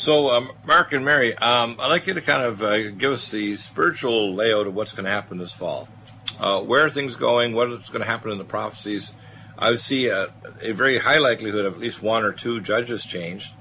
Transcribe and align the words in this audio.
So, 0.00 0.30
um, 0.30 0.52
Mark 0.64 0.94
and 0.94 1.04
Mary, 1.04 1.36
um, 1.36 1.76
I'd 1.78 1.88
like 1.88 2.06
you 2.06 2.14
to 2.14 2.22
kind 2.22 2.42
of 2.42 2.62
uh, 2.62 2.88
give 2.92 3.12
us 3.12 3.30
the 3.30 3.58
spiritual 3.58 4.34
layout 4.34 4.66
of 4.66 4.74
what's 4.74 4.92
going 4.92 5.04
to 5.04 5.10
happen 5.10 5.36
this 5.36 5.52
fall. 5.52 5.90
Uh, 6.38 6.62
where 6.62 6.86
are 6.86 6.88
things 6.88 7.16
going? 7.16 7.52
What's 7.52 7.90
going 7.90 8.00
to 8.00 8.08
happen 8.08 8.30
in 8.30 8.38
the 8.38 8.44
prophecies? 8.44 9.12
I 9.58 9.74
see 9.74 10.08
a, 10.08 10.32
a, 10.62 10.72
very 10.72 10.96
high 10.96 11.18
likelihood 11.18 11.66
of 11.66 11.74
at 11.74 11.80
least 11.80 12.02
one 12.02 12.24
or 12.24 12.32
two 12.32 12.62
judges 12.62 13.04
changed. 13.04 13.52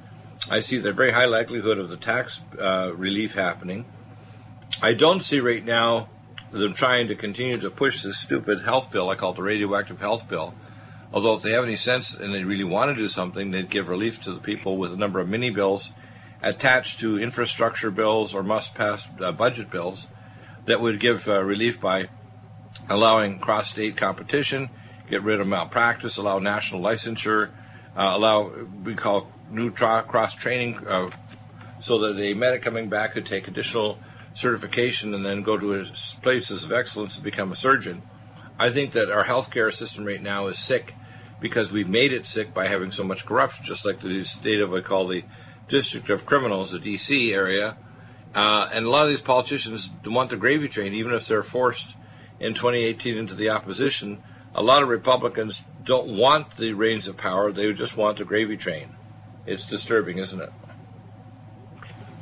I 0.50 0.62
see 0.62 0.78
the 0.78 0.94
very 0.94 1.12
high 1.12 1.26
likelihood 1.26 1.78
of 1.78 1.90
the 1.90 1.98
tax 1.98 2.40
uh, 2.58 2.94
relief 2.96 3.34
happening. 3.34 3.84
I 4.82 4.94
don't 4.94 5.20
see 5.20 5.42
right 5.42 5.66
now 5.66 6.08
them 6.54 6.74
trying 6.74 7.10
to 7.10 7.16
continue 7.16 7.58
to 7.58 7.70
push 7.70 8.02
this 8.02 8.18
stupid 8.18 8.62
health 8.62 8.92
bill. 8.92 9.10
I 9.10 9.16
call 9.16 9.32
it 9.32 9.36
the 9.36 9.44
radioactive 9.44 10.00
health 10.00 10.30
bill. 10.30 10.54
Although, 11.12 11.36
if 11.36 11.42
they 11.42 11.52
have 11.52 11.66
any 11.66 11.76
sense 11.76 12.14
and 12.14 12.34
they 12.34 12.46
really 12.46 12.64
want 12.64 12.96
to 12.96 12.96
do 12.96 13.10
something, 13.10 13.52
they'd 13.52 13.70
give 13.70 13.90
relief 13.90 14.22
to 14.22 14.32
the 14.32 14.40
people 14.40 14.78
with 14.78 14.94
a 14.94 14.98
number 14.98 15.20
of 15.20 15.28
mini 15.28 15.50
bills 15.50 15.92
attached 16.42 17.00
to 17.00 17.20
infrastructure 17.20 17.92
bills 17.92 18.34
or 18.34 18.44
must 18.44 18.76
pass 18.76 19.08
uh, 19.22 19.32
budget 19.32 19.70
bills 19.70 20.08
that 20.66 20.82
would 20.82 21.00
give 21.00 21.28
uh, 21.28 21.44
relief 21.44 21.80
by 21.82 22.08
allowing 22.90 23.40
cross 23.40 23.70
state 23.70 23.98
competition, 23.98 24.70
get 25.10 25.24
rid 25.24 25.40
of 25.40 25.48
malpractice, 25.48 26.18
allow 26.18 26.40
national 26.40 26.82
licensure, 26.82 27.50
uh, 27.96 28.12
allow 28.14 28.52
we 28.84 28.96
call 28.96 29.32
new 29.50 29.70
tra- 29.70 30.04
cross 30.08 30.36
training 30.36 30.80
uh, 30.88 31.10
so 31.80 32.00
that 32.00 32.22
a 32.22 32.34
medic 32.34 32.62
coming 32.62 32.90
back 32.90 33.14
could 33.14 33.26
take 33.26 33.48
additional 33.48 33.98
certification 34.34 35.14
and 35.14 35.26
then 35.26 35.42
go 35.42 35.58
to 35.58 35.86
places 36.22 36.64
of 36.64 36.72
excellence 36.72 37.16
to 37.16 37.22
become 37.22 37.52
a 37.52 37.56
surgeon. 37.56 38.02
I 38.58 38.70
think 38.70 38.94
that 38.94 39.10
our 39.10 39.24
healthcare 39.24 39.74
system 39.74 40.06
right 40.06 40.22
now 40.22 40.48
is 40.48 40.60
sick 40.60 40.94
because 41.40 41.72
we've 41.72 41.90
made 41.90 42.12
it 42.12 42.28
sick 42.28 42.54
by 42.54 42.68
having 42.68 42.92
so 42.92 43.04
much 43.04 43.26
corruption, 43.26 43.66
just 43.66 43.86
like 43.86 44.02
the 44.02 44.24
state 44.24 44.60
of 44.60 44.72
what 44.72 44.84
I 44.84 44.88
call 44.88 45.08
the 45.08 45.24
District 45.70 46.10
of 46.10 46.26
Criminals, 46.26 46.72
the 46.72 46.80
D.C. 46.80 47.34
area. 47.34 47.78
Uh, 48.36 48.70
and 48.74 48.86
a 48.86 48.90
lot 48.90 49.04
of 49.04 49.10
these 49.10 49.22
politicians 49.22 49.90
want 50.06 50.30
the 50.30 50.38
gravy 50.38 50.68
train, 50.68 50.94
even 50.94 51.14
if 51.14 51.28
they're 51.28 51.44
forced 51.44 51.96
in 52.40 52.54
2018 52.54 53.18
into 53.18 53.36
the 53.36 53.50
opposition. 53.50 54.22
A 54.54 54.62
lot 54.62 54.84
of 54.84 54.90
Republicans 54.90 55.64
don't 55.84 56.18
want 56.18 56.58
the 56.58 56.74
reins 56.74 57.08
of 57.08 57.18
power; 57.18 57.52
they 57.52 57.72
just 57.74 57.96
want 57.96 58.18
the 58.18 58.26
gravy 58.26 58.58
train. 58.58 58.96
It's 59.46 59.66
disturbing, 59.66 60.18
isn't 60.18 60.40
it? 60.40 60.52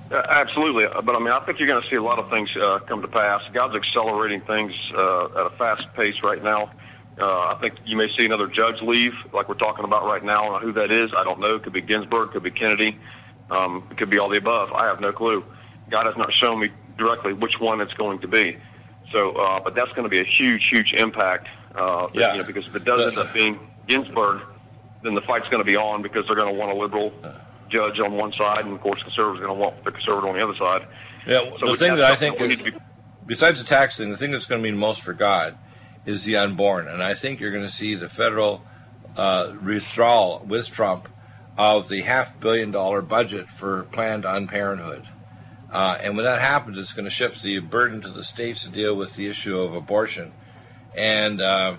Uh, 0.10 0.22
absolutely, 0.30 0.88
but 1.04 1.16
I 1.16 1.20
mean, 1.20 1.30
I 1.30 1.40
think 1.42 1.60
you're 1.60 1.68
going 1.68 1.84
to 1.84 1.90
see 1.90 1.98
a 1.98 2.02
lot 2.02 2.20
of 2.20 2.30
things 2.30 2.50
uh, 2.56 2.80
come 2.88 3.02
to 3.02 3.10
pass. 3.10 3.42
God's 3.52 3.76
accelerating 3.76 4.40
things 4.42 4.74
uh, 4.96 5.26
at 5.26 5.46
a 5.48 5.54
fast 5.58 5.94
pace 5.96 6.24
right 6.24 6.42
now. 6.42 6.72
Uh, 7.20 7.56
I 7.56 7.58
think 7.60 7.76
you 7.86 7.98
may 7.98 8.08
see 8.16 8.26
another 8.26 8.48
judge 8.48 8.82
leave, 8.82 9.14
like 9.34 9.50
we're 9.50 9.56
talking 9.56 9.84
about 9.84 10.06
right 10.06 10.24
now. 10.24 10.60
Who 10.60 10.72
that 10.74 10.92
is, 10.92 11.12
I 11.16 11.24
don't 11.24 11.40
know. 11.40 11.60
Could 11.60 11.74
be 11.74 11.82
Ginsburg, 11.82 12.32
could 12.32 12.44
be 12.44 12.52
Kennedy. 12.52 12.98
Um, 13.50 13.88
it 13.92 13.98
could 13.98 14.10
be 14.10 14.20
all 14.20 14.30
the 14.30 14.38
above. 14.38 14.74
I 14.74 14.86
have 14.86 15.00
no 15.00 15.12
clue. 15.12 15.44
God 15.90 16.06
has 16.06 16.18
not 16.18 16.34
shown 16.34 16.60
me 16.60 16.70
directly 16.98 17.34
which 17.34 17.60
one 17.60 17.82
it's 17.82 17.94
going 17.94 18.20
to 18.20 18.28
be. 18.28 18.58
So, 19.12 19.32
uh, 19.34 19.60
but 19.62 19.74
that's 19.76 19.92
going 19.92 20.04
to 20.04 20.10
be 20.10 20.20
a 20.20 20.26
huge, 20.26 20.68
huge 20.68 20.94
impact. 20.94 21.48
Uh, 21.74 22.08
yeah. 22.14 22.34
You 22.34 22.40
know, 22.40 22.48
because 22.48 22.68
if 22.68 22.76
it 22.76 22.84
does 22.84 23.08
end 23.08 23.18
up 23.18 23.34
being 23.34 23.60
Ginsburg, 23.88 24.42
then 25.04 25.16
the 25.16 25.22
fight's 25.22 25.48
going 25.48 25.62
to 25.62 25.66
be 25.66 25.78
on 25.78 26.02
because 26.02 26.26
they're 26.28 26.36
going 26.36 26.54
to 26.54 26.60
want 26.60 26.72
a 26.72 26.76
liberal 26.76 27.14
judge 27.70 28.00
on 28.00 28.14
one 28.14 28.34
side, 28.34 28.66
and 28.66 28.74
of 28.74 28.82
course, 28.82 29.02
conservatives 29.04 29.42
are 29.42 29.48
going 29.48 29.58
to 29.58 29.62
want 29.62 29.84
the 29.84 29.92
conservative 29.92 30.30
on 30.30 30.36
the 30.36 30.44
other 30.44 30.56
side. 30.56 30.88
Yeah. 31.26 31.50
So 31.60 31.72
the 31.72 31.78
thing 31.78 31.96
that 31.96 32.06
I 32.06 32.16
think 32.16 32.40
is, 32.40 32.62
be- 32.62 32.74
besides 33.26 33.60
the 33.60 33.68
tax 33.68 33.98
thing, 33.98 34.12
the 34.12 34.18
thing 34.18 34.32
that's 34.32 34.46
going 34.46 34.62
to 34.62 34.64
mean 34.70 34.78
most 34.78 35.02
for 35.02 35.14
God 35.14 35.58
is 36.06 36.24
the 36.24 36.38
unborn, 36.38 36.88
and 36.88 37.04
I 37.04 37.14
think 37.14 37.40
you're 37.40 37.52
going 37.52 37.66
to 37.66 37.72
see 37.72 37.96
the 37.96 38.10
federal 38.10 38.66
uh, 39.18 39.54
withdrawal 39.64 40.44
with 40.48 40.70
Trump 40.70 41.10
of 41.58 41.90
the 41.90 42.02
half 42.02 42.40
billion 42.40 42.72
dollar 42.72 43.02
budget 43.02 43.50
for 43.50 43.84
Planned 43.84 44.26
Unparenthood. 44.26 45.08
Uh, 45.72 45.98
and 46.02 46.16
when 46.16 46.26
that 46.26 46.40
happens, 46.40 46.78
it's 46.78 46.94
going 46.94 47.06
to 47.06 47.12
shift 47.12 47.42
the 47.42 47.60
burden 47.60 48.02
to 48.02 48.10
the 48.10 48.24
states 48.24 48.64
to 48.64 48.70
deal 48.70 48.96
with 48.96 49.16
the 49.16 49.28
issue 49.28 49.60
of 49.60 49.74
abortion. 49.74 50.32
And 50.96 51.42
uh, 51.42 51.76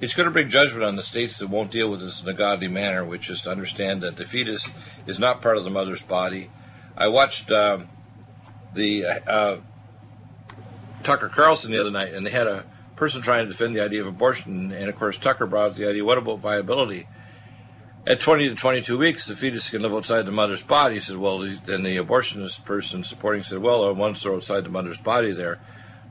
it's 0.00 0.14
going 0.14 0.26
to 0.26 0.32
bring 0.32 0.48
judgment 0.48 0.84
on 0.84 0.96
the 0.96 1.02
states 1.02 1.38
that 1.38 1.48
won't 1.48 1.70
deal 1.70 1.90
with 1.90 2.00
this 2.00 2.22
in 2.22 2.28
a 2.28 2.32
godly 2.32 2.68
manner, 2.68 3.04
which 3.04 3.30
is 3.30 3.42
to 3.42 3.50
understand 3.50 4.02
that 4.02 4.16
the 4.16 4.24
fetus 4.24 4.68
is 5.06 5.18
not 5.18 5.42
part 5.42 5.56
of 5.56 5.64
the 5.64 5.70
mother's 5.70 6.02
body. 6.02 6.50
I 6.96 7.08
watched 7.08 7.50
um, 7.52 7.88
the 8.74 9.06
uh, 9.06 9.56
Tucker 11.04 11.28
Carlson 11.28 11.70
the 11.70 11.80
other 11.80 11.90
night, 11.90 12.14
and 12.14 12.26
they 12.26 12.30
had 12.30 12.46
a 12.46 12.64
person 12.96 13.22
trying 13.22 13.44
to 13.44 13.52
defend 13.52 13.76
the 13.76 13.82
idea 13.82 14.00
of 14.00 14.06
abortion. 14.06 14.72
And 14.72 14.88
of 14.88 14.96
course, 14.96 15.16
Tucker 15.16 15.46
brought 15.46 15.70
up 15.70 15.76
the 15.76 15.88
idea 15.88 16.04
what 16.04 16.18
about 16.18 16.40
viability? 16.40 17.06
At 18.06 18.20
20 18.20 18.50
to 18.50 18.54
22 18.54 18.98
weeks, 18.98 19.26
the 19.26 19.36
fetus 19.36 19.70
can 19.70 19.80
live 19.80 19.94
outside 19.94 20.26
the 20.26 20.32
mother's 20.32 20.62
body. 20.62 20.96
He 20.96 21.00
said, 21.00 21.16
well, 21.16 21.38
then 21.38 21.82
the 21.82 21.96
abortionist 21.96 22.64
person 22.64 23.02
supporting 23.02 23.42
said, 23.42 23.60
well, 23.60 23.94
once 23.94 24.22
they're 24.22 24.34
outside 24.34 24.64
the 24.64 24.70
mother's 24.70 25.00
body, 25.00 25.32
they're, 25.32 25.58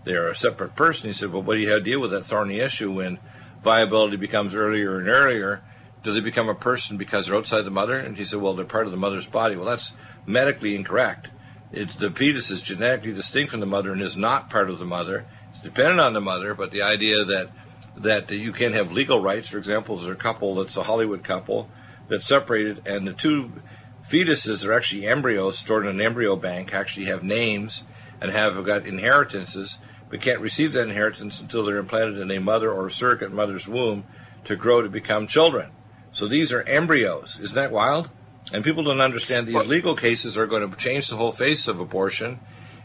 they're 0.03 0.29
a 0.29 0.35
separate 0.35 0.75
person. 0.75 1.09
He 1.09 1.13
said, 1.13 1.31
well, 1.31 1.43
what 1.43 1.55
do 1.55 1.61
you 1.61 1.69
have 1.69 1.79
to 1.79 1.83
deal 1.83 2.01
with 2.01 2.11
that 2.11 2.25
thorny 2.25 2.59
issue 2.59 2.91
when 2.91 3.19
viability 3.63 4.17
becomes 4.17 4.55
earlier 4.55 4.97
and 4.97 5.07
earlier? 5.07 5.61
Do 6.01 6.13
they 6.13 6.19
become 6.19 6.49
a 6.49 6.55
person 6.55 6.97
because 6.97 7.27
they're 7.27 7.35
outside 7.35 7.61
the 7.61 7.71
mother? 7.71 7.97
And 7.97 8.17
he 8.17 8.25
said, 8.25 8.41
well, 8.41 8.55
they're 8.55 8.65
part 8.65 8.87
of 8.87 8.91
the 8.91 8.97
mother's 8.97 9.27
body. 9.27 9.55
Well, 9.55 9.65
that's 9.65 9.93
medically 10.25 10.75
incorrect. 10.75 11.29
It, 11.71 11.89
the 11.99 12.09
fetus 12.09 12.49
is 12.49 12.61
genetically 12.63 13.13
distinct 13.13 13.51
from 13.51 13.59
the 13.59 13.65
mother 13.67 13.91
and 13.91 14.01
is 14.01 14.17
not 14.17 14.49
part 14.49 14.71
of 14.71 14.79
the 14.79 14.85
mother. 14.85 15.25
It's 15.51 15.59
dependent 15.59 15.99
on 15.99 16.13
the 16.13 16.21
mother, 16.21 16.55
but 16.55 16.71
the 16.71 16.81
idea 16.81 17.23
that 17.25 17.51
that 17.95 18.31
you 18.31 18.51
can 18.51 18.73
have 18.73 18.91
legal 18.91 19.21
rights, 19.21 19.49
for 19.49 19.59
example, 19.59 19.95
there's 19.95 20.09
a 20.09 20.15
couple 20.15 20.55
that's 20.55 20.77
a 20.77 20.83
Hollywood 20.83 21.23
couple 21.23 21.69
that's 22.07 22.27
separated, 22.27 22.81
and 22.85 23.07
the 23.07 23.13
two 23.13 23.51
fetuses 24.07 24.65
are 24.65 24.73
actually 24.73 25.07
embryos 25.07 25.57
stored 25.57 25.85
in 25.85 25.95
an 25.95 26.01
embryo 26.01 26.35
bank, 26.35 26.73
actually 26.73 27.05
have 27.05 27.23
names 27.23 27.83
and 28.19 28.31
have 28.31 28.63
got 28.65 28.85
inheritances, 28.85 29.77
but 30.09 30.21
can't 30.21 30.41
receive 30.41 30.73
that 30.73 30.87
inheritance 30.87 31.39
until 31.39 31.63
they're 31.63 31.77
implanted 31.77 32.19
in 32.19 32.31
a 32.31 32.39
mother 32.39 32.71
or 32.71 32.89
surrogate 32.89 33.31
mother's 33.31 33.67
womb 33.67 34.03
to 34.45 34.55
grow 34.55 34.81
to 34.81 34.89
become 34.89 35.27
children. 35.27 35.71
So 36.11 36.27
these 36.27 36.51
are 36.51 36.61
embryos. 36.63 37.39
Isn't 37.41 37.55
that 37.55 37.71
wild? 37.71 38.09
And 38.51 38.63
people 38.63 38.83
don't 38.83 39.01
understand 39.01 39.47
these 39.47 39.65
legal 39.65 39.95
cases 39.95 40.37
are 40.37 40.47
going 40.47 40.69
to 40.69 40.77
change 40.77 41.07
the 41.07 41.15
whole 41.15 41.31
face 41.31 41.67
of 41.67 41.79
abortion, 41.79 42.39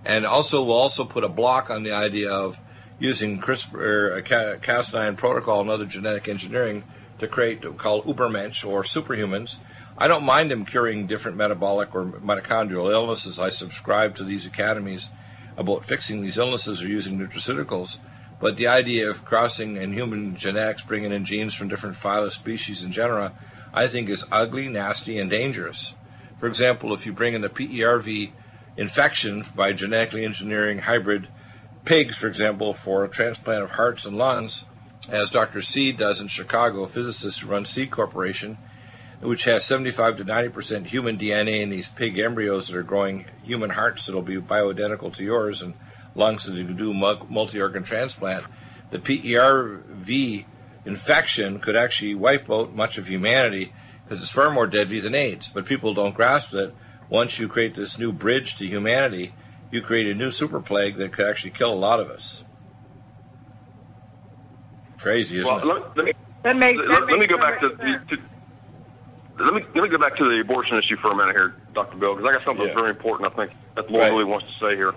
and 0.05 0.25
also 0.25 0.63
will 0.63 0.75
also 0.75 1.05
put 1.05 1.25
a 1.25 1.29
block 1.29 1.69
on 1.69 1.83
the 1.83 1.93
idea 1.93 2.31
of 2.31 2.59
using 2.99 3.41
CRISPR, 3.41 4.19
uh, 4.19 4.59
Cas9 4.59 5.17
protocol, 5.17 5.61
and 5.61 5.71
other 5.71 5.85
genetic 5.85 6.29
engineering 6.29 6.85
to 7.19 7.29
create 7.29 7.63
called 7.79 8.05
Ubermensch 8.05 8.67
or 8.67 8.83
superhumans. 8.83 9.57
I 9.97 10.07
don't 10.09 10.25
mind 10.25 10.51
them 10.51 10.65
curing 10.65 11.07
different 11.07 11.37
metabolic 11.37 11.95
or 11.95 12.05
mitochondrial 12.05 12.93
illnesses. 12.93 13.39
I 13.39 13.49
subscribe 13.49 14.15
to 14.17 14.25
these 14.25 14.47
academies 14.47 15.09
about 15.57 15.85
fixing 15.85 16.23
these 16.23 16.39
illnesses 16.39 16.83
or 16.83 16.89
using 16.89 17.19
nutraceuticals. 17.19 17.99
But 18.41 18.57
the 18.57 18.69
idea 18.69 19.11
of 19.11 19.25
crossing 19.25 19.77
in 19.77 19.93
human 19.93 20.37
genetics, 20.37 20.83
bringing 20.83 21.13
in 21.13 21.25
genes 21.25 21.55
from 21.55 21.67
different 21.67 21.97
phyla, 21.97 22.31
species, 22.31 22.83
and 22.85 22.93
genera, 22.93 23.33
I 23.75 23.89
think 23.89 24.09
is 24.09 24.25
ugly, 24.31 24.69
nasty, 24.69 25.19
and 25.19 25.29
dangerous. 25.29 25.95
For 26.39 26.47
example, 26.47 26.95
if 26.95 27.05
you 27.05 27.13
bring 27.13 27.35
in 27.35 27.41
the 27.41 27.49
PERV 27.49 28.31
infection 28.77 29.45
by 29.57 29.73
genetically 29.73 30.25
engineering 30.25 30.79
hybrid 30.79 31.27
pigs, 31.85 32.17
for 32.17 32.29
example, 32.29 32.75
for 32.75 33.03
a 33.03 33.09
transplant 33.09 33.65
of 33.65 33.73
hearts 33.73 34.07
and 34.07 34.17
lungs, 34.17 34.65
as 35.09 35.31
Dr. 35.31 35.63
Seed 35.63 35.97
does 35.97 36.21
in 36.21 36.29
Chicago, 36.29 36.83
a 36.83 36.89
physicist 36.89 37.41
who 37.41 37.49
runs 37.49 37.71
Seed 37.71 37.91
Corporation, 37.91 38.59
which 39.21 39.45
has 39.45 39.65
75 39.65 40.19
to 40.19 40.25
90 40.25 40.49
percent 40.51 40.87
human 40.87 41.19
DNA 41.19 41.61
in 41.61 41.71
these 41.71 41.89
pig 41.89 42.19
embryos 42.19 42.69
that 42.69 42.77
are 42.77 42.83
growing 42.83 43.27
human 43.43 43.71
hearts 43.71 44.07
that'll 44.07 44.23
be 44.23 44.41
bioidentical 44.41 45.13
to 45.15 45.25
yours 45.25 45.63
and 45.63 45.75
lungs 46.15 46.45
that 46.45 46.57
you 46.57 46.65
can 46.65 46.77
do 46.77 46.93
multi-organ 46.95 47.83
transplant. 47.83 48.45
The 48.91 48.99
PERV 48.99 50.45
infection 50.85 51.61
could 51.61 51.77
actually 51.77 52.15
wipe 52.15 52.51
out 52.51 52.75
much 52.75 52.99
of 52.99 53.09
humanity 53.09 53.73
because 54.05 54.23
it's 54.23 54.33
far 54.33 54.51
more 54.51 54.67
deadly 54.67 55.01
than 55.01 55.15
AIDS. 55.15 55.51
But 55.51 55.67
people 55.67 55.95
don't 55.95 56.15
grasp 56.15 56.51
that 56.53 56.73
once 57.09 57.39
you 57.39 57.49
create 57.49 57.75
this 57.75 57.99
new 57.99 58.13
bridge 58.13 58.57
to 58.57 58.67
humanity, 58.67 59.35
you 59.71 59.83
create 59.83 60.07
a 60.07 60.15
new 60.15 60.31
super 60.31 60.61
plague 60.61 60.97
that 60.97 61.13
could 61.13 61.27
actually 61.27 61.51
kill 61.51 61.73
a 61.73 61.75
lot 61.75 62.01
of 62.01 62.11
us. 62.11 62.43
Crazy, 64.99 65.37
isn't 65.37 65.47
well, 65.47 65.59
it? 65.59 65.65
Let, 65.65 65.97
let 65.97 66.07
me, 66.07 66.13
that 66.43 66.57
makes, 66.57 66.81
that 66.81 66.89
let, 66.89 67.01
makes 67.07 67.11
let 67.13 67.21
me 67.21 67.27
go 67.27 67.39
back 67.39 67.61
to, 67.61 67.69
to, 67.71 68.19
let 69.39 69.55
me 69.55 69.65
let 69.75 69.85
me 69.85 69.89
go 69.89 69.99
back 69.99 70.17
to 70.17 70.29
the 70.29 70.41
abortion 70.41 70.77
issue 70.77 70.97
for 70.97 71.13
a 71.13 71.17
minute 71.17 71.37
here, 71.37 71.55
Dr. 71.75 71.97
Bill, 71.97 72.17
because 72.17 72.29
I 72.29 72.33
got 72.35 72.45
something 72.45 72.67
yeah. 72.67 72.75
very 72.75 72.91
important. 72.91 73.33
I 73.33 73.37
think 73.37 73.53
that 73.77 73.87
the 73.87 73.93
Lord 73.93 74.03
right. 74.03 74.11
really 74.11 74.25
wants 74.25 74.47
to 74.47 74.53
say 74.65 74.77
here 74.77 74.95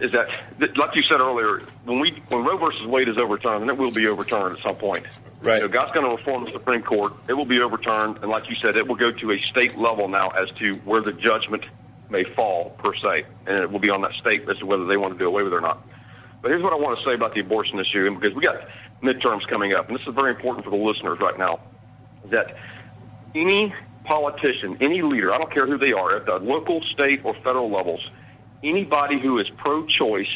is 0.00 0.12
that, 0.12 0.28
like 0.76 0.94
you 0.94 1.02
said 1.02 1.20
earlier, 1.20 1.62
when 1.84 1.98
we 1.98 2.22
when 2.28 2.44
Roe 2.44 2.56
versus 2.56 2.86
Wade 2.86 3.08
is 3.08 3.18
overturned, 3.18 3.62
and 3.62 3.70
it 3.70 3.76
will 3.76 3.90
be 3.90 4.06
overturned 4.06 4.56
at 4.56 4.62
some 4.62 4.76
point. 4.76 5.04
Right. 5.40 5.56
You 5.56 5.62
know, 5.62 5.68
God's 5.68 5.92
going 5.92 6.06
to 6.06 6.16
reform 6.16 6.44
the 6.44 6.52
Supreme 6.52 6.82
Court. 6.82 7.12
It 7.28 7.34
will 7.34 7.44
be 7.44 7.60
overturned, 7.60 8.18
and 8.18 8.30
like 8.30 8.48
you 8.48 8.56
said, 8.56 8.76
it 8.76 8.86
will 8.86 8.96
go 8.96 9.12
to 9.12 9.32
a 9.32 9.40
state 9.40 9.76
level 9.76 10.08
now 10.08 10.30
as 10.30 10.50
to 10.58 10.74
where 10.84 11.00
the 11.00 11.12
judgment 11.12 11.64
may 12.10 12.24
fall 12.24 12.70
per 12.78 12.94
se, 12.94 13.26
and 13.46 13.58
it 13.58 13.70
will 13.70 13.78
be 13.78 13.90
on 13.90 14.00
that 14.02 14.14
state 14.14 14.48
as 14.48 14.58
to 14.58 14.66
whether 14.66 14.86
they 14.86 14.96
want 14.96 15.12
to 15.14 15.18
do 15.18 15.26
away 15.26 15.42
with 15.42 15.52
it 15.52 15.56
or 15.56 15.60
not. 15.60 15.86
But 16.40 16.50
here's 16.50 16.62
what 16.62 16.72
I 16.72 16.76
want 16.76 16.98
to 16.98 17.04
say 17.04 17.14
about 17.14 17.34
the 17.34 17.40
abortion 17.40 17.78
issue, 17.78 18.06
and 18.06 18.20
because 18.20 18.34
we 18.34 18.42
got 18.42 18.68
midterms 19.02 19.46
coming 19.46 19.74
up, 19.74 19.88
and 19.88 19.98
this 19.98 20.06
is 20.06 20.14
very 20.14 20.30
important 20.30 20.64
for 20.64 20.70
the 20.70 20.76
listeners 20.76 21.18
right 21.20 21.38
now, 21.38 21.60
that 22.26 22.56
any 23.34 23.74
politician, 24.04 24.76
any 24.80 25.02
leader, 25.02 25.32
I 25.32 25.38
don't 25.38 25.52
care 25.52 25.66
who 25.66 25.78
they 25.78 25.92
are, 25.92 26.16
at 26.16 26.26
the 26.26 26.38
local, 26.38 26.82
state, 26.82 27.20
or 27.24 27.34
federal 27.34 27.70
levels, 27.70 28.08
anybody 28.62 29.18
who 29.18 29.38
is 29.38 29.48
pro-choice 29.50 30.32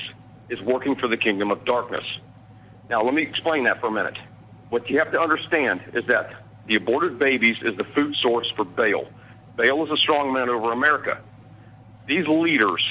is 0.48 0.60
working 0.60 0.96
for 0.96 1.08
the 1.08 1.16
kingdom 1.16 1.50
of 1.50 1.64
darkness. 1.64 2.04
Now, 2.90 3.02
let 3.02 3.14
me 3.14 3.22
explain 3.22 3.64
that 3.64 3.80
for 3.80 3.86
a 3.86 3.90
minute. 3.92 4.18
What 4.68 4.90
you 4.90 4.98
have 4.98 5.12
to 5.12 5.20
understand 5.20 5.80
is 5.94 6.04
that 6.06 6.34
the 6.66 6.74
aborted 6.76 7.18
babies 7.18 7.56
is 7.62 7.76
the 7.76 7.84
food 7.84 8.14
source 8.16 8.50
for 8.50 8.64
Baal. 8.64 9.06
Baal 9.56 9.84
is 9.84 9.90
a 9.90 9.96
strong 9.96 10.32
man 10.32 10.48
over 10.48 10.72
America. 10.72 11.20
These 12.06 12.26
leaders, 12.26 12.82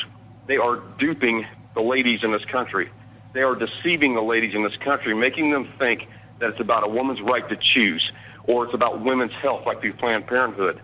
they 0.48 0.58
are 0.58 0.78
duping 0.98 1.46
the 1.74 1.82
ladies 1.82 2.24
in 2.24 2.32
this 2.32 2.46
country. 2.46 2.90
They 3.34 3.42
are 3.42 3.56
deceiving 3.56 4.14
the 4.16 4.22
ladies 4.22 4.54
in 4.54 4.64
this 4.64 4.76
country, 4.78 5.14
making 5.14 5.52
them 5.52 5.70
think 5.80 6.08
that 6.40 6.50
it's 6.50 6.60
about 6.60 6.84
a 6.84 6.88
woman's 6.88 7.22
right 7.22 7.48
to 7.50 7.56
choose 7.56 8.12
or 8.46 8.66
it's 8.66 8.74
about 8.74 9.02
women's 9.02 9.34
health 9.34 9.66
like 9.66 9.82
through 9.82 9.94
Planned 9.94 10.28
Parenthood. 10.28 10.82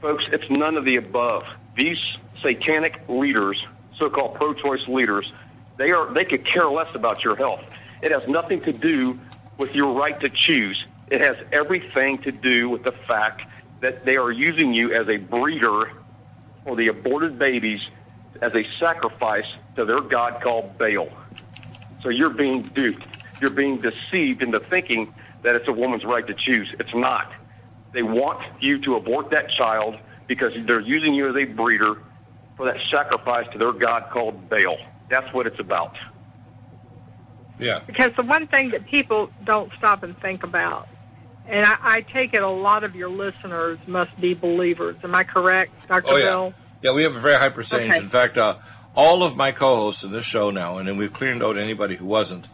Folks, 0.00 0.24
it's 0.32 0.48
none 0.50 0.76
of 0.76 0.84
the 0.84 0.96
above. 0.96 1.44
These 1.76 1.98
satanic 2.42 3.00
leaders, 3.08 3.64
so-called 3.98 4.34
pro-choice 4.34 4.86
leaders, 4.86 5.32
they 5.76 5.90
are 5.90 6.12
they 6.12 6.24
could 6.24 6.44
care 6.44 6.68
less 6.68 6.94
about 6.94 7.24
your 7.24 7.36
health. 7.36 7.60
It 8.00 8.12
has 8.12 8.26
nothing 8.28 8.60
to 8.62 8.72
do 8.72 9.18
with 9.58 9.74
your 9.74 9.92
right 9.92 10.18
to 10.20 10.28
choose. 10.28 10.84
It 11.08 11.20
has 11.20 11.36
everything 11.52 12.18
to 12.18 12.32
do 12.32 12.68
with 12.68 12.84
the 12.84 12.92
fact 12.92 13.42
that 13.80 14.04
they 14.04 14.16
are 14.16 14.30
using 14.30 14.72
you 14.72 14.92
as 14.92 15.08
a 15.08 15.16
breeder 15.16 15.92
for 16.64 16.76
the 16.76 16.88
aborted 16.88 17.38
babies 17.38 17.80
as 18.40 18.54
a 18.54 18.64
sacrifice 18.78 19.46
to 19.76 19.84
their 19.84 20.00
god 20.00 20.40
called 20.40 20.78
Baal. 20.78 21.08
So 22.04 22.10
you're 22.10 22.30
being 22.30 22.62
duped. 22.62 23.06
You're 23.40 23.50
being 23.50 23.78
deceived 23.78 24.42
into 24.42 24.60
thinking 24.60 25.12
that 25.42 25.56
it's 25.56 25.66
a 25.66 25.72
woman's 25.72 26.04
right 26.04 26.26
to 26.26 26.34
choose. 26.34 26.72
It's 26.78 26.94
not. 26.94 27.32
They 27.92 28.02
want 28.02 28.40
you 28.60 28.78
to 28.82 28.94
abort 28.94 29.30
that 29.30 29.50
child 29.50 29.98
because 30.26 30.52
they're 30.66 30.80
using 30.80 31.14
you 31.14 31.28
as 31.28 31.36
a 31.36 31.44
breeder 31.44 31.96
for 32.56 32.66
that 32.66 32.76
sacrifice 32.90 33.46
to 33.52 33.58
their 33.58 33.72
god 33.72 34.10
called 34.10 34.48
Baal. 34.48 34.78
That's 35.08 35.32
what 35.34 35.46
it's 35.46 35.58
about. 35.58 35.96
Yeah. 37.58 37.80
Because 37.86 38.12
the 38.16 38.22
one 38.22 38.46
thing 38.46 38.70
that 38.70 38.86
people 38.86 39.30
don't 39.44 39.72
stop 39.78 40.02
and 40.02 40.18
think 40.20 40.42
about, 40.42 40.88
and 41.46 41.64
I, 41.64 41.76
I 41.80 42.00
take 42.00 42.34
it 42.34 42.42
a 42.42 42.48
lot 42.48 42.84
of 42.84 42.94
your 42.94 43.08
listeners 43.08 43.78
must 43.86 44.18
be 44.20 44.34
believers. 44.34 44.96
Am 45.04 45.14
I 45.14 45.24
correct, 45.24 45.72
Dr. 45.88 46.08
Oh, 46.08 46.16
yeah. 46.16 46.24
Bill? 46.24 46.54
Yeah, 46.82 46.92
we 46.94 47.02
have 47.04 47.14
a 47.14 47.20
very 47.20 47.36
high 47.36 47.50
percentage. 47.50 47.90
Okay. 47.90 47.98
In 47.98 48.08
fact, 48.08 48.36
uh, 48.38 48.56
all 48.94 49.22
of 49.22 49.36
my 49.36 49.52
co-hosts 49.52 50.04
in 50.04 50.12
this 50.12 50.24
show 50.24 50.50
now, 50.50 50.78
and 50.78 50.88
then 50.88 50.96
we've 50.96 51.12
cleared 51.12 51.42
out 51.42 51.56
anybody 51.58 51.96
who 51.96 52.06
wasn't, 52.06 52.48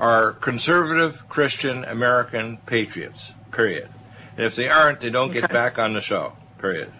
are 0.00 0.32
conservative 0.32 1.28
Christian 1.28 1.84
American 1.84 2.56
patriots. 2.66 3.34
Period. 3.52 3.88
And 4.36 4.46
if 4.46 4.56
they 4.56 4.68
aren't, 4.68 5.00
they 5.00 5.10
don't 5.10 5.32
get 5.32 5.50
back 5.52 5.78
on 5.78 5.92
the 5.92 6.00
show. 6.00 6.32
Period. 6.58 6.90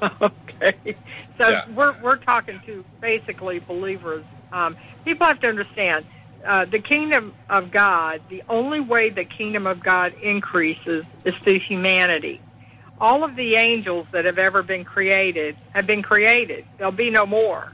okay. 0.02 0.96
So 1.38 1.48
Yeah. 1.48 1.68
we're 1.74 1.94
we're 2.02 2.16
talking 2.16 2.60
to 2.66 2.84
basically 3.00 3.58
believers. 3.58 4.24
Um, 4.52 4.76
people 5.04 5.26
have 5.26 5.40
to 5.40 5.48
understand 5.48 6.04
uh, 6.44 6.64
the 6.64 6.78
kingdom 6.78 7.34
of 7.48 7.70
God. 7.70 8.22
The 8.28 8.42
only 8.48 8.80
way 8.80 9.10
the 9.10 9.24
kingdom 9.24 9.66
of 9.66 9.80
God 9.80 10.14
increases 10.22 11.04
is 11.24 11.34
through 11.36 11.60
humanity. 11.60 12.40
All 13.00 13.24
of 13.24 13.34
the 13.36 13.56
angels 13.56 14.06
that 14.12 14.24
have 14.24 14.38
ever 14.38 14.62
been 14.62 14.84
created 14.84 15.56
have 15.74 15.86
been 15.86 16.02
created. 16.02 16.64
There'll 16.78 16.92
be 16.92 17.10
no 17.10 17.26
more. 17.26 17.72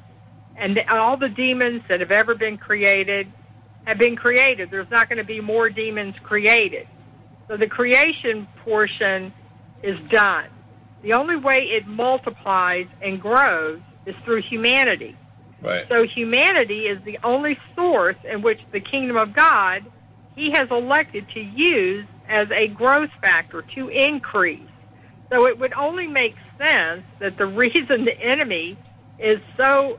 And 0.57 0.79
all 0.89 1.17
the 1.17 1.29
demons 1.29 1.83
that 1.89 2.01
have 2.01 2.11
ever 2.11 2.35
been 2.35 2.57
created 2.59 3.31
have 3.85 3.99
been 3.99 4.17
created. 4.17 4.71
There's 4.71 4.91
not 4.91 5.09
going 5.09 5.19
to 5.19 5.25
be 5.25 5.41
more 5.41 5.69
demons 5.71 6.15
created. 6.23 6.89
So 7.47 7.57
the 7.57 7.69
creation 7.69 8.47
portion 8.65 9.33
is 9.83 9.99
done. 10.09 10.47
The 11.03 11.13
only 11.13 11.37
way 11.37 11.71
it 11.71 11.87
multiplies 11.87 12.87
and 13.01 13.21
grows 13.21 13.81
is 14.05 14.17
through 14.25 14.43
humanity. 14.43 15.17
Right. 15.61 15.87
So 15.89 16.05
humanity 16.05 16.87
is 16.87 17.03
the 17.03 17.19
only 17.25 17.59
source 17.75 18.17
in 18.25 18.43
which 18.43 18.61
the 18.73 18.81
kingdom 18.81 19.17
of 19.17 19.33
God 19.33 19.85
he 20.35 20.51
has 20.51 20.71
elected 20.71 21.29
to 21.31 21.41
use 21.41 22.07
as 22.29 22.51
a 22.51 22.69
growth 22.69 23.11
factor 23.21 23.63
to 23.63 23.89
increase. 23.89 24.61
So 25.31 25.47
it 25.47 25.59
would 25.59 25.73
only 25.75 26.07
make 26.07 26.37
sense 26.59 27.05
that 27.19 27.37
the 27.37 27.47
reason 27.65 28.05
the 28.05 28.21
enemy 28.21 28.77
is 29.19 29.41
so 29.57 29.99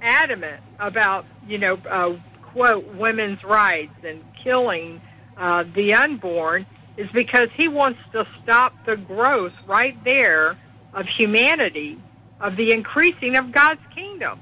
adamant 0.00 0.62
about, 0.78 1.24
you 1.46 1.58
know, 1.58 1.78
uh, 1.88 2.14
quote, 2.42 2.84
women's 2.94 3.42
rights 3.44 3.94
and 4.04 4.22
killing 4.42 5.00
uh, 5.36 5.64
the 5.74 5.94
unborn 5.94 6.66
is 6.96 7.10
because 7.10 7.48
he 7.56 7.68
wants 7.68 8.00
to 8.12 8.26
stop 8.42 8.72
the 8.84 8.96
growth 8.96 9.52
right 9.66 9.96
there 10.04 10.56
of 10.92 11.06
humanity, 11.06 11.98
of 12.40 12.56
the 12.56 12.72
increasing 12.72 13.36
of 13.36 13.52
God's 13.52 13.80
kingdom. 13.94 14.40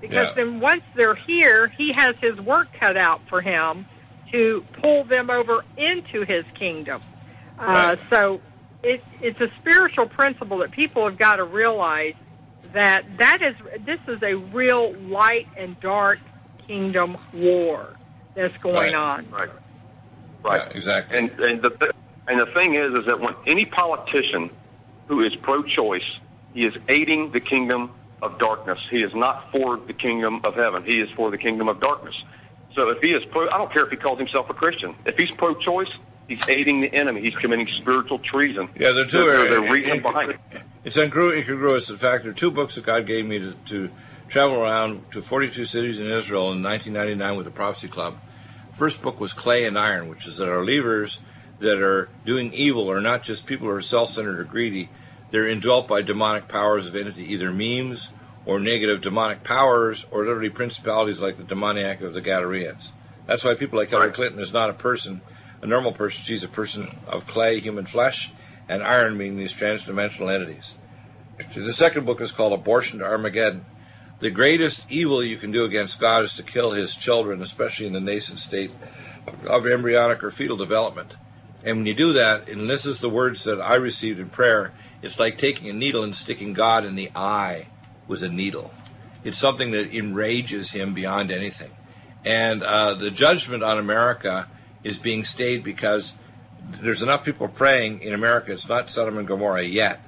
Because 0.00 0.28
Yeah. 0.28 0.32
then 0.44 0.60
once 0.60 0.82
they're 0.94 1.14
here, 1.14 1.68
he 1.68 1.92
has 1.92 2.14
his 2.20 2.36
work 2.40 2.68
cut 2.78 2.96
out 2.96 3.20
for 3.28 3.40
him 3.40 3.84
to 4.32 4.64
pull 4.80 5.04
them 5.04 5.28
over 5.30 5.64
into 5.76 6.22
his 6.22 6.44
kingdom. 6.54 7.02
Uh, 7.58 7.66
Right. 7.66 7.98
so 8.08 8.40
it, 8.82 9.02
it's 9.20 9.40
a 9.40 9.50
spiritual 9.60 10.06
principle 10.06 10.58
that 10.58 10.70
people 10.70 11.04
have 11.04 11.18
got 11.18 11.36
to 11.36 11.44
realize 11.44 12.14
that 12.72 13.04
that 13.18 13.40
is 13.42 13.54
this 13.84 14.00
is 14.06 14.22
a 14.22 14.34
real 14.34 14.92
light 14.94 15.46
and 15.56 15.78
dark 15.80 16.18
kingdom 16.66 17.16
war 17.32 17.94
that's 18.34 18.56
going 18.58 18.74
Right. 18.76 18.94
on. 18.94 19.30
Right. 19.30 19.48
Right. 20.42 20.62
Yeah, 20.70 20.76
exactly. 20.76 21.18
And 21.18 21.30
and 21.40 21.62
the 21.62 21.92
and 22.28 22.38
the 22.40 22.46
thing 22.46 22.74
is, 22.74 22.92
is 22.94 23.06
that 23.06 23.20
when 23.20 23.34
any 23.46 23.64
politician 23.64 24.50
who 25.08 25.22
is 25.22 25.34
pro-choice, 25.36 26.04
he 26.52 26.66
is 26.66 26.74
aiding 26.88 27.32
the 27.32 27.40
kingdom 27.40 27.90
of 28.20 28.38
darkness. 28.38 28.78
He 28.90 29.02
is 29.02 29.14
not 29.14 29.50
for 29.50 29.78
the 29.78 29.92
kingdom 29.94 30.40
of 30.44 30.54
heaven. 30.54 30.82
He 30.84 31.00
is 31.00 31.08
for 31.10 31.30
the 31.30 31.38
kingdom 31.38 31.68
of 31.68 31.80
darkness. 31.80 32.14
So 32.74 32.90
if 32.90 33.00
he 33.00 33.12
is 33.14 33.24
pro, 33.24 33.48
I 33.48 33.56
don't 33.56 33.72
care 33.72 33.84
if 33.84 33.90
he 33.90 33.96
calls 33.96 34.18
himself 34.18 34.50
a 34.50 34.54
Christian. 34.54 34.94
If 35.06 35.16
he's 35.16 35.30
pro-choice, 35.30 35.88
he's 36.28 36.46
aiding 36.48 36.80
the 36.80 36.92
enemy. 36.92 37.22
He's 37.22 37.34
committing 37.34 37.66
spiritual 37.66 38.18
treason. 38.20 38.68
Yeah, 38.78 38.92
they're 38.92 39.06
two. 39.06 39.18
They're, 39.18 39.50
they're 39.50 39.72
reason 39.72 39.98
uh, 39.98 40.02
behind 40.02 40.30
it. 40.32 40.62
It's 40.84 40.96
incongru- 40.96 41.36
incongruous. 41.36 41.90
In 41.90 41.96
fact, 41.96 42.22
there 42.22 42.30
are 42.30 42.34
two 42.34 42.50
books 42.50 42.76
that 42.76 42.84
God 42.84 43.06
gave 43.06 43.26
me 43.26 43.38
to, 43.38 43.54
to 43.66 43.90
travel 44.28 44.56
around 44.56 45.10
to 45.12 45.22
42 45.22 45.66
cities 45.66 46.00
in 46.00 46.10
Israel 46.10 46.52
in 46.52 46.62
1999 46.62 47.36
with 47.36 47.46
the 47.46 47.50
Prophecy 47.50 47.88
Club. 47.88 48.18
First 48.74 49.02
book 49.02 49.18
was 49.18 49.32
Clay 49.32 49.64
and 49.64 49.76
Iron, 49.76 50.08
which 50.08 50.26
is 50.26 50.36
that 50.36 50.48
our 50.48 50.64
leaders 50.64 51.18
that 51.58 51.82
are 51.82 52.08
doing 52.24 52.52
evil 52.52 52.90
are 52.90 53.00
not 53.00 53.24
just 53.24 53.46
people 53.46 53.66
who 53.66 53.72
are 53.72 53.82
self-centered 53.82 54.38
or 54.38 54.44
greedy. 54.44 54.88
They're 55.30 55.48
indwelt 55.48 55.88
by 55.88 56.02
demonic 56.02 56.46
powers 56.46 56.86
of 56.86 56.94
entity, 56.94 57.32
either 57.32 57.50
memes 57.50 58.10
or 58.46 58.60
negative 58.60 59.00
demonic 59.00 59.42
powers, 59.42 60.06
or 60.10 60.24
literally 60.24 60.48
principalities 60.48 61.20
like 61.20 61.36
the 61.36 61.42
demoniac 61.42 62.00
of 62.00 62.14
the 62.14 62.22
Gadareans. 62.22 62.90
That's 63.26 63.44
why 63.44 63.54
people 63.54 63.78
like 63.78 63.90
Hillary. 63.90 64.12
Clinton 64.12 64.40
is 64.40 64.52
not 64.52 64.70
a 64.70 64.74
person, 64.74 65.20
a 65.62 65.66
normal 65.66 65.92
person. 65.92 66.22
She's 66.24 66.44
a 66.44 66.48
person 66.48 66.98
of 67.06 67.26
clay, 67.26 67.60
human 67.60 67.86
flesh, 67.86 68.32
and 68.68 68.82
iron 68.82 69.18
being 69.18 69.36
these 69.36 69.54
transdimensional 69.54 70.32
entities. 70.32 70.74
The 71.54 71.72
second 71.72 72.04
book 72.04 72.20
is 72.20 72.32
called 72.32 72.52
Abortion 72.52 72.98
to 72.98 73.04
Armageddon. 73.04 73.64
The 74.20 74.30
greatest 74.30 74.84
evil 74.88 75.22
you 75.22 75.36
can 75.36 75.52
do 75.52 75.64
against 75.64 76.00
God 76.00 76.24
is 76.24 76.34
to 76.34 76.42
kill 76.42 76.72
his 76.72 76.96
children, 76.96 77.40
especially 77.40 77.86
in 77.86 77.92
the 77.92 78.00
nascent 78.00 78.40
state 78.40 78.72
of 79.46 79.66
embryonic 79.66 80.24
or 80.24 80.30
fetal 80.30 80.56
development. 80.56 81.14
And 81.64 81.78
when 81.78 81.86
you 81.86 81.94
do 81.94 82.12
that, 82.14 82.48
and 82.48 82.68
this 82.68 82.86
is 82.86 83.00
the 83.00 83.08
words 83.08 83.44
that 83.44 83.60
I 83.60 83.74
received 83.74 84.18
in 84.18 84.28
prayer, 84.28 84.72
it's 85.02 85.18
like 85.18 85.38
taking 85.38 85.68
a 85.68 85.72
needle 85.72 86.02
and 86.02 86.14
sticking 86.14 86.52
God 86.52 86.84
in 86.84 86.96
the 86.96 87.10
eye 87.14 87.68
with 88.08 88.22
a 88.22 88.28
needle. 88.28 88.72
It's 89.22 89.38
something 89.38 89.70
that 89.72 89.94
enrages 89.94 90.72
him 90.72 90.94
beyond 90.94 91.30
anything. 91.30 91.70
And 92.24 92.62
uh, 92.62 92.94
the 92.94 93.10
judgment 93.10 93.62
on 93.62 93.78
America 93.78 94.48
is 94.84 94.98
being 94.98 95.24
stayed 95.24 95.64
because 95.64 96.14
there's 96.82 97.02
enough 97.02 97.24
people 97.24 97.48
praying 97.48 98.02
in 98.02 98.14
America. 98.14 98.52
It's 98.52 98.68
not 98.68 98.90
Sodom 98.90 99.18
and 99.18 99.26
Gomorrah 99.26 99.62
yet, 99.62 100.00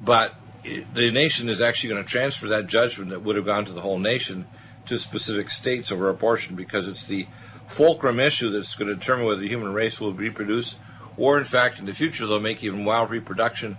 but 0.00 0.34
the 0.62 1.10
nation 1.10 1.48
is 1.48 1.60
actually 1.60 1.90
going 1.90 2.04
to 2.04 2.08
transfer 2.08 2.48
that 2.48 2.66
judgment 2.66 3.10
that 3.10 3.22
would 3.22 3.36
have 3.36 3.44
gone 3.44 3.64
to 3.64 3.72
the 3.72 3.80
whole 3.80 3.98
nation 3.98 4.46
to 4.86 4.98
specific 4.98 5.50
states 5.50 5.90
over 5.90 6.08
abortion 6.08 6.56
because 6.56 6.88
it's 6.88 7.04
the 7.04 7.26
fulcrum 7.68 8.20
issue 8.20 8.50
that's 8.50 8.74
going 8.74 8.88
to 8.88 8.94
determine 8.94 9.26
whether 9.26 9.40
the 9.40 9.48
human 9.48 9.72
race 9.72 10.00
will 10.00 10.12
reproduce 10.12 10.76
or, 11.16 11.38
in 11.38 11.44
fact, 11.44 11.78
in 11.78 11.86
the 11.86 11.94
future, 11.94 12.26
they'll 12.26 12.40
make 12.40 12.62
even 12.62 12.84
wild 12.84 13.10
reproduction 13.10 13.78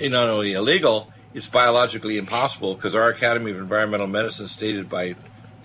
not 0.00 0.28
only 0.28 0.52
illegal, 0.52 1.12
it's 1.34 1.46
biologically 1.46 2.18
impossible 2.18 2.74
because 2.74 2.94
our 2.94 3.08
Academy 3.08 3.50
of 3.50 3.58
Environmental 3.58 4.06
Medicine 4.06 4.48
stated 4.48 4.88
by 4.88 5.16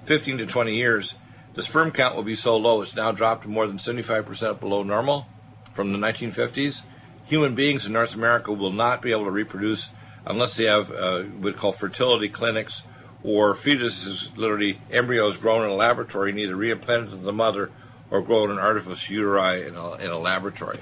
15 0.05 0.39
to 0.39 0.45
20 0.45 0.75
years, 0.75 1.15
the 1.53 1.61
sperm 1.61 1.91
count 1.91 2.15
will 2.15 2.23
be 2.23 2.35
so 2.35 2.57
low, 2.57 2.81
it's 2.81 2.95
now 2.95 3.11
dropped 3.11 3.43
to 3.43 3.49
more 3.49 3.67
than 3.67 3.77
75% 3.77 4.59
below 4.59 4.83
normal 4.83 5.27
from 5.73 5.91
the 5.91 5.99
1950s. 5.99 6.83
Human 7.25 7.55
beings 7.55 7.85
in 7.85 7.93
North 7.93 8.15
America 8.15 8.51
will 8.51 8.71
not 8.71 9.01
be 9.01 9.11
able 9.11 9.25
to 9.25 9.31
reproduce 9.31 9.89
unless 10.25 10.55
they 10.55 10.65
have 10.65 10.91
uh, 10.91 11.23
what 11.23 11.41
we 11.41 11.53
call 11.53 11.71
fertility 11.71 12.29
clinics 12.29 12.83
or 13.23 13.53
fetuses, 13.53 14.35
literally 14.35 14.81
embryos 14.91 15.37
grown 15.37 15.63
in 15.63 15.69
a 15.69 15.75
laboratory, 15.75 16.29
and 16.29 16.39
either 16.39 16.55
reimplanted 16.55 17.09
to 17.09 17.15
the 17.15 17.31
mother 17.31 17.71
or 18.11 18.21
grown 18.21 18.51
in 18.51 18.59
artificial 18.59 19.15
uteri 19.15 19.67
in 19.67 19.75
a, 19.75 19.93
in 19.95 20.11
a 20.11 20.19
laboratory. 20.19 20.79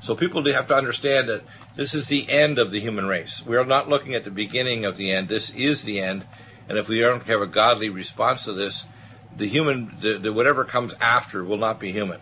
So 0.00 0.14
people 0.14 0.44
have 0.44 0.66
to 0.66 0.76
understand 0.76 1.28
that 1.28 1.44
this 1.76 1.94
is 1.94 2.08
the 2.08 2.28
end 2.28 2.58
of 2.58 2.70
the 2.70 2.80
human 2.80 3.06
race. 3.06 3.44
We 3.46 3.56
are 3.56 3.64
not 3.64 3.88
looking 3.88 4.14
at 4.14 4.24
the 4.24 4.30
beginning 4.30 4.84
of 4.84 4.96
the 4.96 5.10
end. 5.12 5.28
This 5.28 5.50
is 5.50 5.82
the 5.82 6.00
end. 6.00 6.26
And 6.68 6.76
if 6.76 6.88
we 6.88 7.00
don't 7.00 7.22
have 7.24 7.40
a 7.40 7.46
godly 7.46 7.88
response 7.88 8.44
to 8.44 8.52
this, 8.52 8.86
the 9.36 9.46
human, 9.46 9.96
the, 10.00 10.18
the 10.18 10.32
whatever 10.32 10.64
comes 10.64 10.94
after, 11.00 11.44
will 11.44 11.56
not 11.56 11.80
be 11.80 11.92
human. 11.92 12.20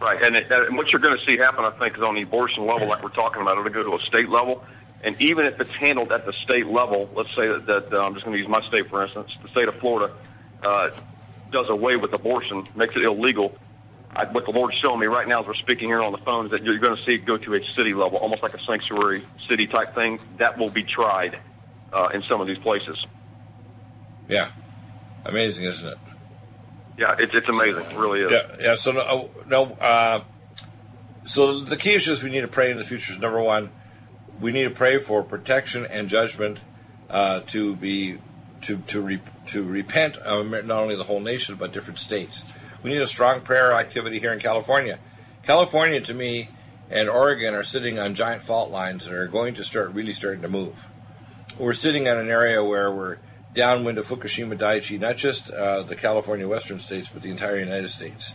Right, 0.00 0.22
and, 0.22 0.34
it, 0.34 0.50
and 0.50 0.76
what 0.76 0.92
you're 0.92 1.00
going 1.00 1.18
to 1.18 1.24
see 1.26 1.36
happen, 1.36 1.64
I 1.64 1.70
think, 1.70 1.96
is 1.96 2.02
on 2.02 2.14
the 2.14 2.22
abortion 2.22 2.64
level, 2.66 2.88
like 2.88 3.02
we're 3.02 3.10
talking 3.10 3.42
about, 3.42 3.58
it'll 3.58 3.70
go 3.70 3.82
to 3.82 4.02
a 4.02 4.06
state 4.06 4.30
level. 4.30 4.64
And 5.02 5.20
even 5.20 5.46
if 5.46 5.60
it's 5.60 5.70
handled 5.70 6.12
at 6.12 6.24
the 6.24 6.32
state 6.32 6.66
level, 6.66 7.10
let's 7.14 7.34
say 7.34 7.48
that, 7.48 7.66
that 7.66 7.92
uh, 7.92 8.04
I'm 8.04 8.14
just 8.14 8.24
going 8.24 8.34
to 8.34 8.38
use 8.38 8.48
my 8.48 8.62
state 8.68 8.88
for 8.88 9.02
instance, 9.02 9.36
the 9.42 9.48
state 9.48 9.68
of 9.68 9.74
Florida 9.76 10.14
uh, 10.62 10.90
does 11.50 11.68
away 11.68 11.96
with 11.96 12.12
abortion, 12.12 12.66
makes 12.74 12.96
it 12.96 13.02
illegal. 13.02 13.56
I, 14.14 14.24
what 14.24 14.44
the 14.44 14.50
Lord's 14.50 14.76
showing 14.76 15.00
me 15.00 15.06
right 15.06 15.28
now 15.28 15.40
as 15.40 15.46
we're 15.46 15.54
speaking 15.54 15.88
here 15.88 16.02
on 16.02 16.12
the 16.12 16.18
phone 16.18 16.46
is 16.46 16.50
that 16.50 16.64
you're 16.64 16.78
going 16.78 16.96
to 16.96 17.04
see 17.04 17.14
it 17.14 17.24
go 17.24 17.36
to 17.36 17.54
a 17.54 17.64
city 17.76 17.94
level, 17.94 18.18
almost 18.18 18.42
like 18.42 18.54
a 18.54 18.60
sanctuary 18.64 19.24
city 19.48 19.66
type 19.66 19.94
thing. 19.94 20.18
That 20.38 20.58
will 20.58 20.70
be 20.70 20.82
tried 20.82 21.38
uh, 21.92 22.08
in 22.12 22.22
some 22.22 22.40
of 22.40 22.46
these 22.46 22.58
places. 22.58 23.04
Yeah, 24.28 24.50
amazing, 25.24 25.64
isn't 25.64 25.86
it? 25.86 25.98
Yeah, 26.98 27.16
it's 27.18 27.34
it's 27.34 27.48
amazing. 27.48 27.84
It 27.84 27.96
really 27.96 28.20
is. 28.20 28.32
Yeah, 28.32 28.56
yeah. 28.60 28.74
So 28.74 28.92
no, 28.92 29.30
no. 29.46 29.64
Uh, 29.74 30.22
so 31.24 31.60
the 31.60 31.76
key 31.76 31.94
issues 31.94 32.22
we 32.22 32.30
need 32.30 32.42
to 32.42 32.48
pray 32.48 32.70
in 32.70 32.76
the 32.76 32.84
future 32.84 33.12
is 33.12 33.18
number 33.18 33.40
one, 33.40 33.70
we 34.40 34.52
need 34.52 34.64
to 34.64 34.70
pray 34.70 34.98
for 34.98 35.22
protection 35.22 35.86
and 35.86 36.08
judgment 36.08 36.58
uh, 37.08 37.40
to 37.48 37.76
be 37.76 38.18
to 38.62 38.78
to 38.78 39.00
re, 39.00 39.20
to 39.46 39.62
repent 39.62 40.16
of 40.16 40.46
not 40.46 40.70
only 40.70 40.96
the 40.96 41.04
whole 41.04 41.20
nation 41.20 41.56
but 41.56 41.72
different 41.72 41.98
states. 41.98 42.44
We 42.82 42.90
need 42.90 43.02
a 43.02 43.06
strong 43.06 43.40
prayer 43.40 43.72
activity 43.72 44.20
here 44.20 44.32
in 44.32 44.40
California. 44.40 44.98
California, 45.42 46.00
to 46.02 46.14
me, 46.14 46.48
and 46.90 47.08
Oregon 47.08 47.54
are 47.54 47.64
sitting 47.64 47.98
on 47.98 48.14
giant 48.14 48.42
fault 48.42 48.70
lines 48.70 49.04
that 49.04 49.14
are 49.14 49.26
going 49.26 49.54
to 49.54 49.64
start 49.64 49.92
really 49.92 50.12
starting 50.12 50.42
to 50.42 50.48
move. 50.48 50.86
We're 51.58 51.74
sitting 51.74 52.06
in 52.06 52.16
an 52.16 52.28
area 52.28 52.64
where 52.64 52.90
we're 52.90 53.18
downwind 53.54 53.98
of 53.98 54.06
Fukushima 54.06 54.56
Daiichi, 54.56 54.98
not 54.98 55.16
just 55.16 55.50
uh, 55.50 55.82
the 55.82 55.96
California 55.96 56.46
western 56.46 56.78
states, 56.78 57.08
but 57.08 57.22
the 57.22 57.30
entire 57.30 57.58
United 57.58 57.90
States. 57.90 58.34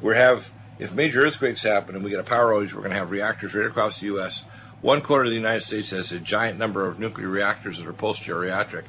We 0.00 0.14
have, 0.14 0.50
if 0.78 0.92
major 0.92 1.24
earthquakes 1.24 1.62
happen 1.62 1.94
and 1.94 2.04
we 2.04 2.10
get 2.10 2.20
a 2.20 2.24
power 2.24 2.52
outage, 2.52 2.72
we're 2.72 2.80
going 2.80 2.90
to 2.90 2.98
have 2.98 3.10
reactors 3.10 3.54
right 3.54 3.66
across 3.66 4.00
the 4.00 4.06
U.S. 4.06 4.44
One 4.80 5.00
quarter 5.00 5.24
of 5.24 5.30
the 5.30 5.36
United 5.36 5.62
States 5.62 5.90
has 5.90 6.12
a 6.12 6.20
giant 6.20 6.58
number 6.58 6.86
of 6.86 6.98
nuclear 6.98 7.28
reactors 7.28 7.78
that 7.78 7.86
are 7.86 7.92
post-geriatric. 7.92 8.84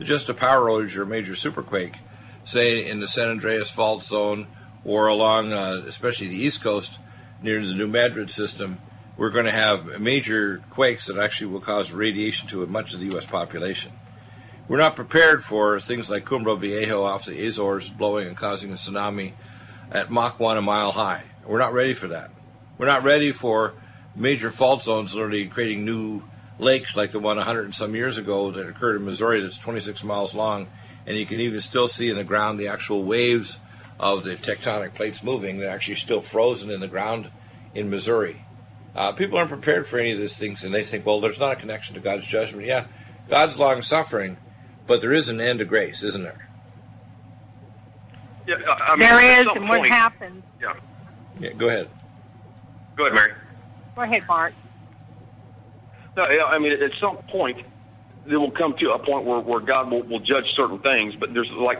Just 0.00 0.28
a 0.28 0.34
power 0.34 0.68
outage 0.68 0.96
or 0.96 1.02
a 1.02 1.06
major 1.06 1.32
superquake, 1.32 1.96
say 2.44 2.86
in 2.86 3.00
the 3.00 3.08
San 3.08 3.28
Andreas 3.28 3.70
fault 3.70 4.02
zone 4.02 4.46
or 4.84 5.06
along, 5.06 5.52
uh, 5.52 5.82
especially 5.86 6.28
the 6.28 6.36
East 6.36 6.62
Coast 6.62 6.98
near 7.42 7.64
the 7.64 7.74
New 7.74 7.86
Madrid 7.86 8.30
system, 8.30 8.78
we're 9.16 9.30
going 9.30 9.46
to 9.46 9.50
have 9.50 10.00
major 10.00 10.62
quakes 10.70 11.06
that 11.06 11.16
actually 11.16 11.46
will 11.46 11.60
cause 11.60 11.90
radiation 11.90 12.48
to 12.48 12.66
much 12.66 12.92
of 12.92 13.00
the 13.00 13.06
U.S. 13.06 13.24
population. 13.24 13.92
We're 14.68 14.78
not 14.78 14.96
prepared 14.96 15.44
for 15.44 15.78
things 15.78 16.10
like 16.10 16.24
Cumbre 16.24 16.56
Viejo 16.56 17.04
off 17.04 17.26
the 17.26 17.46
Azores 17.46 17.88
blowing 17.88 18.26
and 18.26 18.36
causing 18.36 18.72
a 18.72 18.74
tsunami 18.74 19.34
at 19.92 20.10
Mach 20.10 20.40
1 20.40 20.56
a 20.56 20.62
mile 20.62 20.90
high. 20.90 21.22
We're 21.46 21.60
not 21.60 21.72
ready 21.72 21.94
for 21.94 22.08
that. 22.08 22.32
We're 22.76 22.86
not 22.86 23.04
ready 23.04 23.30
for 23.30 23.74
major 24.16 24.50
fault 24.50 24.82
zones 24.82 25.14
literally 25.14 25.46
creating 25.46 25.84
new 25.84 26.22
lakes 26.58 26.96
like 26.96 27.12
the 27.12 27.20
one 27.20 27.36
100 27.36 27.66
and 27.66 27.74
some 27.74 27.94
years 27.94 28.18
ago 28.18 28.50
that 28.50 28.68
occurred 28.68 28.96
in 28.96 29.04
Missouri 29.04 29.40
that's 29.40 29.56
26 29.56 30.02
miles 30.02 30.34
long. 30.34 30.66
And 31.06 31.16
you 31.16 31.26
can 31.26 31.38
even 31.38 31.60
still 31.60 31.86
see 31.86 32.10
in 32.10 32.16
the 32.16 32.24
ground 32.24 32.58
the 32.58 32.66
actual 32.66 33.04
waves 33.04 33.58
of 34.00 34.24
the 34.24 34.34
tectonic 34.34 34.94
plates 34.94 35.22
moving. 35.22 35.60
They're 35.60 35.70
actually 35.70 35.94
still 35.94 36.20
frozen 36.20 36.70
in 36.70 36.80
the 36.80 36.88
ground 36.88 37.30
in 37.72 37.88
Missouri. 37.88 38.44
Uh, 38.96 39.12
people 39.12 39.38
aren't 39.38 39.50
prepared 39.50 39.86
for 39.86 39.98
any 39.98 40.10
of 40.10 40.18
these 40.18 40.36
things, 40.36 40.64
and 40.64 40.74
they 40.74 40.82
think, 40.82 41.06
well, 41.06 41.20
there's 41.20 41.38
not 41.38 41.52
a 41.52 41.56
connection 41.56 41.94
to 41.94 42.00
God's 42.00 42.26
judgment. 42.26 42.66
Yeah, 42.66 42.86
God's 43.28 43.58
long 43.58 43.82
suffering, 43.82 44.38
but 44.86 45.00
there 45.00 45.12
is 45.12 45.28
an 45.28 45.40
end 45.40 45.58
to 45.60 45.64
grace, 45.64 46.02
isn't 46.02 46.22
there? 46.22 46.48
Yeah, 48.46 48.56
I 48.68 48.90
mean, 48.92 49.00
there 49.00 49.18
at 49.18 49.40
is, 49.40 49.44
some 49.48 49.56
and 49.58 49.68
what 49.68 49.86
happens? 49.86 50.42
Yeah. 50.60 50.74
Yeah, 51.40 51.52
go 51.52 51.68
ahead. 51.68 51.88
Go 52.96 53.04
ahead, 53.06 53.14
Mary. 53.14 53.32
Go 53.96 54.02
ahead, 54.02 54.22
Mark. 54.28 54.54
No, 56.16 56.24
I 56.24 56.58
mean, 56.58 56.72
at 56.80 56.92
some 56.98 57.16
point, 57.28 57.58
there 58.24 58.40
will 58.40 58.50
come 58.50 58.74
to 58.78 58.92
a 58.92 58.98
point 58.98 59.26
where, 59.26 59.40
where 59.40 59.60
God 59.60 59.90
will, 59.90 60.02
will 60.02 60.20
judge 60.20 60.50
certain 60.54 60.78
things. 60.78 61.14
But 61.14 61.34
there's 61.34 61.50
like 61.50 61.78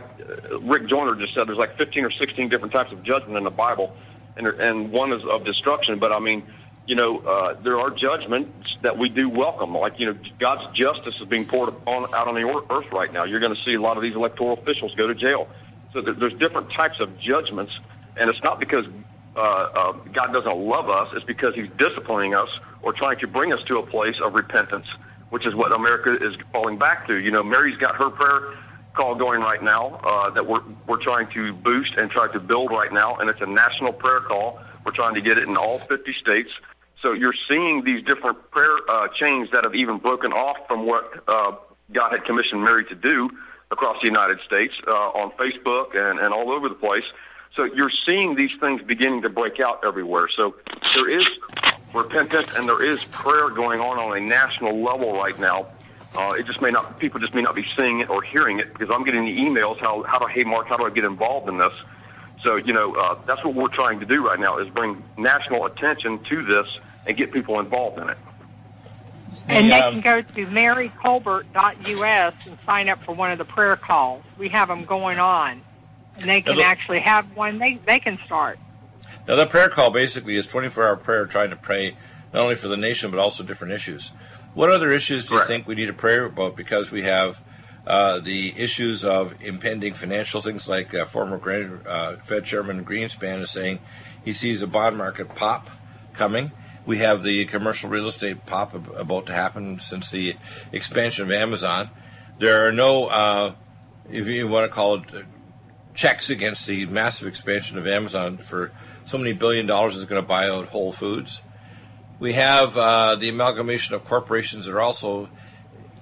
uh, 0.51 0.59
Rick 0.61 0.89
Joyner 0.89 1.15
just 1.15 1.35
said, 1.35 1.49
there's 1.49 1.57
like 1.59 1.77
15 1.79 2.05
or 2.05 2.11
16 2.11 2.49
different 2.49 2.73
types 2.73 2.93
of 2.93 3.03
judgment 3.03 3.37
in 3.39 3.45
the 3.45 3.51
Bible, 3.51 3.95
and 4.37 4.45
there- 4.47 4.61
and 4.61 4.91
one 4.93 5.13
is 5.13 5.25
of 5.25 5.45
destruction. 5.45 5.99
But 5.99 6.13
I 6.13 6.19
mean, 6.19 6.43
you 6.87 6.95
know, 6.95 7.19
uh, 7.19 7.55
there 7.63 7.79
are 7.81 7.91
judgments 7.91 8.77
that 8.83 8.97
we 8.97 9.09
do 9.09 9.29
welcome. 9.29 9.75
Like 9.75 9.99
you 9.99 10.07
know, 10.07 10.19
God's 10.39 10.77
justice 10.77 11.15
is 11.21 11.27
being 11.27 11.45
poured 11.45 11.75
out 11.87 12.29
on 12.29 12.35
the 12.35 12.65
earth 12.71 12.93
right 12.93 13.13
now. 13.13 13.25
You're 13.25 13.41
going 13.41 13.55
to 13.55 13.63
see 13.63 13.75
a 13.75 13.81
lot 13.81 13.97
of 13.97 14.03
these 14.03 14.15
electoral 14.15 14.53
officials 14.53 14.95
go 14.95 15.07
to 15.07 15.15
jail. 15.15 15.49
So 15.93 16.01
there, 16.01 16.15
there's 16.15 16.35
different 16.35 16.71
types 16.71 17.01
of 17.01 17.19
judgments, 17.19 17.73
and 18.17 18.31
it's 18.31 18.43
not 18.43 18.61
because 18.61 18.87
uh, 19.35 19.41
uh, 19.41 19.93
God 20.13 20.33
doesn't 20.33 20.57
love 20.57 20.89
us. 20.89 21.09
It's 21.15 21.25
because 21.25 21.55
He's 21.55 21.71
disciplining 21.77 22.35
us 22.35 22.49
or 22.83 22.93
trying 22.93 23.19
to 23.19 23.27
bring 23.27 23.53
us 23.53 23.63
to 23.65 23.79
a 23.79 23.87
place 23.87 24.17
of 24.23 24.35
repentance, 24.35 24.87
which 25.31 25.45
is 25.45 25.55
what 25.55 25.73
America 25.73 26.17
is 26.23 26.37
falling 26.53 26.79
back 26.79 27.09
to. 27.09 27.17
You 27.17 27.33
know, 27.33 27.43
Mary's 27.43 27.79
got 27.79 27.97
her 27.97 28.11
prayer 28.11 28.55
call 28.95 29.15
going 29.15 29.41
right 29.41 29.63
now 29.63 30.01
uh, 30.05 30.31
that 30.31 30.47
we're 30.47 30.63
we're 30.87 31.03
trying 31.03 31.27
to 31.29 31.53
boost 31.53 31.95
and 31.97 32.11
try 32.11 32.29
to 32.33 32.41
build 32.41 32.71
right 32.71 32.93
now, 32.93 33.17
and 33.17 33.29
it's 33.29 33.41
a 33.41 33.47
national 33.47 33.93
prayer 33.93 34.21
call. 34.21 34.61
We're 34.85 34.93
trying 34.93 35.15
to 35.15 35.21
get 35.21 35.37
it 35.37 35.49
in 35.49 35.57
all 35.57 35.81
50 35.81 36.13
states. 36.15 36.51
So 37.03 37.13
you're 37.13 37.35
seeing 37.49 37.85
these 37.85 38.03
different 38.05 38.51
prayer 38.51 38.79
uh, 38.89 39.09
chains 39.09 39.51
that 39.53 39.65
have 39.65 39.75
even 39.75 39.99
broken 39.99 40.33
off 40.33 40.57
from 40.67 40.87
what 40.87 41.23
uh, 41.29 41.53
God 41.93 42.13
had 42.13 42.25
commissioned 42.25 42.63
Mary 42.63 42.85
to 42.87 42.95
do 42.95 43.31
across 43.71 44.01
the 44.01 44.07
United 44.07 44.41
States 44.41 44.75
uh, 44.87 44.91
on 44.91 45.31
Facebook 45.33 45.95
and, 45.95 46.19
and 46.19 46.33
all 46.33 46.51
over 46.51 46.69
the 46.69 46.75
place. 46.75 47.05
So 47.55 47.65
you're 47.65 47.93
seeing 48.07 48.35
these 48.35 48.51
things 48.61 48.83
beginning 48.83 49.23
to 49.23 49.31
break 49.31 49.61
out 49.61 49.85
everywhere. 49.85 50.29
So 50.35 50.57
there 50.95 51.09
is 51.09 51.29
repentance 51.95 52.49
and 52.57 52.69
there 52.69 52.83
is 52.83 53.03
prayer 53.05 53.51
going 53.51 53.81
on 53.81 53.99
on 53.99 54.17
a 54.17 54.21
national 54.21 54.83
level 54.83 55.15
right 55.15 55.39
now. 55.39 55.69
Uh, 56.15 56.35
it 56.39 56.47
just 56.47 56.63
may 56.63 56.71
not, 56.71 56.99
people 56.99 57.21
just 57.21 57.35
may 57.35 57.43
not 57.43 57.55
be 57.55 57.67
seeing 57.77 58.01
it 58.01 58.09
or 58.09 58.23
hearing 58.23 58.59
it 58.59 58.73
because 58.73 58.89
I'm 58.91 59.05
getting 59.05 59.25
the 59.25 59.37
emails, 59.37 59.79
how, 59.79 60.03
how 60.05 60.19
do, 60.19 60.27
hey 60.27 60.45
Mark, 60.45 60.67
how 60.67 60.77
do 60.77 60.85
I 60.85 60.91
get 60.91 61.05
involved 61.05 61.49
in 61.49 61.59
this? 61.59 61.73
So, 62.43 62.57
you 62.57 62.73
know, 62.73 62.95
uh, 62.95 63.19
that's 63.27 63.45
what 63.45 63.55
we're 63.55 63.69
trying 63.69 64.01
to 64.01 64.07
do 64.07 64.27
right 64.27 64.39
now 64.39 64.59
is 64.59 64.69
bring 64.69 65.03
national 65.17 65.67
attention 65.67 66.23
to 66.25 66.43
this 66.43 66.67
and 67.07 67.17
get 67.17 67.33
people 67.33 67.59
involved 67.61 67.99
in 67.99 68.09
it. 68.09 68.19
And 69.49 69.71
they 69.71 69.79
can 69.79 70.01
go 70.01 70.23
to 70.23 70.47
marycolbert.us 70.47 72.35
and 72.47 72.59
sign 72.65 72.89
up 72.89 73.03
for 73.05 73.15
one 73.15 73.31
of 73.31 73.39
the 73.39 73.45
prayer 73.45 73.77
calls. 73.77 74.25
We 74.39 74.49
have 74.51 74.69
them 74.69 74.85
going 74.85 75.19
on. 75.19 75.63
And 76.19 76.31
they 76.31 76.41
can 76.41 76.61
actually 76.61 77.01
have 77.01 77.37
one. 77.37 77.59
They, 77.59 77.79
they 77.87 77.99
can 77.99 78.19
start. 78.25 78.59
Now, 79.29 79.37
the 79.37 79.47
prayer 79.47 79.69
call 79.69 79.91
basically 79.91 80.37
is 80.37 80.47
24 80.47 80.85
hour 80.85 80.97
prayer 80.97 81.27
trying 81.27 81.51
to 81.51 81.57
pray 81.57 81.97
not 82.33 82.43
only 82.43 82.55
for 82.55 82.69
the 82.69 82.77
nation 82.77 83.11
but 83.11 83.21
also 83.21 83.45
different 83.45 83.75
issues. 83.75 84.13
What 84.55 84.71
other 84.71 84.91
issues 84.91 85.27
do 85.27 85.35
you 85.35 85.45
think 85.45 85.67
we 85.67 85.75
need 85.75 85.87
to 85.87 85.93
pray 85.93 86.19
about? 86.19 86.57
Because 86.57 86.91
we 86.91 87.03
have 87.03 87.41
uh, 87.87 88.19
the 88.19 88.53
issues 88.57 89.05
of 89.05 89.35
impending 89.41 89.95
financial 89.95 90.41
things, 90.41 90.69
like 90.69 90.93
uh, 90.93 91.05
former 91.05 91.39
Gran- 91.39 91.83
uh, 91.87 92.17
Fed 92.25 92.45
Chairman 92.45 92.85
Greenspan 92.85 93.41
is 93.41 93.51
saying 93.51 93.79
he 94.25 94.33
sees 94.33 94.61
a 94.61 94.67
bond 94.67 94.97
market 94.97 95.35
pop 95.37 95.71
coming. 96.13 96.51
We 96.85 96.99
have 96.99 97.23
the 97.23 97.45
commercial 97.45 97.89
real 97.89 98.09
estate 98.09 98.45
pop 98.45 98.75
ab- 98.75 98.93
about 98.97 99.27
to 99.27 99.33
happen 99.33 99.79
since 99.79 100.11
the 100.11 100.35
expansion 100.73 101.25
of 101.25 101.31
Amazon. 101.31 101.91
There 102.41 102.67
are 102.67 102.73
no, 102.73 103.07
uh, 103.07 103.55
if 104.11 104.27
you 104.27 104.49
want 104.49 104.69
to 104.69 104.75
call 104.75 104.97
it, 104.97 105.15
uh, 105.15 105.23
checks 105.95 106.29
against 106.29 106.67
the 106.67 106.87
massive 106.87 107.29
expansion 107.29 107.79
of 107.79 107.87
Amazon 107.87 108.39
for 108.39 108.73
so 109.05 109.17
many 109.17 109.33
billion 109.33 109.67
dollars 109.67 109.97
is 109.97 110.05
going 110.05 110.21
to 110.21 110.27
buy 110.27 110.51
out 110.51 110.69
Whole 110.69 110.93
Foods. 110.93 111.41
We 112.19 112.33
have 112.33 112.75
the 112.75 113.29
amalgamation 113.29 113.95
of 113.95 114.05
corporations 114.05 114.67
that 114.67 114.75
are 114.75 114.81
also, 114.81 115.29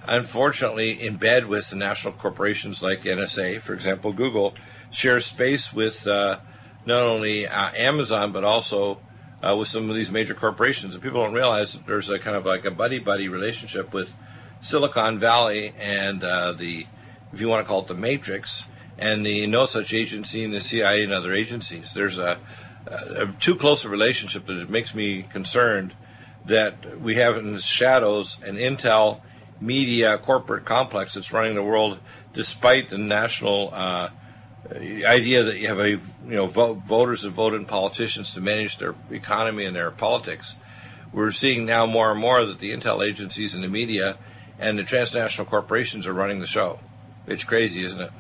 unfortunately, 0.06 0.92
in 0.92 1.16
bed 1.16 1.46
with 1.46 1.70
the 1.70 1.76
national 1.76 2.14
corporations 2.14 2.82
like 2.82 3.02
NSA. 3.02 3.60
For 3.60 3.74
example, 3.74 4.12
Google 4.12 4.54
shares 4.90 5.26
space 5.26 5.72
with 5.72 6.06
uh, 6.06 6.38
not 6.86 7.00
only 7.00 7.46
uh, 7.46 7.70
Amazon 7.76 8.32
but 8.32 8.44
also 8.44 9.00
uh, 9.42 9.54
with 9.56 9.68
some 9.68 9.90
of 9.90 9.96
these 9.96 10.10
major 10.10 10.34
corporations. 10.34 10.94
And 10.94 11.02
people 11.02 11.22
don't 11.22 11.34
realize 11.34 11.74
that 11.74 11.86
there's 11.86 12.10
a 12.10 12.18
kind 12.18 12.36
of 12.36 12.46
like 12.46 12.64
a 12.64 12.70
buddy 12.70 12.98
buddy 12.98 13.28
relationship 13.28 13.92
with 13.92 14.12
Silicon 14.60 15.18
Valley 15.18 15.74
and 15.78 16.24
uh, 16.24 16.52
the, 16.52 16.86
if 17.32 17.40
you 17.40 17.48
want 17.48 17.64
to 17.64 17.68
call 17.68 17.82
it 17.82 17.88
the 17.88 17.94
Matrix, 17.94 18.64
and 18.98 19.26
the 19.26 19.46
No 19.46 19.66
Such 19.66 19.92
Agency 19.92 20.44
and 20.44 20.54
the 20.54 20.60
CIA 20.60 21.02
and 21.02 21.12
other 21.12 21.32
agencies. 21.32 21.92
There's 21.92 22.18
a, 22.18 22.38
a 22.86 23.26
too 23.38 23.56
close 23.56 23.84
a 23.84 23.88
relationship 23.88 24.46
that 24.46 24.58
it 24.58 24.70
makes 24.70 24.94
me 24.94 25.22
concerned 25.22 25.94
that 26.46 27.00
we 27.00 27.16
have 27.16 27.36
in 27.36 27.52
the 27.52 27.58
shadows 27.58 28.38
an 28.44 28.56
intel 28.56 29.20
media 29.60 30.18
corporate 30.18 30.64
complex 30.64 31.14
that's 31.14 31.32
running 31.32 31.54
the 31.54 31.62
world 31.62 31.98
despite 32.32 32.90
the 32.90 32.98
national 32.98 33.70
uh, 33.72 34.08
idea 35.06 35.42
that 35.44 35.58
you 35.58 35.68
have 35.68 35.78
a 35.78 35.90
you 35.90 36.00
know 36.26 36.46
vote, 36.46 36.78
voters 36.86 37.22
that 37.22 37.30
vote 37.30 37.54
in 37.54 37.64
politicians 37.64 38.32
to 38.34 38.40
manage 38.40 38.78
their 38.78 38.94
economy 39.10 39.64
and 39.64 39.76
their 39.76 39.90
politics. 39.90 40.56
We're 41.12 41.30
seeing 41.32 41.64
now 41.64 41.86
more 41.86 42.10
and 42.10 42.20
more 42.20 42.44
that 42.44 42.58
the 42.58 42.72
intel 42.72 43.06
agencies 43.06 43.54
and 43.54 43.62
the 43.62 43.68
media 43.68 44.16
and 44.58 44.78
the 44.78 44.82
transnational 44.84 45.46
corporations 45.46 46.06
are 46.06 46.12
running 46.12 46.40
the 46.40 46.46
show. 46.46 46.80
It's 47.26 47.44
crazy, 47.44 47.84
isn't 47.84 48.00
it? 48.00 48.10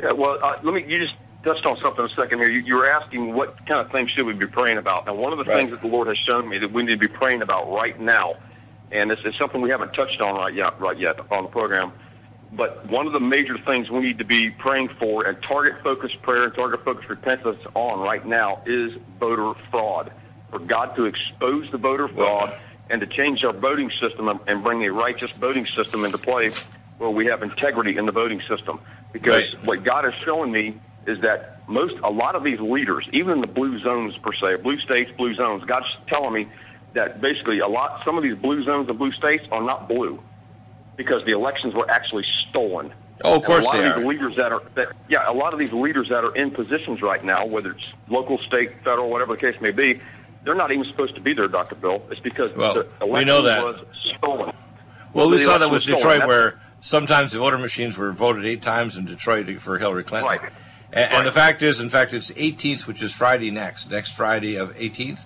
Yeah. 0.00 0.12
Well, 0.12 0.38
uh, 0.42 0.58
let 0.62 0.74
me. 0.74 0.84
You 0.86 0.98
just 0.98 1.14
touched 1.42 1.66
on 1.66 1.78
something 1.78 2.04
a 2.04 2.08
second 2.10 2.38
here. 2.40 2.50
You, 2.50 2.60
you 2.60 2.74
were 2.76 2.86
asking 2.88 3.34
what 3.34 3.56
kind 3.66 3.80
of 3.80 3.90
things 3.90 4.10
should 4.10 4.26
we 4.26 4.32
be 4.34 4.46
praying 4.46 4.78
about. 4.78 5.06
Now, 5.06 5.14
one 5.14 5.32
of 5.32 5.38
the 5.38 5.44
Right. 5.44 5.58
things 5.58 5.70
that 5.70 5.80
the 5.80 5.88
Lord 5.88 6.08
has 6.08 6.18
shown 6.18 6.48
me 6.48 6.58
that 6.58 6.70
we 6.72 6.82
need 6.82 7.00
to 7.00 7.08
be 7.08 7.08
praying 7.08 7.42
about 7.42 7.70
right 7.70 7.98
now, 7.98 8.34
and 8.90 9.10
this 9.10 9.20
is 9.24 9.34
something 9.36 9.60
we 9.60 9.70
haven't 9.70 9.92
touched 9.92 10.20
on 10.20 10.34
right 10.36 10.54
yet, 10.54 10.80
right 10.80 10.98
yet 10.98 11.18
on 11.30 11.44
the 11.44 11.48
program. 11.48 11.92
But 12.52 12.86
one 12.86 13.06
of 13.06 13.12
the 13.12 13.20
major 13.20 13.58
things 13.58 13.90
we 13.90 14.00
need 14.00 14.18
to 14.18 14.24
be 14.24 14.50
praying 14.50 14.90
for 15.00 15.26
and 15.26 15.40
target 15.42 15.82
focused 15.82 16.22
prayer 16.22 16.44
and 16.44 16.54
target 16.54 16.84
focused 16.84 17.08
repentance 17.08 17.58
on 17.74 18.00
right 18.00 18.24
now 18.24 18.62
is 18.66 18.92
voter 19.18 19.52
fraud. 19.70 20.12
For 20.50 20.60
God 20.60 20.94
to 20.96 21.06
expose 21.06 21.70
the 21.70 21.78
voter 21.78 22.08
fraud 22.08 22.52
and 22.88 23.00
to 23.00 23.06
change 23.06 23.44
our 23.44 23.52
voting 23.52 23.90
system 24.00 24.28
and- 24.28 24.40
and 24.46 24.62
bring 24.62 24.84
a 24.84 24.92
righteous 24.92 25.32
voting 25.32 25.66
system 25.66 26.04
into 26.04 26.18
play 26.18 26.52
where 26.98 27.10
we 27.10 27.26
have 27.26 27.42
integrity 27.42 27.96
in 27.96 28.06
the 28.06 28.12
voting 28.12 28.40
system. 28.48 28.78
Because 29.12 29.52
Right. 29.54 29.64
what 29.64 29.84
God 29.84 30.06
is 30.06 30.14
showing 30.24 30.52
me 30.52 30.78
is 31.06 31.20
that 31.20 31.60
most, 31.66 31.94
a 32.04 32.10
lot 32.10 32.36
of 32.36 32.44
these 32.44 32.60
leaders, 32.60 33.08
even 33.12 33.34
in 33.34 33.40
the 33.40 33.46
blue 33.48 33.78
zones 33.80 34.16
per 34.18 34.32
se, 34.32 34.56
blue 34.56 34.78
states, 34.78 35.10
blue 35.16 35.34
zones, 35.34 35.64
God's 35.64 35.88
telling 36.06 36.32
me 36.32 36.48
that 36.96 37.20
basically 37.20 37.60
a 37.60 37.68
lot, 37.68 38.02
some 38.04 38.16
of 38.16 38.22
these 38.24 38.34
blue 38.36 38.64
zones 38.64 38.88
and 38.88 38.98
blue 38.98 39.12
states 39.12 39.44
are 39.52 39.62
not 39.62 39.86
blue 39.88 40.20
because 40.96 41.24
the 41.24 41.32
elections 41.32 41.74
were 41.74 41.88
actually 41.90 42.24
stolen. 42.48 42.92
Oh, 43.22 43.30
of 43.32 43.36
And 43.36 43.44
course 43.44 43.64
a 43.64 43.66
lot 43.66 43.72
they 43.74 43.86
of 43.86 43.92
are. 43.92 43.98
these 44.00 44.06
leaders 44.08 44.36
that 44.36 44.52
are 44.52 44.62
that 44.74 44.88
yeah, 45.08 45.30
a 45.30 45.32
lot 45.32 45.52
of 45.52 45.58
these 45.58 45.72
leaders 45.72 46.08
that 46.08 46.24
are 46.24 46.34
in 46.34 46.50
positions 46.50 47.00
right 47.02 47.22
now, 47.22 47.44
whether 47.46 47.72
it's 47.72 47.84
local, 48.08 48.38
state, 48.38 48.72
federal, 48.82 49.08
whatever 49.10 49.34
the 49.34 49.40
case 49.40 49.60
may 49.60 49.70
be, 49.70 50.00
they're 50.44 50.54
not 50.54 50.72
even 50.72 50.84
supposed 50.84 51.14
to 51.14 51.20
be 51.20 51.32
there, 51.34 51.48
Dr. 51.48 51.74
Bill. 51.74 52.02
It's 52.10 52.20
because 52.20 52.54
Well, 52.56 52.74
the 52.74 52.86
we 53.02 53.06
election 53.08 53.26
know 53.28 53.42
that. 53.42 53.62
was 53.62 53.76
stolen. 54.16 54.52
Well, 55.12 55.30
we 55.30 55.38
saw 55.38 55.58
that 55.58 55.70
with 55.70 55.82
stolen. 55.82 55.98
Detroit, 56.02 56.26
where 56.26 56.60
sometimes 56.80 57.32
the 57.32 57.38
voter 57.38 57.58
machines 57.58 57.96
were 57.98 58.12
voted 58.12 58.44
eight 58.46 58.62
times 58.62 58.96
in 58.96 59.04
Detroit 59.06 59.60
for 59.60 59.78
Hillary 59.78 60.04
Clinton. 60.04 60.28
Right. 60.28 60.40
And, 60.92 61.12
and 61.12 61.26
the 61.26 61.32
fact 61.32 61.62
is, 61.62 61.80
in 61.80 61.90
fact, 61.90 62.12
it's 62.12 62.30
18th, 62.32 62.86
which 62.86 63.02
is 63.02 63.12
Friday 63.12 63.50
next. 63.50 63.90
Next 63.90 64.12
Friday 64.12 64.56
of 64.56 64.74
18th 64.76 65.20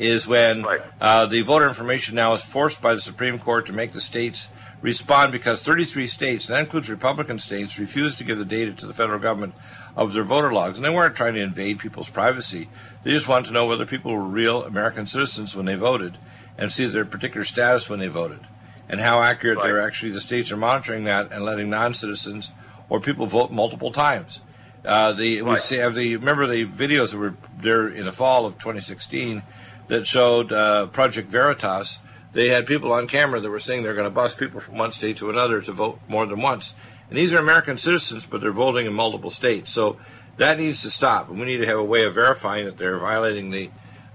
is 0.00 0.26
when 0.26 0.62
Right. 0.62 0.80
uh, 1.00 1.26
the 1.26 1.42
voter 1.42 1.68
information 1.68 2.14
now 2.16 2.32
is 2.32 2.42
forced 2.42 2.80
by 2.80 2.94
the 2.94 3.00
Supreme 3.00 3.38
Court 3.38 3.66
to 3.66 3.72
make 3.72 3.92
the 3.92 4.00
states 4.00 4.48
respond 4.80 5.30
because 5.30 5.62
33 5.62 6.06
states, 6.06 6.48
and 6.48 6.56
that 6.56 6.60
includes 6.60 6.88
Republican 6.88 7.38
states, 7.38 7.78
refused 7.78 8.16
to 8.18 8.24
give 8.24 8.38
the 8.38 8.46
data 8.46 8.72
to 8.72 8.86
the 8.86 8.94
federal 8.94 9.18
government 9.18 9.54
of 9.94 10.14
their 10.14 10.24
voter 10.24 10.50
logs. 10.52 10.78
And 10.78 10.84
they 10.84 10.90
weren't 10.90 11.14
trying 11.16 11.34
to 11.34 11.40
invade 11.42 11.78
people's 11.78 12.08
privacy. 12.08 12.70
They 13.04 13.10
just 13.10 13.28
wanted 13.28 13.48
to 13.48 13.52
know 13.52 13.66
whether 13.66 13.84
people 13.84 14.12
were 14.14 14.22
real 14.22 14.64
American 14.64 15.04
citizens 15.04 15.54
when 15.54 15.66
they 15.66 15.74
voted 15.74 16.16
and 16.56 16.72
see 16.72 16.86
their 16.86 17.04
particular 17.04 17.44
status 17.44 17.90
when 17.90 17.98
they 18.00 18.08
voted 18.08 18.40
and 18.88 19.00
how 19.00 19.20
accurate 19.20 19.58
Right. 19.58 19.66
they're 19.66 19.82
actually 19.82 20.12
the 20.12 20.20
states 20.20 20.50
are 20.50 20.56
monitoring 20.56 21.04
that 21.04 21.30
and 21.30 21.44
letting 21.44 21.68
non-citizens 21.68 22.50
or 22.88 23.00
people 23.00 23.26
vote 23.26 23.50
multiple 23.52 23.92
times. 23.92 24.40
Uh, 24.82 25.12
the 25.12 25.42
we 25.42 25.58
see 25.58 25.76
have 25.76 25.94
the 25.94 26.16
remember 26.16 26.46
the 26.46 26.64
videos 26.64 27.10
that 27.12 27.18
were 27.18 27.34
there 27.60 27.86
in 27.86 28.06
the 28.06 28.12
fall 28.12 28.46
of 28.46 28.54
2016 28.56 29.42
that 29.90 30.06
showed 30.06 30.52
uh, 30.52 30.86
Project 30.86 31.28
Veritas. 31.30 31.98
They 32.32 32.48
had 32.48 32.66
people 32.66 32.92
on 32.92 33.08
camera 33.08 33.40
that 33.40 33.50
were 33.50 33.58
saying 33.58 33.82
they're 33.82 33.94
going 33.94 34.06
to 34.06 34.10
bus 34.10 34.34
people 34.34 34.60
from 34.60 34.78
one 34.78 34.92
state 34.92 35.16
to 35.18 35.30
another 35.30 35.60
to 35.60 35.72
vote 35.72 36.00
more 36.08 36.26
than 36.26 36.40
once. 36.40 36.74
And 37.08 37.18
these 37.18 37.34
are 37.34 37.38
American 37.38 37.76
citizens, 37.76 38.24
but 38.24 38.40
they're 38.40 38.52
voting 38.52 38.86
in 38.86 38.92
multiple 38.92 39.30
states. 39.30 39.72
So 39.72 39.98
that 40.36 40.58
needs 40.58 40.82
to 40.82 40.90
stop, 40.90 41.28
and 41.28 41.40
we 41.40 41.46
need 41.46 41.58
to 41.58 41.66
have 41.66 41.78
a 41.78 41.84
way 41.84 42.04
of 42.04 42.14
verifying 42.14 42.64
that 42.64 42.78
they're 42.78 42.98
violating 42.98 43.50
the 43.50 43.70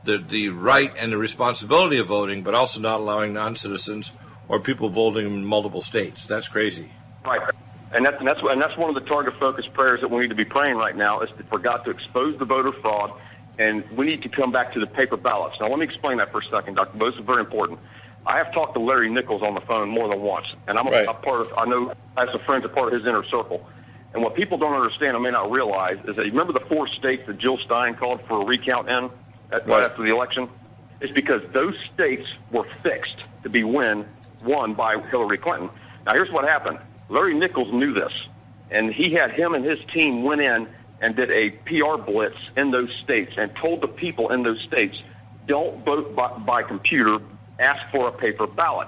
the, 0.05 0.17
the 0.19 0.49
right 0.49 0.93
and 0.97 1.11
the 1.11 1.17
responsibility 1.17 1.97
of 1.97 2.07
voting, 2.07 2.43
but 2.43 2.53
also 2.53 2.79
not 2.79 2.99
allowing 2.99 3.33
non-citizens 3.33 4.11
or 4.47 4.59
people 4.59 4.89
voting 4.89 5.25
in 5.25 5.43
multiple 5.43 5.81
states. 5.81 6.25
That's 6.25 6.47
crazy. 6.47 6.91
Right. 7.25 7.41
And 7.91 8.05
that's, 8.05 8.17
and 8.19 8.27
that's 8.27 8.39
and 8.43 8.61
that's 8.61 8.77
one 8.77 8.89
of 8.89 8.95
the 8.95 9.09
target 9.09 9.33
focus 9.39 9.65
prayers 9.73 10.01
that 10.01 10.09
we 10.11 10.21
need 10.21 10.29
to 10.29 10.35
be 10.35 10.45
praying 10.45 10.77
right 10.77 10.95
now 10.95 11.21
is 11.21 11.29
to 11.37 11.43
for 11.45 11.59
God 11.59 11.83
to 11.85 11.89
expose 11.89 12.37
the 12.37 12.45
voter 12.45 12.71
fraud, 12.71 13.11
and 13.57 13.83
we 13.91 14.05
need 14.05 14.21
to 14.23 14.29
come 14.29 14.51
back 14.51 14.73
to 14.73 14.79
the 14.79 14.87
paper 14.87 15.17
ballots. 15.17 15.57
Now, 15.59 15.67
let 15.67 15.79
me 15.79 15.85
explain 15.85 16.17
that 16.17 16.31
for 16.31 16.39
a 16.41 16.45
second, 16.45 16.75
Dr. 16.75 16.97
Bo. 16.97 17.09
This 17.11 17.19
is 17.19 17.25
very 17.25 17.39
important. 17.41 17.79
I 18.27 18.37
have 18.37 18.51
talked 18.53 18.73
to 18.73 18.79
Larry 18.79 19.09
Nichols 19.09 19.43
on 19.43 19.53
the 19.53 19.61
phone 19.61 19.89
more 19.89 20.07
than 20.09 20.19
once, 20.21 20.47
and 20.67 20.77
I'm 20.79 20.87
a, 20.87 20.91
Right. 20.91 21.07
a 21.07 21.13
part 21.13 21.41
of. 21.41 21.53
I 21.57 21.65
know 21.65 21.93
as 22.17 22.29
a 22.33 22.39
friend, 22.39 22.65
a 22.65 22.69
part 22.69 22.87
of 22.91 22.99
his 22.99 23.07
inner 23.07 23.23
circle. 23.23 23.67
And 24.13 24.23
what 24.23 24.33
people 24.33 24.57
don't 24.57 24.73
understand, 24.73 25.15
or 25.15 25.19
may 25.19 25.31
not 25.31 25.51
realize, 25.51 25.97
is 26.07 26.15
that 26.15 26.25
you 26.25 26.31
remember 26.31 26.53
the 26.53 26.65
four 26.65 26.87
states 26.87 27.23
that 27.27 27.37
Jill 27.37 27.57
Stein 27.57 27.95
called 27.95 28.21
for 28.27 28.41
a 28.41 28.45
recount 28.45 28.89
in 28.89 29.05
at, 29.51 29.67
Right. 29.67 29.67
right 29.67 29.83
after 29.83 30.01
the 30.03 30.09
election. 30.09 30.49
It's 31.01 31.11
because 31.11 31.41
those 31.51 31.75
states 31.93 32.27
were 32.51 32.65
fixed 32.81 33.25
to 33.43 33.49
be 33.49 33.63
win 33.63 34.05
won 34.43 34.73
by 34.73 34.97
Hillary 35.11 35.37
Clinton. 35.37 35.69
Now, 36.05 36.13
here's 36.13 36.31
what 36.31 36.47
happened. 36.47 36.79
Larry 37.09 37.33
Nichols 37.33 37.71
knew 37.73 37.93
this, 37.93 38.13
and 38.71 38.91
he 38.93 39.11
had 39.11 39.31
him 39.31 39.53
and 39.53 39.63
his 39.65 39.79
team 39.93 40.23
went 40.23 40.41
in 40.41 40.67
and 41.05 41.15
did 41.15 41.29
a 41.29 41.51
PR 41.51 42.01
blitz 42.01 42.35
in 42.57 42.71
those 42.71 42.91
states 43.03 43.33
and 43.37 43.55
told 43.55 43.79
the 43.79 43.87
people 43.87 44.31
in 44.31 44.41
those 44.41 44.59
states, 44.61 44.97
don't 45.45 45.85
vote 45.85 46.15
by, 46.15 46.29
by 46.39 46.63
computer, 46.63 47.19
ask 47.59 47.79
for 47.91 48.07
a 48.07 48.11
paper 48.11 48.47
ballot. 48.47 48.87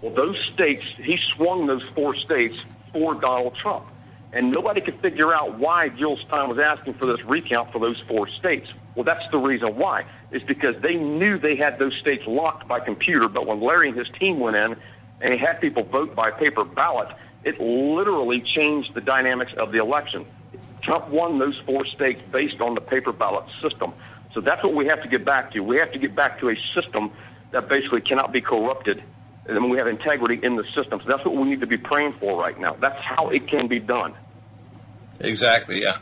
Well, 0.00 0.14
those 0.14 0.38
states, 0.54 0.82
he 0.96 1.18
swung 1.18 1.66
those 1.66 1.82
four 1.94 2.16
states 2.16 2.56
for 2.90 3.14
Donald 3.14 3.54
Trump. 3.54 3.84
And 4.32 4.50
nobody 4.50 4.80
could 4.80 4.98
figure 5.00 5.34
out 5.34 5.58
why 5.58 5.90
Jill 5.90 6.16
Stein 6.16 6.48
was 6.48 6.58
asking 6.58 6.94
for 6.94 7.04
this 7.04 7.22
recount 7.22 7.70
for 7.70 7.80
those 7.80 8.00
four 8.08 8.28
states. 8.28 8.72
Well, 8.94 9.04
that's 9.04 9.30
the 9.30 9.38
reason 9.38 9.76
why. 9.76 10.06
It's 10.30 10.46
because 10.46 10.80
they 10.80 10.94
knew 10.94 11.36
they 11.36 11.56
had 11.56 11.78
those 11.78 11.94
states 11.96 12.26
locked 12.26 12.66
by 12.66 12.80
computer, 12.80 13.28
but 13.28 13.46
when 13.46 13.60
Larry 13.60 13.90
and 13.90 13.98
his 13.98 14.08
team 14.18 14.40
went 14.40 14.56
in 14.56 14.74
and 15.20 15.34
he 15.34 15.38
had 15.38 15.60
people 15.60 15.82
vote 15.82 16.14
by 16.14 16.30
paper 16.30 16.64
ballot, 16.64 17.08
it 17.44 17.60
literally 17.60 18.40
changed 18.40 18.94
the 18.94 19.02
dynamics 19.02 19.52
of 19.58 19.70
the 19.70 19.80
election. 19.80 20.24
Trump 20.82 21.08
won 21.08 21.38
those 21.38 21.56
four 21.64 21.86
states 21.86 22.20
based 22.30 22.60
on 22.60 22.74
the 22.74 22.80
paper 22.80 23.12
ballot 23.12 23.44
system. 23.62 23.94
So 24.34 24.40
that's 24.40 24.62
what 24.62 24.74
we 24.74 24.86
have 24.86 25.02
to 25.02 25.08
get 25.08 25.24
back 25.24 25.52
to. 25.52 25.60
We 25.60 25.78
have 25.78 25.92
to 25.92 25.98
get 25.98 26.14
back 26.14 26.40
to 26.40 26.50
a 26.50 26.56
system 26.74 27.12
that 27.52 27.68
basically 27.68 28.00
cannot 28.00 28.32
be 28.32 28.40
corrupted. 28.40 29.02
And 29.46 29.56
then 29.56 29.68
we 29.70 29.78
have 29.78 29.86
integrity 29.86 30.44
in 30.44 30.56
the 30.56 30.64
system. 30.64 31.00
So 31.00 31.06
that's 31.06 31.24
what 31.24 31.34
we 31.34 31.44
need 31.44 31.60
to 31.60 31.66
be 31.66 31.76
praying 31.76 32.12
for 32.14 32.38
right 32.38 32.58
now. 32.58 32.74
That's 32.74 33.00
how 33.00 33.28
it 33.30 33.46
can 33.48 33.66
be 33.66 33.78
done. 33.78 34.14
Exactly. 35.20 35.82
Yeah, 35.82 35.98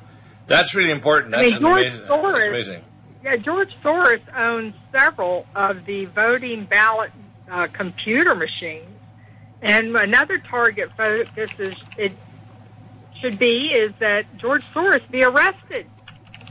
that's 0.46 0.74
really 0.74 0.90
important. 0.90 1.34
I 1.34 1.42
That's, 1.42 1.52
mean, 1.52 1.60
George 1.60 1.86
amazing, 1.86 2.06
Soros- 2.06 2.32
that's 2.32 2.48
amazing. 2.48 2.82
Yeah, 3.22 3.36
George 3.36 3.76
Soros 3.82 4.20
owns 4.34 4.74
several 4.92 5.46
of 5.54 5.84
the 5.84 6.06
voting 6.06 6.64
ballot 6.64 7.12
uh, 7.50 7.66
computer 7.72 8.34
machines, 8.34 8.88
and 9.60 9.94
another 9.94 10.38
target 10.38 10.90
focus 10.96 11.50
is 11.58 11.74
it 11.98 12.12
should 13.20 13.38
be 13.38 13.68
is 13.72 13.92
that 13.98 14.24
George 14.38 14.64
Soros 14.74 15.08
be 15.10 15.22
arrested. 15.24 15.86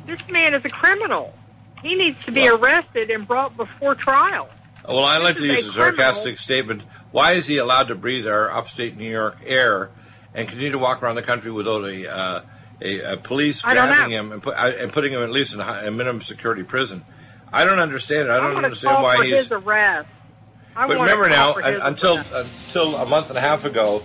This 0.05 0.27
man 0.29 0.53
is 0.53 0.63
a 0.65 0.69
criminal. 0.69 1.34
He 1.82 1.95
needs 1.95 2.23
to 2.25 2.32
be 2.32 2.41
Well- 2.43 2.58
arrested 2.58 3.10
and 3.10 3.27
brought 3.27 3.55
before 3.58 3.95
trial. 3.95 4.49
Well, 4.88 5.03
I 5.03 5.17
like 5.17 5.36
to 5.38 5.45
use 5.45 5.65
a 5.65 5.69
a 5.69 5.71
sarcastic 5.71 6.38
statement. 6.38 6.84
Why 7.12 7.34
is 7.34 7.45
he 7.45 7.58
allowed 7.58 7.89
to 7.89 7.95
breathe 7.95 8.27
our 8.27 8.49
upstate 8.51 8.97
New 8.97 9.10
York 9.10 9.38
air 9.45 9.91
and 10.34 10.47
continue 10.47 10.71
to 10.71 10.79
walk 10.79 11.03
around 11.03 11.15
the 11.15 11.21
country 11.21 11.51
without 11.51 11.84
a 11.86 12.12
uh, 12.12 12.41
a, 12.82 12.99
a 13.13 13.17
police 13.17 13.63
I 13.65 13.73
grabbing 13.73 14.12
him 14.12 14.32
and, 14.32 14.41
put, 14.41 14.55
uh, 14.55 14.71
and 14.79 14.91
putting 14.91 15.12
him 15.13 15.21
at 15.21 15.29
least 15.32 15.53
in 15.53 15.60
a, 15.60 15.91
minimum 15.91 16.21
security 16.21 16.63
prison? 16.63 17.03
I 17.51 17.65
don't 17.65 17.79
understand 17.79 18.29
it. 18.29 18.32
I 18.32 18.38
I 18.38 18.39
don't 18.39 18.51
to 18.51 18.58
understand 18.58 18.95
call 18.95 19.03
why 19.03 19.17
for 19.17 19.23
he's. 19.23 19.34
his 19.36 19.51
arrest. 19.51 20.08
I 20.75 20.88
But 20.88 20.97
remember 20.99 21.27
now, 21.29 21.53
for 21.53 21.63
un- 21.63 21.73
his 21.73 21.82
until 21.84 22.17
arrest. 22.17 22.67
until 22.69 22.95
a 22.95 23.05
month 23.05 23.29
and 23.29 23.38
a 23.38 23.41
half 23.41 23.65
ago, 23.65 24.01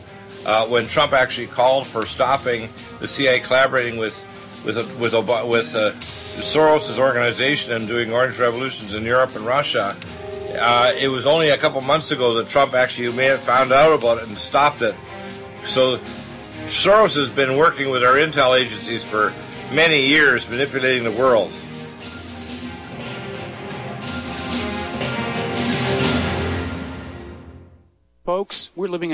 uh, 0.46 0.66
when 0.66 0.86
Trump 0.86 1.12
actually 1.12 1.46
called 1.46 1.86
for 1.86 2.06
stopping 2.06 2.68
the 3.00 3.08
CIA 3.08 3.40
collaborating 3.40 3.98
with 3.98 4.24
with 4.64 4.76
with 4.98 5.12
with 5.12 5.74
uh, 5.74 5.92
Soros's 6.40 6.98
organization 6.98 7.72
and 7.72 7.86
doing 7.86 8.12
orange 8.12 8.38
revolutions 8.38 8.94
in 8.94 9.04
Europe 9.04 9.34
and 9.36 9.44
Russia, 9.44 9.96
uh, 10.58 10.92
it 10.96 11.08
was 11.08 11.26
only 11.26 11.50
a 11.50 11.56
couple 11.56 11.80
months 11.80 12.10
ago 12.10 12.34
that 12.34 12.48
Trump 12.48 12.74
actually 12.74 13.10
found 13.36 13.72
out 13.72 13.98
about 13.98 14.18
it 14.18 14.28
and 14.28 14.38
stopped 14.38 14.82
it. 14.82 14.94
So 15.64 15.98
Soros 16.66 17.16
has 17.16 17.30
been 17.30 17.56
working 17.56 17.90
with 17.90 18.02
our 18.04 18.14
intel 18.14 18.58
agencies 18.58 19.04
for 19.04 19.32
many 19.72 20.06
years, 20.06 20.48
manipulating 20.48 21.04
the 21.04 21.10
world. 21.10 21.50
Folks, 28.24 28.70
we're 28.74 28.88
living 28.88 29.13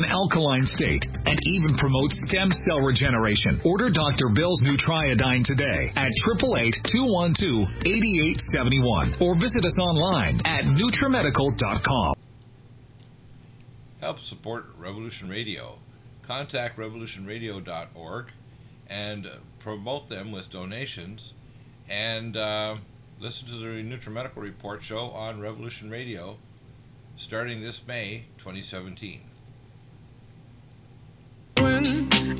an 0.00 0.08
alkaline 0.10 0.64
state, 0.64 1.04
and 1.26 1.38
even 1.44 1.76
promotes 1.76 2.14
stem 2.24 2.50
cell 2.64 2.80
regeneration. 2.80 3.60
Order 3.64 3.90
Dr. 3.90 4.30
Bill's 4.34 4.62
Nutriodine 4.62 5.44
today 5.44 5.92
at 5.96 6.10
888-212-8871 6.88 9.20
or 9.20 9.34
visit 9.36 9.64
us 9.64 9.78
online 9.78 10.40
at 10.46 10.64
NutriMedical.com. 10.64 12.14
Help 14.00 14.18
support 14.20 14.64
Revolution 14.78 15.28
Radio. 15.28 15.78
Contact 16.26 16.78
revolutionradio.org 16.78 18.32
and 18.88 19.28
promote 19.58 20.08
them 20.08 20.32
with 20.32 20.48
donations 20.50 21.34
and 21.90 22.36
uh, 22.36 22.76
listen 23.18 23.48
to 23.48 23.54
the 23.54 23.66
NutriMedical 23.66 24.36
Report 24.36 24.82
show 24.82 25.10
on 25.10 25.40
Revolution 25.40 25.90
Radio 25.90 26.36
starting 27.16 27.60
this 27.60 27.82
May 27.86 28.26
2017. 28.38 29.29
When 31.70 31.86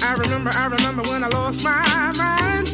I 0.03 0.15
remember, 0.15 0.51
I 0.53 0.67
remember 0.67 1.03
when 1.03 1.23
I 1.23 1.29
lost 1.29 1.63
my 1.63 2.13
mind. 2.19 2.67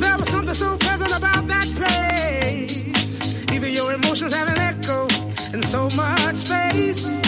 There 0.00 0.18
was 0.18 0.28
something 0.30 0.54
so 0.54 0.78
pleasant 0.78 1.14
about 1.14 1.46
that 1.46 1.68
place. 1.76 3.52
Even 3.52 3.74
your 3.74 3.92
emotions 3.92 4.32
have 4.34 4.48
an 4.48 4.58
echo 4.58 5.06
in 5.52 5.62
so 5.62 5.90
much 5.90 6.36
space. 6.36 7.18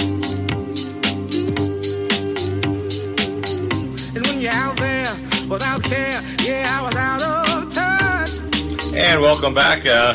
And 4.15 4.27
when 4.27 4.41
you're 4.41 4.53
out 4.53 4.77
there 4.79 5.13
without 5.47 5.83
care, 5.83 6.23
yeah, 6.45 6.79
I 6.79 6.83
was 6.87 6.97
out 6.97 7.23
of 7.23 7.75
touch. 7.75 8.95
And 8.95 9.21
welcome 9.21 9.53
back. 9.53 9.87
Uh, 9.87 10.15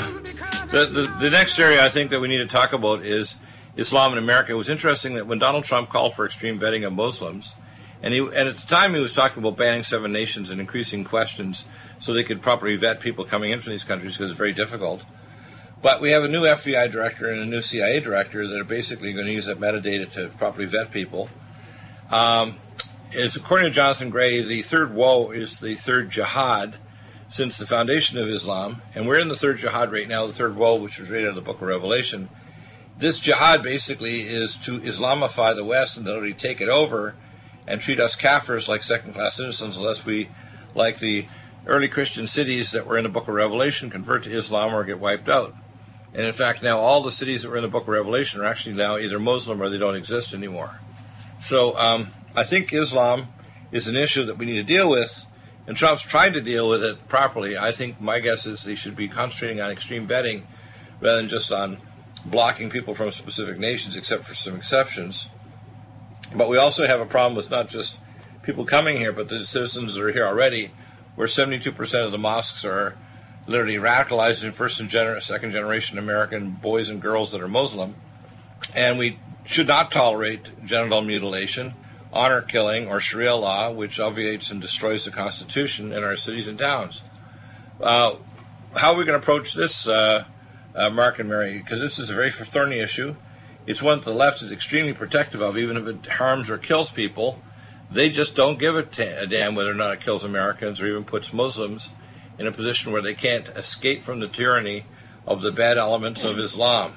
the, 0.71 0.85
the, 0.85 1.15
the 1.19 1.29
next 1.29 1.59
area 1.59 1.85
I 1.85 1.89
think 1.89 2.09
that 2.09 2.19
we 2.19 2.27
need 2.27 2.39
to 2.39 2.47
talk 2.47 2.73
about 2.73 3.05
is 3.05 3.35
Islam 3.81 4.13
in 4.13 4.17
America. 4.17 4.51
It 4.51 4.55
was 4.55 4.69
interesting 4.69 5.15
that 5.15 5.27
when 5.27 5.39
Donald 5.39 5.65
Trump 5.65 5.89
called 5.89 6.13
for 6.13 6.25
extreme 6.25 6.59
vetting 6.59 6.85
of 6.85 6.93
Muslims, 6.93 7.55
and 8.01 8.13
he 8.13 8.19
and 8.19 8.47
at 8.47 8.57
the 8.57 8.67
time 8.67 8.93
he 8.93 8.99
was 8.99 9.13
talking 9.13 9.43
about 9.43 9.57
banning 9.57 9.83
seven 9.83 10.11
nations 10.11 10.49
and 10.49 10.61
increasing 10.61 11.03
questions 11.03 11.65
so 11.99 12.13
they 12.13 12.23
could 12.23 12.41
properly 12.41 12.75
vet 12.75 12.99
people 12.99 13.25
coming 13.25 13.51
in 13.51 13.59
from 13.59 13.71
these 13.71 13.83
countries 13.83 14.17
because 14.17 14.31
it's 14.31 14.37
very 14.37 14.53
difficult. 14.53 15.03
But 15.81 15.99
we 15.99 16.11
have 16.11 16.23
a 16.23 16.27
new 16.27 16.43
FBI 16.43 16.91
director 16.91 17.29
and 17.29 17.41
a 17.41 17.45
new 17.45 17.61
CIA 17.61 17.99
director 17.99 18.47
that 18.47 18.59
are 18.59 18.65
basically 18.65 19.13
going 19.13 19.25
to 19.25 19.33
use 19.33 19.45
that 19.45 19.59
metadata 19.59 20.11
to 20.13 20.29
properly 20.37 20.65
vet 20.65 20.91
people. 20.91 21.29
Um, 22.09 22.59
is 23.11 23.35
according 23.35 23.67
to 23.67 23.71
Jonathan 23.71 24.09
Gray, 24.09 24.41
the 24.41 24.61
third 24.61 24.93
woe 24.93 25.31
is 25.31 25.59
the 25.59 25.75
third 25.75 26.09
jihad 26.09 26.75
since 27.29 27.57
the 27.57 27.65
foundation 27.65 28.17
of 28.19 28.27
Islam, 28.27 28.81
and 28.93 29.07
we're 29.07 29.19
in 29.19 29.27
the 29.27 29.35
third 29.35 29.57
jihad 29.57 29.91
right 29.91 30.07
now, 30.07 30.27
the 30.27 30.33
third 30.33 30.55
woe, 30.55 30.75
which 30.75 30.99
was 30.99 31.09
right 31.09 31.23
out 31.23 31.29
of 31.29 31.35
the 31.35 31.41
Book 31.41 31.61
of 31.61 31.67
Revelation 31.67 32.29
this 33.01 33.19
jihad 33.19 33.63
basically 33.63 34.21
is 34.21 34.55
to 34.57 34.79
Islamify 34.79 35.55
the 35.55 35.65
West 35.65 35.97
and 35.97 36.05
literally 36.05 36.33
take 36.33 36.61
it 36.61 36.69
over 36.69 37.15
and 37.67 37.81
treat 37.81 37.99
us 37.99 38.15
kafirs 38.15 38.67
like 38.67 38.83
second 38.83 39.13
class 39.13 39.35
citizens 39.35 39.77
unless 39.77 40.05
we, 40.05 40.29
like 40.75 40.99
the 40.99 41.25
early 41.65 41.87
Christian 41.87 42.27
cities 42.27 42.71
that 42.71 42.85
were 42.85 42.97
in 42.97 43.03
the 43.03 43.09
book 43.09 43.27
of 43.27 43.33
Revelation, 43.33 43.89
convert 43.89 44.23
to 44.23 44.31
Islam 44.31 44.73
or 44.73 44.83
get 44.83 44.99
wiped 44.99 45.29
out. 45.29 45.55
And 46.13 46.27
in 46.27 46.31
fact, 46.31 46.61
now 46.61 46.77
all 46.77 47.01
the 47.01 47.11
cities 47.11 47.41
that 47.41 47.49
were 47.49 47.57
in 47.57 47.63
the 47.63 47.69
book 47.69 47.83
of 47.83 47.89
Revelation 47.89 48.39
are 48.39 48.45
actually 48.45 48.75
now 48.75 48.97
either 48.97 49.19
Muslim 49.19 49.61
or 49.61 49.69
they 49.69 49.79
don't 49.79 49.95
exist 49.95 50.33
anymore. 50.33 50.79
So 51.39 51.77
um, 51.77 52.11
I 52.35 52.43
think 52.43 52.71
Islam 52.71 53.29
is 53.71 53.87
an 53.87 53.95
issue 53.95 54.25
that 54.25 54.37
we 54.37 54.45
need 54.45 54.57
to 54.57 54.63
deal 54.63 54.89
with, 54.89 55.25
and 55.65 55.75
Trump's 55.75 56.03
trying 56.03 56.33
to 56.33 56.41
deal 56.41 56.69
with 56.69 56.83
it 56.83 57.07
properly. 57.07 57.57
I 57.57 57.71
think 57.71 57.99
my 57.99 58.19
guess 58.19 58.45
is 58.45 58.63
he 58.63 58.75
should 58.75 58.95
be 58.95 59.07
concentrating 59.07 59.59
on 59.59 59.71
extreme 59.71 60.07
vetting 60.07 60.43
rather 60.99 61.17
than 61.17 61.29
just 61.29 61.51
on 61.51 61.79
blocking 62.25 62.69
people 62.69 62.93
from 62.93 63.11
specific 63.11 63.57
nations, 63.57 63.97
except 63.97 64.25
for 64.25 64.33
some 64.33 64.55
exceptions. 64.55 65.27
But 66.33 66.49
we 66.49 66.57
also 66.57 66.87
have 66.87 67.01
a 67.01 67.05
problem 67.05 67.35
with 67.35 67.49
not 67.49 67.69
just 67.69 67.99
people 68.43 68.65
coming 68.65 68.97
here, 68.97 69.11
but 69.11 69.29
the 69.29 69.43
citizens 69.45 69.95
that 69.95 70.03
are 70.03 70.11
here 70.11 70.25
already, 70.25 70.71
where 71.15 71.27
72% 71.27 72.05
of 72.05 72.11
the 72.11 72.17
mosques 72.17 72.63
are 72.65 72.97
literally 73.47 73.75
radicalizing 73.75 74.53
first 74.53 74.79
and 74.79 74.89
gener- 74.89 75.21
second 75.21 75.51
generation 75.51 75.97
American 75.97 76.51
boys 76.51 76.89
and 76.89 77.01
girls 77.01 77.31
that 77.31 77.41
are 77.41 77.47
Muslim. 77.47 77.95
And 78.73 78.97
we 78.97 79.19
should 79.45 79.67
not 79.67 79.91
tolerate 79.91 80.63
genital 80.63 81.01
mutilation, 81.01 81.73
honor 82.13 82.41
killing, 82.41 82.87
or 82.87 82.99
Sharia 82.99 83.35
law, 83.35 83.71
which 83.71 83.99
obviates 83.99 84.51
and 84.51 84.61
destroys 84.61 85.05
the 85.05 85.11
Constitution 85.11 85.91
in 85.91 86.03
our 86.03 86.15
cities 86.15 86.47
and 86.47 86.57
towns. 86.57 87.01
Uh, 87.81 88.15
how 88.75 88.93
are 88.93 88.97
we 88.97 89.05
going 89.05 89.19
to 89.19 89.23
approach 89.23 89.53
this? 89.53 89.87
Uh, 89.87 90.25
uh, 90.75 90.89
Mark 90.89 91.19
and 91.19 91.29
Mary, 91.29 91.57
because 91.57 91.79
this 91.79 91.99
is 91.99 92.09
a 92.09 92.13
very 92.13 92.31
thorny 92.31 92.79
issue. 92.79 93.15
It's 93.65 93.81
one 93.81 93.99
that 93.99 94.05
the 94.05 94.13
left 94.13 94.41
is 94.41 94.51
extremely 94.51 94.93
protective 94.93 95.41
of, 95.41 95.57
even 95.57 95.77
if 95.77 95.85
it 95.87 96.05
harms 96.13 96.49
or 96.49 96.57
kills 96.57 96.89
people. 96.89 97.39
They 97.91 98.09
just 98.09 98.35
don't 98.35 98.57
give 98.57 98.75
a, 98.75 98.83
t- 98.83 99.03
a 99.03 99.27
damn 99.27 99.53
whether 99.53 99.71
or 99.71 99.75
not 99.75 99.93
it 99.93 100.01
kills 100.01 100.23
Americans 100.23 100.81
or 100.81 100.87
even 100.87 101.03
puts 101.03 101.33
Muslims 101.33 101.89
in 102.39 102.47
a 102.47 102.51
position 102.51 102.91
where 102.91 103.01
they 103.01 103.13
can't 103.13 103.47
escape 103.49 104.03
from 104.03 104.19
the 104.19 104.27
tyranny 104.27 104.85
of 105.27 105.41
the 105.41 105.51
bad 105.51 105.77
elements 105.77 106.23
of 106.23 106.39
Islam. 106.39 106.93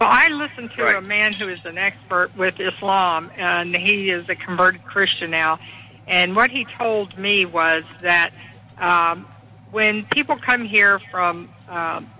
Well, 0.00 0.10
I 0.12 0.28
listened 0.28 0.70
to 0.72 0.82
right. 0.82 0.96
a 0.96 1.00
man 1.00 1.32
who 1.32 1.48
is 1.48 1.64
an 1.64 1.78
expert 1.78 2.36
with 2.36 2.58
Islam, 2.58 3.30
and 3.36 3.76
he 3.76 4.10
is 4.10 4.28
a 4.28 4.34
converted 4.34 4.84
Christian 4.84 5.30
now. 5.30 5.58
And 6.06 6.34
what 6.36 6.50
he 6.50 6.66
told 6.78 7.16
me 7.18 7.44
was 7.44 7.84
that 8.00 8.32
um, 8.78 9.26
when 9.70 10.04
people 10.06 10.36
come 10.36 10.64
here 10.64 11.00
from 11.10 11.48
um, 11.74 12.10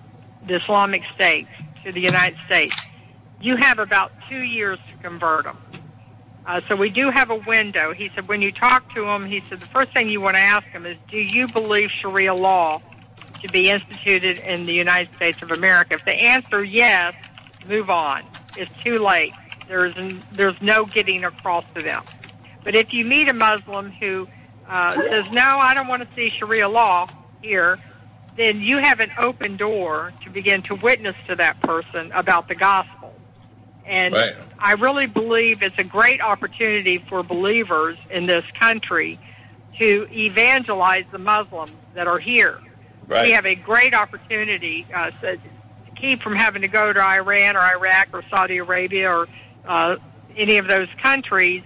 the 0.47 0.57
Islamic 0.57 1.03
State 1.15 1.47
to 1.85 1.93
the 1.93 2.01
United 2.01 2.39
States, 2.47 2.77
you 3.41 3.57
have 3.57 3.79
about 3.79 4.13
two 4.29 4.43
years 4.43 4.79
to 4.91 5.03
convert 5.03 5.45
them. 5.45 5.59
Uh, 6.47 6.61
so 6.69 6.77
we 6.77 6.91
do 6.91 7.11
have 7.11 7.31
a 7.31 7.37
window. 7.37 7.95
He 7.95 8.11
said 8.15 8.29
when 8.29 8.43
you 8.43 8.53
talk 8.53 8.93
to 8.95 9.05
them, 9.05 9.25
he 9.27 9.43
said 9.49 9.61
the 9.61 9.67
first 9.67 9.93
thing 9.93 10.09
you 10.11 10.21
want 10.21 10.37
to 10.37 10.41
ask 10.41 10.71
them 10.73 10.85
is, 10.85 10.99
do 11.11 11.19
you 11.19 11.49
believe 11.49 11.91
Sharia 11.91 12.35
law 12.35 12.83
to 13.43 13.49
be 13.49 13.71
instituted 13.71 14.39
in 14.39 14.67
the 14.67 14.75
United 14.75 15.15
States 15.17 15.43
of 15.43 15.51
America? 15.51 15.95
If 15.95 16.05
they 16.05 16.19
answer 16.19 16.63
yes, 16.63 17.15
move 17.67 17.89
on. 17.89 18.23
It's 18.57 18.71
too 18.83 18.99
late. 18.99 19.33
There's 19.69 19.95
there's 20.33 20.61
no 20.61 20.85
getting 20.85 21.25
across 21.25 21.65
to 21.75 21.83
them. 21.83 22.03
But 22.63 22.75
if 22.75 22.93
you 22.93 23.05
meet 23.05 23.29
a 23.29 23.33
Muslim 23.33 23.91
who 23.91 24.29
uh, 24.69 24.93
says 24.95 25.31
no, 25.31 25.59
I 25.59 25.73
don't 25.75 25.89
want 25.89 26.03
to 26.03 26.09
see 26.15 26.29
Sharia 26.29 26.69
law 26.69 27.09
here, 27.43 27.79
then 28.37 28.61
you 28.61 28.79
have 28.79 29.01
an 29.01 29.11
open 29.19 29.57
door 29.57 30.13
to 30.25 30.31
begin 30.31 30.63
to 30.63 30.75
witness 30.75 31.17
to 31.29 31.37
that 31.37 31.61
person 31.61 32.11
about 32.13 32.49
the 32.49 32.55
gospel. 32.55 33.15
And 33.87 34.15
right. 34.15 34.35
I 34.59 34.73
really 34.73 35.07
believe 35.07 35.63
it's 35.63 35.79
a 35.79 35.85
great 35.85 36.21
opportunity 36.21 36.99
for 36.99 37.23
believers 37.23 37.99
in 38.11 38.27
this 38.27 38.45
country 38.59 39.19
to 39.79 40.09
evangelize 40.11 41.05
the 41.13 41.19
Muslims 41.19 41.73
that 41.95 42.07
are 42.07 42.19
here. 42.19 42.61
Right. 43.07 43.27
We 43.27 43.33
have 43.33 43.47
a 43.47 43.55
great 43.55 43.95
opportunity 43.95 44.87
uh, 44.93 45.11
to 45.21 45.39
keep 45.97 46.23
from 46.23 46.35
having 46.35 46.63
to 46.63 46.69
go 46.69 46.93
to 46.93 47.01
Iran 47.01 47.57
or 47.57 47.61
Iraq 47.61 48.09
or 48.13 48.25
Saudi 48.31 48.59
Arabia 48.59 49.11
or 49.11 49.29
uh, 49.67 49.97
any 50.37 50.59
of 50.59 50.67
those 50.67 50.89
countries 51.03 51.63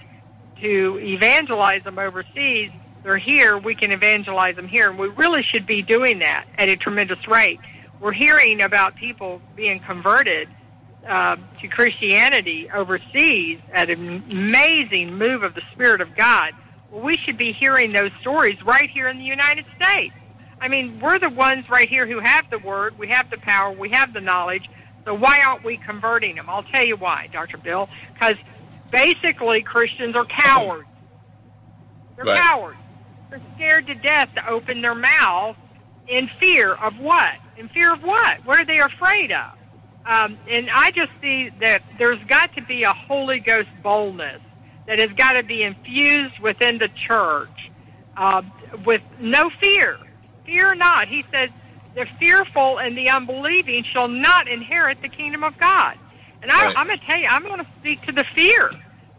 to 0.61 0.99
evangelize 1.01 1.85
them 1.85 1.99
overseas. 1.99 2.71
They're 3.09 3.17
here. 3.17 3.57
We 3.57 3.75
can 3.75 3.91
evangelize 3.91 4.57
them 4.57 4.69
here, 4.69 4.91
and 4.91 4.99
we 4.99 5.09
really 5.09 5.43
should 5.43 5.65
be 5.65 5.81
doing 5.81 6.19
that 6.19 6.45
at 6.59 6.69
a 6.69 6.77
tremendous 6.77 7.27
rate. 7.27 7.59
We're 8.01 8.13
hearing 8.13 8.61
about 8.61 8.97
people 8.97 9.41
being 9.57 9.81
converted 9.81 10.47
uh, 11.09 11.37
to 11.63 11.69
Christianity 11.69 12.71
overseas 12.71 13.61
at 13.73 13.89
an 13.89 14.25
amazing 14.31 15.17
move 15.17 15.43
of 15.43 15.55
the 15.55 15.63
Spirit 15.73 16.03
of 16.03 16.15
God. 16.15 16.53
Well, 16.91 17.01
we 17.01 17.17
should 17.17 17.39
be 17.39 17.53
hearing 17.53 17.93
those 17.93 18.11
stories 18.21 18.63
right 18.63 18.91
here 18.91 19.09
in 19.09 19.17
the 19.17 19.25
United 19.25 19.65
States. 19.81 20.15
I 20.61 20.69
mean, 20.69 21.01
we're 21.01 21.19
the 21.19 21.31
ones 21.31 21.67
right 21.71 21.89
here 21.89 22.07
who 22.07 22.19
have 22.19 22.51
the 22.51 22.59
Word, 22.59 22.99
we 22.99 23.09
have 23.09 23.31
the 23.31 23.39
power, 23.39 23.73
we 23.73 23.89
have 23.89 24.13
the 24.13 24.21
knowledge. 24.21 24.69
So 25.07 25.15
why 25.15 25.41
aren't 25.41 25.65
we 25.65 25.79
converting 25.79 26.37
them? 26.37 26.45
I'll 26.51 26.63
tell 26.63 26.85
you 26.85 26.99
why, 26.99 27.31
Dr. 27.33 27.57
Bill. 27.57 27.89
Because 28.13 28.37
basically 28.91 29.63
Christians 29.63 30.15
are 30.15 30.27
cowards. 30.27 30.87
They're 32.17 32.27
right. 32.27 32.39
cowards. 32.39 32.77
They're 33.31 33.41
scared 33.57 33.87
to 33.89 33.95
death 33.95 34.35
to 34.35 34.49
open 34.49 34.81
their 34.81 34.95
mouth 34.95 35.57
in 36.07 36.29
fear 36.41 36.73
of 36.73 36.99
what? 36.99 37.35
In 37.57 37.69
fear 37.69 37.93
of 37.93 38.03
what? 38.03 38.45
What 38.45 38.59
are 38.59 38.65
they 38.65 38.81
afraid 38.81 39.33
of? 39.33 39.53
Um, 40.07 40.39
and 40.49 40.71
I 40.73 40.91
just 40.91 41.13
see 41.21 41.51
that 41.61 41.83
there's 41.99 42.23
got 42.25 42.55
to 42.55 42.63
be 42.63 42.85
a 42.85 42.93
Holy 42.93 43.41
Ghost 43.41 43.69
boldness 43.83 44.41
that 44.87 44.99
has 44.99 45.13
got 45.13 45.35
to 45.35 45.43
be 45.43 45.63
infused 45.63 46.39
within 46.39 46.79
the 46.79 46.89
church 46.89 47.71
uh, 48.17 48.43
with 48.87 49.03
no 49.21 49.51
fear. 49.51 49.99
Fear 50.47 50.77
not. 50.77 51.09
He 51.09 51.25
says, 51.31 51.51
the 51.95 52.07
fearful 52.19 52.79
and 52.79 52.97
the 52.97 53.11
unbelieving 53.11 53.83
shall 53.83 54.09
not 54.09 54.49
inherit 54.49 55.03
the 55.03 55.09
kingdom 55.09 55.45
of 55.45 55.59
God. 55.59 55.99
And 56.41 56.51
I, 56.51 56.67
right. 56.67 56.75
I'm 56.77 56.87
going 56.87 56.99
to 56.99 57.05
tell 57.05 57.19
you, 57.19 57.27
I'm 57.27 57.43
going 57.43 57.59
to 57.59 57.67
speak 57.81 58.07
to 58.07 58.13
the 58.13 58.25
fear, 58.25 58.71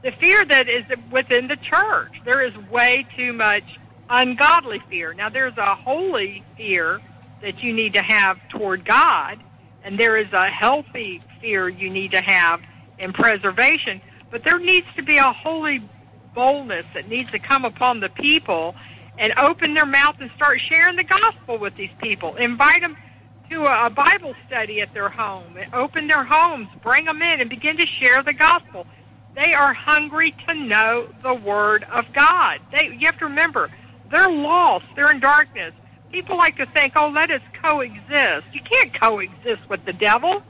the 0.02 0.12
fear 0.12 0.43
that 0.45 0.67
is 0.69 0.86
within 1.12 1.48
the 1.48 1.58
church. 1.58 2.13
There 2.26 2.41
is 2.41 2.56
way 2.72 3.06
too 3.15 3.34
much 3.34 3.63
ungodly 4.10 4.80
fear. 4.89 5.13
Now, 5.13 5.30
there's 5.30 5.58
a 5.58 5.76
holy 5.76 6.43
fear 6.58 7.00
that 7.41 7.63
you 7.63 7.74
need 7.74 7.93
to 7.93 8.02
have 8.02 8.38
toward 8.50 8.84
God, 8.84 9.39
and 9.84 9.98
there 9.98 10.17
is 10.17 10.32
a 10.34 10.48
healthy 10.48 11.22
fear 11.39 11.69
you 11.69 11.89
need 11.89 12.12
to 12.12 12.22
have 12.22 12.62
in 12.98 13.13
preservation. 13.13 14.02
But 14.30 14.43
there 14.43 14.60
needs 14.60 14.88
to 14.95 15.04
be 15.04 15.17
a 15.17 15.32
holy 15.32 15.82
boldness 16.36 16.86
that 16.93 17.08
needs 17.08 17.32
to 17.32 17.39
come 17.39 17.65
upon 17.65 18.00
the 18.00 18.10
people 18.10 18.76
and 19.17 19.34
open 19.38 19.74
their 19.74 19.86
mouth 19.86 20.15
and 20.19 20.32
start 20.36 20.60
sharing 20.62 20.95
the 20.95 21.04
gospel 21.04 21.58
with 21.58 21.76
these 21.76 21.89
people. 22.02 22.36
Invite 22.36 22.82
them 22.82 22.95
to 23.50 23.65
a 23.65 23.89
Bible 23.89 24.36
study 24.48 24.82
at 24.82 24.93
their 24.93 25.10
home. 25.10 25.58
Open 25.74 26.08
their 26.08 26.24
homes, 26.24 26.67
bring 26.82 27.06
them 27.06 27.22
in, 27.22 27.41
and 27.41 27.50
begin 27.50 27.78
to 27.78 27.86
share 27.86 28.22
the 28.22 28.34
gospel. 28.34 28.86
They 29.36 29.54
are 29.54 29.74
hungry 29.74 30.36
to 30.48 30.54
know 30.54 31.10
the 31.22 31.34
Word 31.34 31.84
of 31.91 32.12
God. 32.13 32.60
They, 32.72 32.88
you 32.88 33.06
have 33.08 33.17
to 33.19 33.26
remember, 33.26 33.69
they're 34.12 34.30
lost. 34.30 34.86
They're 34.95 35.12
in 35.12 35.19
darkness. 35.19 35.74
People 36.12 36.38
like 36.38 36.58
to 36.58 36.65
think, 36.65 36.93
oh, 36.95 37.10
let 37.10 37.30
us 37.30 37.41
coexist. 37.62 38.48
You 38.52 38.62
can't 38.62 38.93
coexist 38.93 39.69
with 39.69 39.86
the 39.86 39.93
devil. 39.93 40.41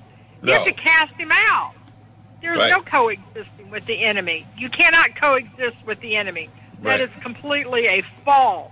You 0.41 0.53
have 0.53 0.65
to 0.65 0.73
cast 0.73 1.13
him 1.13 1.31
out. 1.31 1.73
There's 2.41 2.57
right. 2.57 2.69
no 2.69 2.81
coexisting 2.81 3.69
with 3.69 3.85
the 3.85 4.03
enemy. 4.03 4.47
You 4.57 4.69
cannot 4.69 5.15
coexist 5.15 5.75
with 5.85 5.99
the 5.99 6.15
enemy. 6.15 6.49
That 6.81 6.99
right. 6.99 7.01
is 7.01 7.09
completely 7.21 7.87
a 7.87 8.03
false 8.23 8.71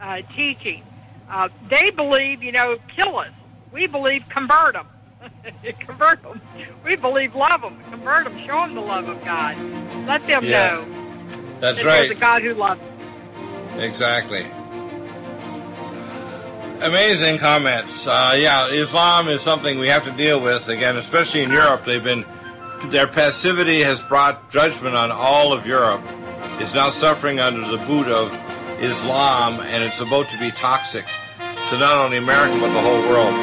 uh, 0.00 0.22
teaching. 0.34 0.82
Uh, 1.28 1.50
they 1.68 1.90
believe, 1.90 2.42
you 2.42 2.52
know, 2.52 2.78
kill 2.96 3.18
us. 3.18 3.30
We 3.72 3.86
believe 3.86 4.28
convert 4.28 4.74
them. 4.74 4.86
convert 5.80 6.22
them. 6.22 6.40
We 6.84 6.96
believe 6.96 7.34
love 7.34 7.60
them. 7.60 7.78
Convert 7.90 8.24
them. 8.24 8.38
Show 8.46 8.60
them 8.60 8.74
the 8.74 8.80
love 8.80 9.08
of 9.08 9.22
God. 9.24 9.58
Let 10.06 10.26
them 10.26 10.44
yeah. 10.44 10.68
know. 10.68 11.60
That's 11.60 11.78
that 11.78 11.86
right. 11.86 12.06
There's 12.06 12.10
a 12.10 12.20
God 12.20 12.42
who 12.42 12.54
loves 12.54 12.80
them. 12.80 12.93
Exactly 13.78 14.50
amazing 16.84 17.38
comments. 17.38 18.06
Uh, 18.06 18.36
yeah, 18.36 18.66
Islam 18.68 19.28
is 19.28 19.40
something 19.40 19.78
we 19.78 19.88
have 19.88 20.04
to 20.04 20.10
deal 20.12 20.38
with 20.38 20.68
again, 20.68 20.98
especially 20.98 21.42
in 21.42 21.50
Europe. 21.50 21.84
They've 21.84 22.04
been 22.04 22.26
their 22.90 23.06
passivity 23.06 23.80
has 23.80 24.02
brought 24.02 24.50
judgment 24.50 24.94
on 24.94 25.10
all 25.10 25.52
of 25.52 25.66
Europe. 25.66 26.02
It's 26.60 26.74
now 26.74 26.90
suffering 26.90 27.40
under 27.40 27.66
the 27.66 27.78
boot 27.86 28.08
of 28.08 28.32
Islam, 28.80 29.60
and 29.60 29.82
it's 29.82 30.00
about 30.00 30.26
to 30.26 30.38
be 30.38 30.50
toxic 30.50 31.06
to 31.70 31.78
not 31.78 31.96
only 31.96 32.18
America 32.18 32.54
but 32.60 32.72
the 32.72 32.80
whole 32.80 33.00
world. 33.08 33.34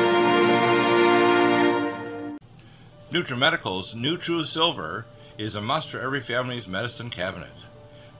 NutriMedical's 3.11 3.95
NutriSilver 3.95 5.05
is 5.37 5.55
a 5.55 5.61
must 5.61 5.89
for 5.89 5.99
every 5.99 6.21
family's 6.21 6.67
medicine 6.67 7.09
cabinet. 7.09 7.49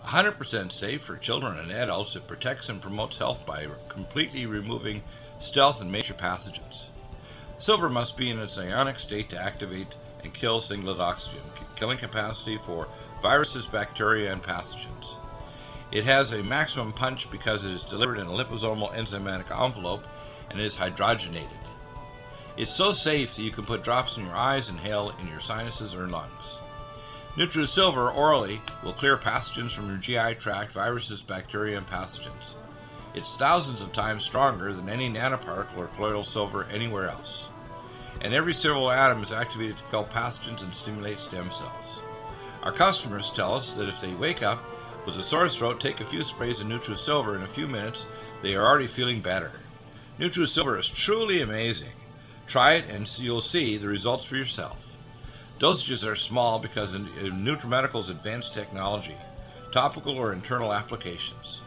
100% 0.06 0.72
safe 0.72 1.02
for 1.02 1.16
children 1.18 1.58
and 1.58 1.72
adults, 1.72 2.16
it 2.16 2.28
protects 2.28 2.70
and 2.70 2.82
promotes 2.82 3.18
health 3.18 3.46
by 3.46 3.68
completely 3.88 4.46
removing 4.46 5.04
stealth 5.40 5.82
and 5.82 5.92
major 5.92 6.14
pathogens. 6.14 6.88
Silver 7.58 7.90
must 7.90 8.18
be 8.18 8.30
in 8.30 8.40
its 8.40 8.58
ionic 8.58 9.00
state 9.00 9.30
to 9.30 9.38
activate 9.38 9.94
and 10.24 10.34
kill 10.34 10.62
singlet 10.62 11.00
oxygen, 11.00 11.42
killing 11.76 11.98
capacity 11.98 12.58
for 12.58 12.88
viruses, 13.22 13.66
bacteria, 13.68 14.32
and 14.32 14.42
pathogens. 14.42 15.16
It 15.92 16.06
has 16.06 16.32
a 16.32 16.42
maximum 16.42 16.94
punch 16.94 17.30
because 17.30 17.66
it 17.66 17.72
is 17.72 17.84
delivered 17.84 18.18
in 18.18 18.28
a 18.28 18.32
liposomal 18.32 18.94
enzymatic 18.96 19.52
envelope 19.52 20.04
and 20.50 20.60
is 20.60 20.76
hydrogenated. 20.76 21.50
It's 22.58 22.74
so 22.74 22.94
safe 22.94 23.36
that 23.36 23.44
you 23.44 23.52
can 23.52 23.66
put 23.66 23.84
drops 23.84 24.18
in 24.18 24.26
your 24.26 24.36
eyes 24.36 24.70
inhale 24.70 25.14
in 25.20 25.28
your 25.28 25.40
sinuses 25.40 25.94
or 25.94 26.08
lungs. 26.08 26.60
NutriSilver 27.38 28.14
orally 28.14 28.62
will 28.84 28.92
clear 28.92 29.16
pathogens 29.16 29.72
from 29.72 29.88
your 29.88 29.98
GI 29.98 30.36
tract, 30.36 30.74
viruses, 30.74 31.22
bacteria, 31.22 31.78
and 31.78 31.88
pathogens. 31.88 32.56
It's 33.14 33.38
thousands 33.38 33.82
of 33.82 33.94
times 33.94 34.24
stronger 34.24 34.74
than 34.74 34.90
any 34.90 35.10
nanoparticle 35.10 35.78
or 35.78 35.88
colloidal 35.96 36.26
silver 36.26 36.66
anywhere 36.66 37.10
else. 37.10 37.48
And 38.20 38.34
every 38.34 38.54
silver 38.54 38.94
atom 38.94 39.24
is 39.24 39.32
activated 39.32 39.78
to 39.78 39.84
kill 39.90 40.04
pathogens 40.04 40.62
and 40.62 40.76
stimulate 40.76 41.22
stem 41.22 41.50
cells. 41.52 42.02
Our 42.64 42.74
customers 42.74 43.32
tell 43.34 43.56
us 43.56 43.76
that 43.76 43.88
if 43.88 44.02
they 44.02 44.14
wake 44.14 44.44
up 44.44 44.62
with 45.06 45.16
a 45.16 45.24
sore 45.24 45.48
throat, 45.48 45.80
take 45.80 46.02
a 46.02 46.06
few 46.06 46.26
sprays 46.26 46.60
of 46.60 46.68
NutriSilver 46.68 47.38
in 47.38 47.44
a 47.44 47.48
few 47.48 47.68
minutes, 47.68 48.08
they 48.44 48.56
are 48.56 48.68
already 48.68 48.88
feeling 48.88 49.22
better. 49.22 49.54
NutriSilver 50.20 50.78
is 50.78 50.90
truly 50.90 51.42
amazing. 51.42 51.94
Try 52.46 52.74
it 52.74 52.90
and 52.90 53.08
you'll 53.20 53.40
see 53.40 53.78
the 53.78 53.88
results 53.88 54.26
for 54.26 54.36
yourself. 54.36 54.91
Dosages 55.62 56.06
are 56.06 56.16
small 56.16 56.58
because 56.58 56.96
of 56.96 57.02
NutriMedical's 57.02 58.10
advanced 58.10 58.56
technology, 58.56 59.16
topical 59.72 60.18
or 60.18 60.34
internal 60.34 60.74
applications. 60.74 61.62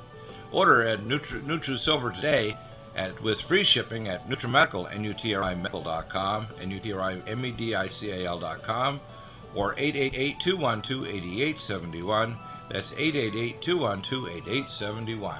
Order 0.50 0.88
at 0.88 1.02
Nutri- 1.02 1.44
NutriSilver 1.44 2.12
today 2.12 2.57
at, 2.96 3.22
with 3.22 3.40
free 3.40 3.62
shipping 3.62 4.09
at 4.09 4.28
NutriMedical, 4.28 4.92
N-U-T-R-I-Medical.com, 4.92 6.48
N-U-T-R-I-M-E-D-I-C-A-L.com, 6.61 9.00
or 9.54 9.76
888-212-8871. 9.76 12.37
That's 12.68 12.90
888-212-8871. 12.90 15.38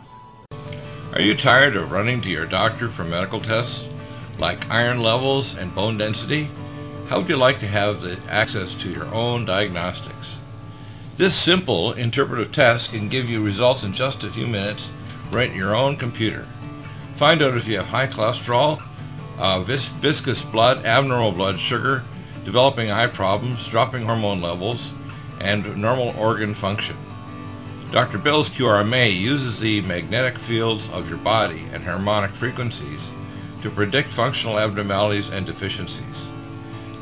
Are 1.13 1.21
you 1.21 1.35
tired 1.35 1.75
of 1.75 1.91
running 1.91 2.21
to 2.21 2.31
your 2.31 2.47
doctor 2.47 2.89
for 2.89 3.03
medical 3.03 3.41
tests? 3.41 3.91
like 4.39 4.71
iron 4.71 5.03
levels 5.03 5.57
and 5.57 5.75
bone 5.75 5.99
density? 5.99 6.49
How 7.09 7.21
would 7.21 7.29
you 7.29 7.37
like 7.37 7.61
to 7.61 7.67
have 7.67 8.01
the 8.01 8.19
access 8.31 8.73
to 8.77 8.91
your 8.91 9.05
own 9.15 9.45
diagnostics? 9.45 10.41
This 11.19 11.37
simple 11.37 11.93
interpretive 11.93 12.51
test 12.51 12.93
can 12.93 13.11
give 13.11 13.29
you 13.29 13.45
results 13.45 13.85
in 13.85 13.93
just 13.93 14.25
a 14.25 14.31
few 14.31 14.47
minutes 14.47 14.91
right 15.31 15.51
in 15.51 15.57
your 15.57 15.77
own 15.77 15.97
computer. 15.97 16.47
Find 17.15 17.43
out 17.43 17.59
if 17.59 17.69
you 17.69 17.77
have 17.77 17.89
high 17.89 18.07
cholesterol, 18.07 18.83
uh, 19.39 19.61
vis- 19.61 19.89
viscous 19.89 20.43
blood, 20.43 20.87
abnormal 20.87 21.33
blood 21.33 21.61
sugar, 21.61 22.05
developing 22.43 22.91
eye 22.91 23.07
problems, 23.07 23.69
dropping 23.69 24.07
hormone 24.07 24.41
levels, 24.41 24.95
and 25.41 25.77
normal 25.77 26.15
organ 26.19 26.55
function. 26.55 26.97
Dr. 27.91 28.17
Bill's 28.17 28.49
QRMA 28.49 29.15
uses 29.15 29.61
the 29.61 29.83
magnetic 29.83 30.39
fields 30.39 30.91
of 30.91 31.11
your 31.11 31.19
body 31.19 31.67
and 31.71 31.85
harmonic 31.85 32.31
frequencies 32.31 33.13
to 33.61 33.71
predict 33.71 34.11
functional 34.11 34.59
abnormalities 34.59 35.29
and 35.29 35.45
deficiencies. 35.45 36.29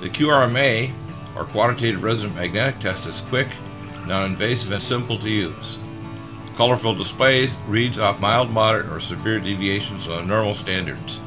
The 0.03 0.09
QRMA, 0.09 0.93
or 1.37 1.45
Quantitative 1.45 2.03
Resonant 2.03 2.35
Magnetic 2.35 2.81
Test, 2.81 3.07
is 3.07 3.21
quick, 3.21 3.47
non-invasive, 4.09 4.73
and 4.73 4.83
simple 4.83 5.17
to 5.17 5.31
use. 5.31 5.79
Colorful 6.57 6.97
displays 6.97 7.55
reads 7.69 8.01
off 8.01 8.19
mild, 8.19 8.51
moderate, 8.51 8.91
or 8.91 8.99
severe 8.99 9.39
deviations 9.39 10.09
on 10.09 10.27
normal 10.27 10.55
standards. 10.55 11.19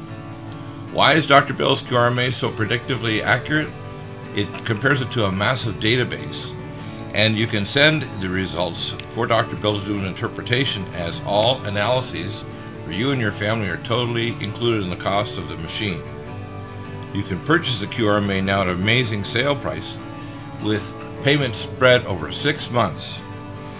Why 0.92 1.14
is 1.14 1.26
Dr. 1.26 1.54
Bill's 1.54 1.80
QRMA 1.80 2.34
so 2.34 2.50
predictively 2.50 3.22
accurate? 3.22 3.70
It 4.34 4.46
compares 4.66 5.00
it 5.00 5.10
to 5.12 5.24
a 5.24 5.32
massive 5.32 5.76
database, 5.76 6.54
and 7.14 7.34
you 7.38 7.46
can 7.46 7.64
send 7.64 8.02
the 8.20 8.28
results 8.28 8.90
for 9.14 9.26
Dr. 9.26 9.56
Bill 9.56 9.80
to 9.80 9.86
do 9.86 9.98
an 9.98 10.04
interpretation 10.04 10.84
as 10.92 11.22
all 11.24 11.62
analyses 11.64 12.44
for 12.84 12.92
you 12.92 13.12
and 13.12 13.22
your 13.22 13.32
family 13.32 13.70
are 13.70 13.78
totally 13.78 14.32
included 14.44 14.82
in 14.82 14.90
the 14.90 14.96
cost 14.96 15.38
of 15.38 15.48
the 15.48 15.56
machine. 15.56 16.02
You 17.16 17.22
can 17.22 17.40
purchase 17.40 17.80
the 17.80 17.86
QRMA 17.86 18.44
now 18.44 18.60
at 18.60 18.68
an 18.68 18.74
amazing 18.74 19.24
sale 19.24 19.56
price 19.56 19.96
with 20.62 20.84
payments 21.24 21.60
spread 21.60 22.04
over 22.04 22.30
six 22.30 22.70
months. 22.70 23.18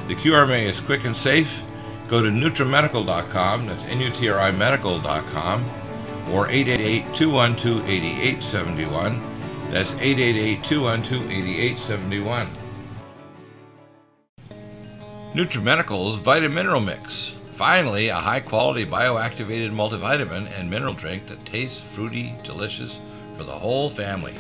The 0.09 0.15
QRMA 0.15 0.63
is 0.63 0.81
quick 0.81 1.05
and 1.05 1.15
safe. 1.15 1.63
Go 2.09 2.23
to 2.23 2.31
NutriMedical.com, 2.31 3.67
that's 3.67 3.85
N-U-T-R-I 3.89 4.53
Medical.com, 4.53 5.67
or 6.33 6.49
888-212-8871. 6.49 9.21
That's 9.71 9.93
888-212-8871. 9.93 12.49
NutriMedical's 15.35 16.19
Vitamineral 16.19 16.83
Mix. 16.83 17.37
Finally, 17.53 18.09
a 18.09 18.15
high-quality 18.15 18.87
bioactivated 18.87 19.73
multivitamin 19.73 20.51
and 20.59 20.71
mineral 20.71 20.95
drink 20.95 21.27
that 21.27 21.45
tastes 21.45 21.83
fruity, 21.83 22.35
delicious 22.43 23.03
for 23.37 23.45
the 23.45 23.53
whole 23.53 23.91
family. 23.91 24.35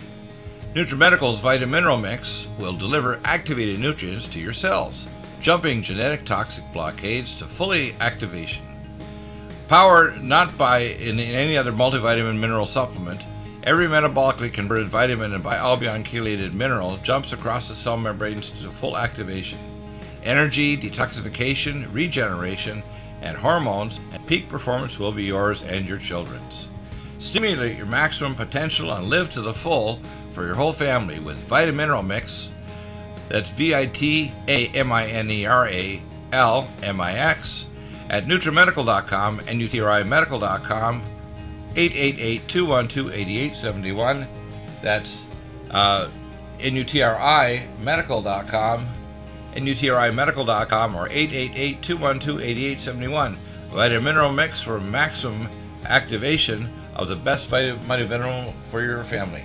NutriMedical's 0.74 1.40
Vitamineral 1.40 2.00
Mix 2.00 2.48
will 2.58 2.72
deliver 2.72 3.20
activated 3.24 3.78
nutrients 3.78 4.28
to 4.28 4.40
your 4.40 4.52
cells, 4.52 5.06
jumping 5.40 5.82
genetic 5.82 6.24
toxic 6.24 6.64
blockades 6.72 7.34
to 7.34 7.46
fully 7.46 7.94
activation. 8.00 8.62
Powered 9.68 10.22
not 10.22 10.56
by 10.58 10.78
in 10.78 11.18
any 11.18 11.56
other 11.56 11.72
multivitamin 11.72 12.38
mineral 12.38 12.66
supplement, 12.66 13.20
every 13.64 13.86
metabolically 13.86 14.52
converted 14.52 14.88
vitamin 14.88 15.32
and 15.32 15.42
bialbion 15.42 16.04
chelated 16.04 16.52
mineral 16.52 16.98
jumps 16.98 17.32
across 17.32 17.68
the 17.68 17.74
cell 17.74 17.96
membranes 17.96 18.50
to 18.50 18.70
full 18.70 18.96
activation. 18.96 19.58
Energy, 20.24 20.76
detoxification, 20.76 21.92
regeneration, 21.92 22.82
and 23.22 23.36
hormones, 23.36 23.98
and 24.12 24.24
peak 24.26 24.48
performance 24.48 24.98
will 24.98 25.12
be 25.12 25.24
yours 25.24 25.62
and 25.62 25.86
your 25.86 25.98
children's. 25.98 26.68
Stimulate 27.18 27.76
your 27.76 27.86
maximum 27.86 28.34
potential 28.34 28.92
and 28.92 29.08
live 29.08 29.30
to 29.32 29.40
the 29.40 29.54
full 29.54 30.00
for 30.32 30.44
your 30.44 30.54
whole 30.54 30.72
family 30.72 31.18
with 31.18 31.48
Vitamineral 31.48 32.06
Mix. 32.06 32.52
That's 33.28 33.50
V 33.50 33.74
I 33.74 33.86
T 33.86 34.32
A 34.48 34.68
M 34.68 34.92
I 34.92 35.06
N 35.06 35.30
E 35.30 35.46
R 35.46 35.66
A 35.66 36.02
L 36.32 36.68
M 36.82 37.00
I 37.00 37.14
X 37.14 37.68
at 38.10 38.26
NutriMedical.com 38.26 39.40
and 39.48 39.60
UTRIMedical.com 39.60 41.02
888-212-8871. 41.74 44.26
That's 44.82 45.24
uh, 45.70 46.08
NUTRIMedical.com 46.58 48.88
NUTRIMedical.com 49.56 50.94
or 50.94 51.08
888-212-8871. 51.08 53.36
Vitamineral 53.70 54.34
Mix 54.34 54.60
for 54.62 54.80
maximum 54.80 55.48
activation 55.84 56.68
of 56.96 57.08
the 57.08 57.16
best 57.16 57.48
vitamin 57.48 58.08
mineral 58.08 58.54
for 58.70 58.82
your 58.82 59.04
family. 59.04 59.44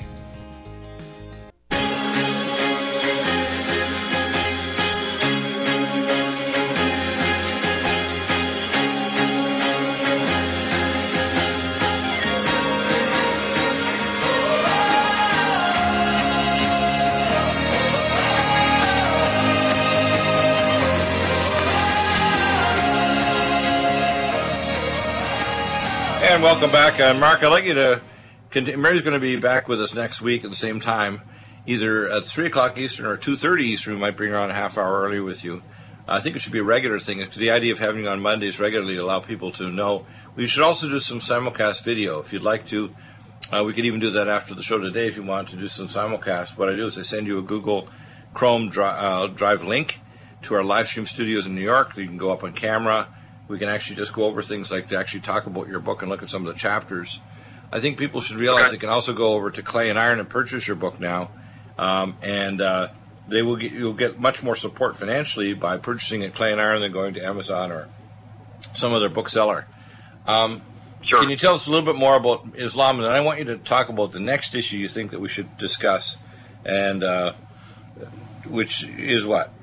And 26.42 26.48
welcome 26.48 26.72
back. 26.72 27.00
Uh, 27.00 27.14
Mark, 27.14 27.44
I'd 27.44 27.50
like 27.50 27.66
you 27.66 27.76
to 27.76 28.02
continue. 28.50 28.82
Mary's 28.82 29.04
going 29.04 29.14
to 29.14 29.20
be 29.20 29.36
back 29.36 29.68
with 29.68 29.80
us 29.80 29.94
next 29.94 30.24
week 30.24 30.44
at 30.44 30.50
the 30.50 30.56
same 30.56 30.80
time, 30.80 31.22
either 31.68 32.10
at 32.10 32.26
3 32.26 32.48
o'clock 32.48 32.80
Eastern 32.80 33.06
or 33.06 33.16
2.30 33.16 33.62
Eastern. 33.62 33.94
We 33.94 34.00
might 34.00 34.18
bring 34.18 34.32
her 34.32 34.40
on 34.40 34.50
a 34.50 34.56
half 34.56 34.76
hour 34.76 35.04
earlier 35.04 35.22
with 35.22 35.44
you. 35.44 35.62
I 36.08 36.20
think 36.20 36.36
it 36.36 36.40
should 36.40 36.52
be 36.52 36.58
a 36.58 36.64
regular 36.64 37.00
thing. 37.00 37.24
The 37.38 37.52
idea 37.52 37.72
of 37.74 37.78
having 37.78 38.06
you 38.06 38.10
on 38.10 38.24
Mondays 38.24 38.60
regularly 38.60 38.98
allow 38.98 39.20
people 39.20 39.52
to 39.52 39.70
know. 39.70 40.08
We 40.36 40.48
should 40.48 40.64
also 40.64 40.90
do 40.90 41.00
some 41.00 41.20
simulcast 41.20 41.84
video 41.84 42.20
if 42.22 42.34
you'd 42.34 42.42
like 42.42 42.66
to. 42.70 42.96
Uh, 43.52 43.64
we 43.64 43.74
could 43.74 43.86
even 43.86 44.00
do 44.00 44.10
that 44.10 44.28
after 44.28 44.56
the 44.56 44.64
show 44.64 44.80
today 44.80 45.06
if 45.06 45.18
you 45.18 45.22
want 45.22 45.50
to 45.50 45.58
do 45.58 45.68
some 45.68 45.86
simulcast. 45.86 46.58
What 46.58 46.70
I 46.70 46.76
do 46.76 46.88
is 46.88 46.98
I 46.98 47.04
send 47.04 47.28
you 47.28 47.38
a 47.38 47.44
Google 47.44 47.88
Chrome 48.34 48.72
uh, 48.76 49.28
Drive 49.28 49.64
link 49.64 50.00
to 50.42 50.56
our 50.56 50.64
live 50.64 50.88
stream 50.88 51.06
studios 51.06 51.46
in 51.46 51.54
New 51.54 51.62
York. 51.62 51.96
You 51.98 52.08
can 52.08 52.18
go 52.18 52.32
up 52.32 52.44
on 52.44 52.54
camera 52.54 53.10
we 53.52 53.60
can 53.60 53.70
actually 53.70 53.98
just 53.98 54.14
go 54.14 54.24
over 54.24 54.42
things 54.42 54.72
like 54.72 54.88
to 54.90 54.98
actually 54.98 55.20
talk 55.20 55.46
about 55.46 55.68
your 55.68 55.82
book 55.82 56.02
and 56.02 56.10
look 56.10 56.24
at 56.24 56.30
some 56.30 56.48
of 56.48 56.54
the 56.54 56.58
chapters. 56.60 57.20
I 57.72 57.82
think 57.82 57.98
people 57.98 58.22
should 58.22 58.38
realize 58.38 58.64
okay. 58.64 58.72
they 58.72 58.78
can 58.78 58.90
also 58.90 59.14
go 59.14 59.34
over 59.34 59.52
to 59.52 59.62
Clay 59.62 59.90
and 59.90 60.00
Iron 60.00 60.20
and 60.20 60.30
purchase 60.30 60.68
your 60.68 60.76
book 60.76 61.00
now, 61.00 61.30
um, 61.78 62.18
and 62.22 62.62
uh, 62.62 62.88
they 63.28 63.42
will 63.42 63.58
get 63.58 63.74
you'll 63.74 63.94
get 63.94 64.20
much 64.20 64.42
more 64.42 64.56
support 64.56 64.96
financially 64.96 65.54
by 65.54 65.78
purchasing 65.78 66.24
at 66.24 66.34
Clay 66.34 66.52
and 66.52 66.62
Iron 66.62 66.82
than 66.82 66.92
going 66.92 67.14
to 67.16 67.26
Amazon 67.26 67.72
or 67.72 67.90
some 68.74 68.94
other 68.94 69.10
bookseller. 69.10 69.68
Um, 70.26 70.62
sure. 71.02 71.22
Can 71.22 71.30
you 71.30 71.38
tell 71.38 71.54
us 71.54 71.68
a 71.68 71.72
little 71.72 71.86
bit 71.86 71.96
more 71.96 72.16
about 72.16 72.48
Islam, 72.56 72.98
and 72.98 73.06
then 73.06 73.12
I 73.12 73.22
want 73.22 73.40
you 73.40 73.46
to 73.46 73.58
talk 73.58 73.90
about 73.90 74.12
the 74.14 74.20
next 74.20 74.56
issue 74.56 74.78
you 74.78 74.90
think 74.90 75.12
that 75.12 75.20
we 75.20 75.30
should 75.30 75.58
discuss, 75.58 76.18
and 76.66 77.04
uh, 77.04 77.34
which 78.46 78.84
is 78.84 79.26
what? 79.26 79.54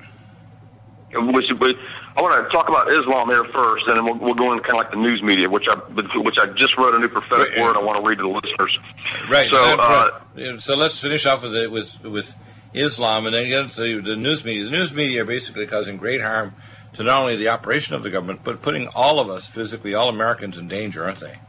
Which, 1.11 1.49
I 1.49 2.21
want 2.21 2.45
to 2.45 2.51
talk 2.51 2.69
about 2.69 2.91
Islam 2.91 3.29
here 3.29 3.43
first, 3.45 3.87
and 3.87 3.97
then 3.97 4.05
we'll, 4.05 4.15
we'll 4.15 4.33
go 4.35 4.51
into 4.51 4.61
kind 4.61 4.73
of 4.73 4.85
like 4.85 4.91
the 4.91 4.97
news 4.97 5.23
media, 5.23 5.49
which 5.49 5.67
I 5.67 5.75
which 5.75 6.37
I 6.37 6.45
just 6.47 6.77
wrote 6.77 6.93
a 6.93 6.99
new 6.99 7.07
prophetic 7.07 7.49
right. 7.49 7.61
word 7.61 7.75
I 7.75 7.81
want 7.81 7.97
to 7.99 8.07
read 8.07 8.19
to 8.19 8.23
the 8.23 8.29
listeners. 8.29 8.77
Right. 9.27 9.49
So, 9.49 9.57
uh, 9.57 10.59
so 10.59 10.75
let's 10.75 11.01
finish 11.01 11.25
off 11.25 11.41
with 11.41 11.55
it 11.55 11.71
with 11.71 11.99
with 12.03 12.35
Islam, 12.73 13.25
and 13.25 13.33
then 13.33 13.47
get 13.47 13.71
to 13.73 14.01
the 14.01 14.15
news 14.15 14.45
media. 14.45 14.65
The 14.65 14.69
news 14.69 14.93
media 14.93 15.23
are 15.23 15.25
basically 15.25 15.65
causing 15.65 15.97
great 15.97 16.21
harm 16.21 16.53
to 16.93 17.03
not 17.03 17.21
only 17.21 17.35
the 17.35 17.49
operation 17.49 17.95
of 17.95 18.03
the 18.03 18.09
government, 18.09 18.41
but 18.43 18.61
putting 18.61 18.87
all 18.89 19.19
of 19.19 19.29
us, 19.29 19.47
physically, 19.47 19.93
all 19.93 20.09
Americans, 20.09 20.57
in 20.57 20.67
danger, 20.67 21.05
aren't 21.05 21.19
they? 21.19 21.39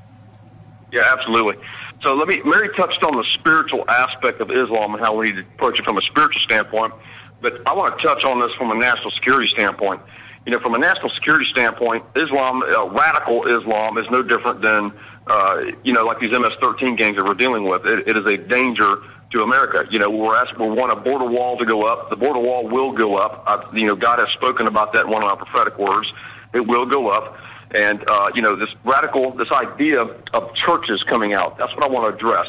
Yeah, 0.92 1.04
absolutely. 1.12 1.56
So 2.02 2.14
let 2.14 2.28
me. 2.28 2.40
Mary 2.44 2.70
touched 2.76 3.02
on 3.04 3.16
the 3.16 3.24
spiritual 3.34 3.84
aspect 3.88 4.40
of 4.40 4.50
Islam 4.50 4.94
and 4.94 5.02
how 5.02 5.14
we 5.16 5.26
need 5.26 5.36
to 5.36 5.42
approach 5.42 5.78
it 5.78 5.84
from 5.84 5.98
a 5.98 6.02
spiritual 6.02 6.40
standpoint, 6.40 6.94
but 7.40 7.66
I 7.66 7.74
want 7.74 7.98
to 7.98 8.06
touch 8.06 8.24
on 8.24 8.40
this 8.40 8.52
from 8.54 8.70
a 8.70 8.74
national 8.74 9.10
security 9.12 9.48
standpoint 9.48 10.00
you 10.46 10.52
know, 10.52 10.58
from 10.58 10.74
a 10.74 10.78
national 10.78 11.10
security 11.10 11.46
standpoint, 11.50 12.04
Islam, 12.16 12.62
uh, 12.62 12.86
radical 12.88 13.46
Islam, 13.46 13.98
is 13.98 14.06
no 14.10 14.22
different 14.22 14.62
than, 14.62 14.92
uh, 15.26 15.64
you 15.84 15.92
know, 15.92 16.04
like 16.04 16.18
these 16.18 16.30
MS-13 16.30 16.96
gangs 16.96 17.16
that 17.16 17.24
we're 17.24 17.34
dealing 17.34 17.64
with. 17.64 17.86
It, 17.86 18.08
it 18.08 18.16
is 18.16 18.26
a 18.26 18.36
danger 18.36 18.96
to 19.32 19.42
America. 19.42 19.86
You 19.90 19.98
know, 19.98 20.10
we're 20.10 20.34
asking, 20.34 20.58
we 20.58 20.74
want 20.74 20.92
a 20.92 20.96
border 20.96 21.26
wall 21.26 21.58
to 21.58 21.66
go 21.66 21.82
up. 21.82 22.10
The 22.10 22.16
border 22.16 22.40
wall 22.40 22.66
will 22.66 22.92
go 22.92 23.16
up. 23.16 23.44
I, 23.46 23.76
you 23.76 23.86
know, 23.86 23.94
God 23.94 24.18
has 24.18 24.28
spoken 24.30 24.66
about 24.66 24.92
that 24.94 25.04
in 25.04 25.10
one 25.10 25.22
of 25.22 25.28
our 25.28 25.36
prophetic 25.36 25.78
words. 25.78 26.10
It 26.54 26.66
will 26.66 26.86
go 26.86 27.10
up. 27.10 27.36
And, 27.72 28.02
uh, 28.08 28.32
you 28.34 28.42
know, 28.42 28.56
this 28.56 28.70
radical, 28.82 29.30
this 29.32 29.52
idea 29.52 30.00
of 30.00 30.54
churches 30.54 31.02
coming 31.04 31.34
out, 31.34 31.58
that's 31.58 31.72
what 31.74 31.84
I 31.84 31.88
want 31.88 32.10
to 32.10 32.16
address 32.16 32.48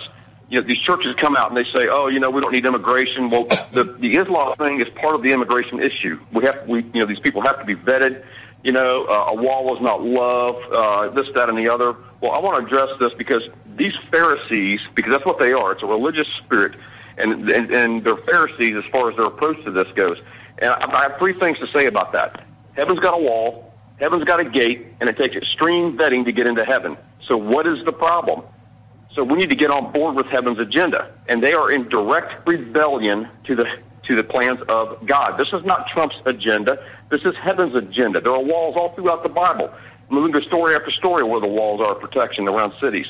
you 0.52 0.60
know, 0.60 0.68
these 0.68 0.80
churches 0.80 1.16
come 1.16 1.38
out 1.38 1.47
and 1.47 1.58
they 1.58 1.64
say, 1.72 1.88
oh, 1.89 2.08
you 2.08 2.20
know, 2.20 2.30
we 2.30 2.41
don't 2.41 2.52
need 2.52 2.66
immigration. 2.66 3.30
Well, 3.30 3.45
the, 3.74 3.86
the 3.86 4.18
Islam 4.18 4.54
thing 4.58 4.82
is 4.82 4.89
part 4.89 5.16
of 5.16 5.24
the 5.24 5.32
immigration 5.32 5.82
issue. 5.82 6.20
We 6.34 6.43
have, 6.43 6.68
we, 6.68 6.84
you 6.93 6.99
know, 6.99 7.06
these 7.06 7.22
people 7.22 7.41
have 7.41 7.58
to 7.60 7.64
be 7.64 7.74
vetted. 7.74 8.26
You 8.62 8.74
know, 8.74 9.06
uh, 9.06 9.32
a 9.32 9.34
wall 9.34 9.74
is 9.78 9.82
not 9.82 10.04
love, 10.04 10.56
uh, 10.74 11.10
this, 11.12 11.28
that, 11.36 11.47
and 11.47 11.58
the 11.58 11.70
other. 11.70 11.95
Well, 12.20 12.34
I 12.34 12.39
want 12.39 12.60
to 12.60 12.66
address 12.66 12.89
this 12.99 13.14
because 13.18 13.43
these 13.78 13.93
Pharisees, 14.12 14.82
because 14.93 15.14
that's 15.14 15.26
what 15.26 15.39
they 15.39 15.54
are, 15.54 15.72
it's 15.72 15.84
a 15.84 15.86
religious 15.86 16.28
spirit, 16.43 16.76
and, 17.18 17.49
and, 17.49 17.74
and 17.74 18.04
they're 18.04 18.18
Pharisees 18.18 18.76
as 18.76 18.84
far 18.91 19.10
as 19.10 19.16
their 19.16 19.28
approach 19.28 19.64
to 19.64 19.72
this 19.72 19.88
goes. 19.95 20.18
And 20.58 20.70
I, 20.70 20.91
I 20.91 21.02
have 21.04 21.18
three 21.18 21.34
things 21.34 21.60
to 21.60 21.68
say 21.68 21.86
about 21.86 22.12
that. 22.12 22.45
Heaven's 22.74 22.99
got 22.99 23.14
a 23.14 23.24
wall, 23.24 23.74
heaven's 23.99 24.26
got 24.26 24.41
a 24.41 24.45
gate, 24.45 24.86
and 24.99 25.10
it 25.10 25.16
takes 25.16 25.38
extreme 25.38 25.97
vetting 25.97 26.26
to 26.26 26.34
get 26.34 26.45
into 26.45 26.66
heaven. 26.66 26.97
So 27.26 27.38
what 27.38 27.66
is 27.66 27.84
the 27.86 27.93
problem? 27.93 28.43
So 29.16 29.24
we 29.24 29.36
need 29.36 29.49
to 29.49 29.55
get 29.55 29.72
on 29.72 29.91
board 29.91 30.16
with 30.16 30.28
heaven's 30.28 30.59
agenda, 30.59 31.12
and 31.28 31.43
they 31.43 31.53
are 31.53 31.72
in 31.72 31.89
direct 31.89 32.47
rebellion 32.47 33.28
to 33.45 33.55
the 33.55 33.66
to 34.07 34.16
the 34.16 34.24
plans 34.24 34.59
of 34.68 35.05
God. 35.05 35.38
This 35.38 35.49
is 35.53 35.64
not 35.64 35.88
Trump's 35.89 36.16
agenda. 36.26 36.84
This 37.09 37.22
is 37.24 37.36
heaven's 37.36 37.76
agenda. 37.76 38.20
There 38.20 38.34
are 38.34 38.41
walls 38.41 38.76
all 38.76 38.89
throughout 38.95 39.24
the 39.24 39.30
Bible. 39.30 39.72
Moving 40.09 40.34
to 40.34 40.45
story 40.47 40.76
after 40.76 40.91
story 40.91 41.24
where 41.24 41.39
the 41.39 41.47
walls 41.47 41.82
are 41.82 41.93
protection 41.93 42.47
around 42.47 42.74
cities. 42.82 43.05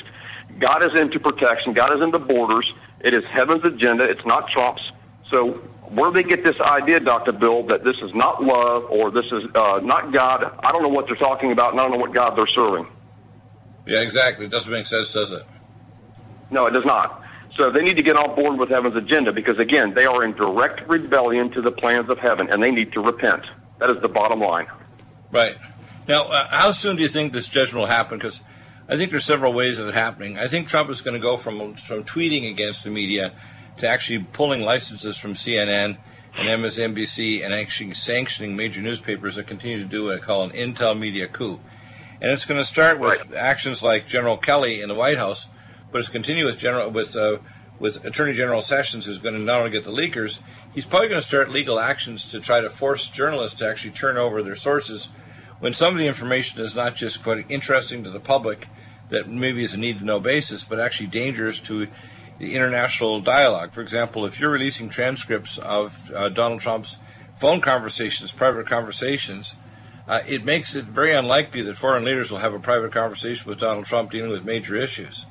God 0.58 0.82
is 0.82 0.98
into 0.98 1.18
protection. 1.18 1.72
God 1.72 1.96
is 1.96 2.02
into 2.02 2.18
borders. 2.18 2.70
It 3.00 3.14
is 3.14 3.24
heaven's 3.24 3.64
agenda. 3.64 4.04
It's 4.04 4.24
not 4.26 4.48
Trump's. 4.48 4.82
So 5.30 5.52
where 5.88 6.10
they 6.10 6.22
get 6.22 6.44
this 6.44 6.60
idea, 6.60 7.00
Dr. 7.00 7.32
Bill, 7.32 7.62
that 7.64 7.84
this 7.84 7.96
is 8.02 8.14
not 8.14 8.42
love 8.42 8.84
or 8.90 9.10
this 9.10 9.26
is 9.26 9.44
uh, 9.54 9.80
not 9.82 10.12
God, 10.12 10.44
I 10.62 10.72
don't 10.72 10.82
know 10.82 10.88
what 10.88 11.06
they're 11.06 11.16
talking 11.16 11.52
about 11.52 11.72
and 11.72 11.80
I 11.80 11.84
don't 11.84 11.92
know 11.92 11.98
what 11.98 12.12
God 12.12 12.36
they're 12.36 12.46
serving. 12.46 12.86
Yeah, 13.86 14.00
exactly. 14.00 14.46
It 14.46 14.50
doesn't 14.50 14.70
make 14.70 14.86
sense, 14.86 15.12
does 15.12 15.32
it? 15.32 15.42
No, 16.52 16.66
it 16.66 16.70
does 16.70 16.84
not. 16.84 17.22
So 17.56 17.70
they 17.70 17.82
need 17.82 17.96
to 17.96 18.02
get 18.02 18.16
on 18.16 18.34
board 18.34 18.58
with 18.58 18.70
heaven's 18.70 18.96
agenda 18.96 19.32
because, 19.32 19.58
again, 19.58 19.94
they 19.94 20.06
are 20.06 20.24
in 20.24 20.32
direct 20.32 20.88
rebellion 20.88 21.50
to 21.50 21.60
the 21.60 21.72
plans 21.72 22.08
of 22.08 22.18
heaven 22.18 22.48
and 22.50 22.62
they 22.62 22.70
need 22.70 22.92
to 22.92 23.00
repent. 23.00 23.44
That 23.78 23.90
is 23.90 24.00
the 24.00 24.08
bottom 24.08 24.40
line. 24.40 24.66
Right. 25.30 25.56
Now, 26.08 26.24
uh, 26.24 26.48
how 26.48 26.72
soon 26.72 26.96
do 26.96 27.02
you 27.02 27.08
think 27.08 27.32
this 27.32 27.48
judgment 27.48 27.80
will 27.80 27.86
happen? 27.86 28.18
Because 28.18 28.42
I 28.88 28.96
think 28.96 29.10
there's 29.10 29.24
several 29.24 29.52
ways 29.52 29.78
of 29.78 29.88
it 29.88 29.94
happening. 29.94 30.38
I 30.38 30.48
think 30.48 30.68
Trump 30.68 30.90
is 30.90 31.00
going 31.00 31.14
to 31.14 31.20
go 31.20 31.36
from 31.36 31.74
from 31.76 32.04
tweeting 32.04 32.50
against 32.50 32.84
the 32.84 32.90
media 32.90 33.32
to 33.78 33.88
actually 33.88 34.26
pulling 34.32 34.62
licenses 34.62 35.16
from 35.16 35.34
CNN 35.34 35.96
and 36.36 36.48
MSNBC 36.48 37.44
and 37.44 37.54
actually 37.54 37.94
sanctioning 37.94 38.56
major 38.56 38.80
newspapers 38.80 39.36
that 39.36 39.46
continue 39.46 39.78
to 39.78 39.84
do 39.84 40.04
what 40.04 40.16
I 40.16 40.18
call 40.18 40.44
an 40.44 40.50
intel 40.50 40.98
media 40.98 41.28
coup. 41.28 41.60
And 42.20 42.30
it's 42.30 42.44
going 42.44 42.60
to 42.60 42.64
start 42.64 43.00
with 43.00 43.18
right. 43.18 43.34
actions 43.34 43.82
like 43.82 44.06
General 44.06 44.36
Kelly 44.36 44.80
in 44.80 44.88
the 44.88 44.94
White 44.94 45.18
House, 45.18 45.48
but 45.92 45.98
it's 45.98 46.08
continue 46.08 46.44
with 46.44 46.58
General 46.58 46.90
with 46.90 47.14
uh, 47.16 47.38
with 47.78 48.04
Attorney 48.04 48.32
General 48.32 48.60
Sessions, 48.60 49.06
who's 49.06 49.18
going 49.18 49.34
to 49.34 49.40
not 49.40 49.58
only 49.58 49.70
get 49.70 49.84
the 49.84 49.90
leakers, 49.90 50.38
he's 50.72 50.86
probably 50.86 51.08
going 51.08 51.20
to 51.20 51.26
start 51.26 51.50
legal 51.50 51.80
actions 51.80 52.28
to 52.28 52.40
try 52.40 52.60
to 52.60 52.70
force 52.70 53.08
journalists 53.08 53.58
to 53.58 53.68
actually 53.68 53.90
turn 53.90 54.16
over 54.16 54.42
their 54.42 54.56
sources 54.56 55.08
when 55.58 55.74
some 55.74 55.94
of 55.94 55.98
the 55.98 56.06
information 56.06 56.60
is 56.60 56.74
not 56.74 56.96
just 56.96 57.22
quite 57.22 57.44
interesting 57.48 58.02
to 58.02 58.10
the 58.10 58.18
public, 58.18 58.66
that 59.10 59.28
maybe 59.28 59.62
is 59.62 59.74
a 59.74 59.78
need 59.78 59.98
to 59.98 60.04
know 60.04 60.18
basis, 60.18 60.64
but 60.64 60.80
actually 60.80 61.06
dangerous 61.06 61.60
to 61.60 61.86
the 62.38 62.54
international 62.56 63.20
dialogue. 63.20 63.72
For 63.72 63.80
example, 63.80 64.26
if 64.26 64.40
you're 64.40 64.50
releasing 64.50 64.88
transcripts 64.88 65.58
of 65.58 66.10
uh, 66.12 66.30
Donald 66.30 66.60
Trump's 66.60 66.98
phone 67.36 67.60
conversations, 67.60 68.32
private 68.32 68.66
conversations, 68.66 69.54
uh, 70.08 70.20
it 70.26 70.44
makes 70.44 70.74
it 70.74 70.86
very 70.86 71.12
unlikely 71.12 71.62
that 71.62 71.76
foreign 71.76 72.04
leaders 72.04 72.32
will 72.32 72.38
have 72.38 72.54
a 72.54 72.58
private 72.58 72.90
conversation 72.90 73.48
with 73.48 73.60
Donald 73.60 73.86
Trump 73.86 74.10
dealing 74.10 74.30
with 74.30 74.44
major 74.44 74.74
issues. 74.74 75.26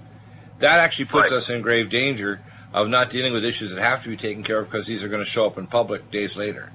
That 0.62 0.80
actually 0.80 1.06
puts 1.06 1.32
right. 1.32 1.38
us 1.38 1.50
in 1.50 1.62
grave 1.62 1.90
danger 1.90 2.42
of 2.74 2.88
not 2.88 3.10
dealing 3.10 3.34
with 3.34 3.44
issues 3.44 3.74
that 3.74 3.82
have 3.82 4.04
to 4.04 4.10
be 4.10 4.18
taken 4.18 4.44
care 4.44 4.60
of 4.60 4.70
because 4.70 4.88
these 4.88 5.04
are 5.04 5.10
going 5.10 5.24
to 5.24 5.30
show 5.30 5.46
up 5.46 5.58
in 5.58 5.68
public 5.68 6.10
days 6.12 6.38
later. 6.38 6.72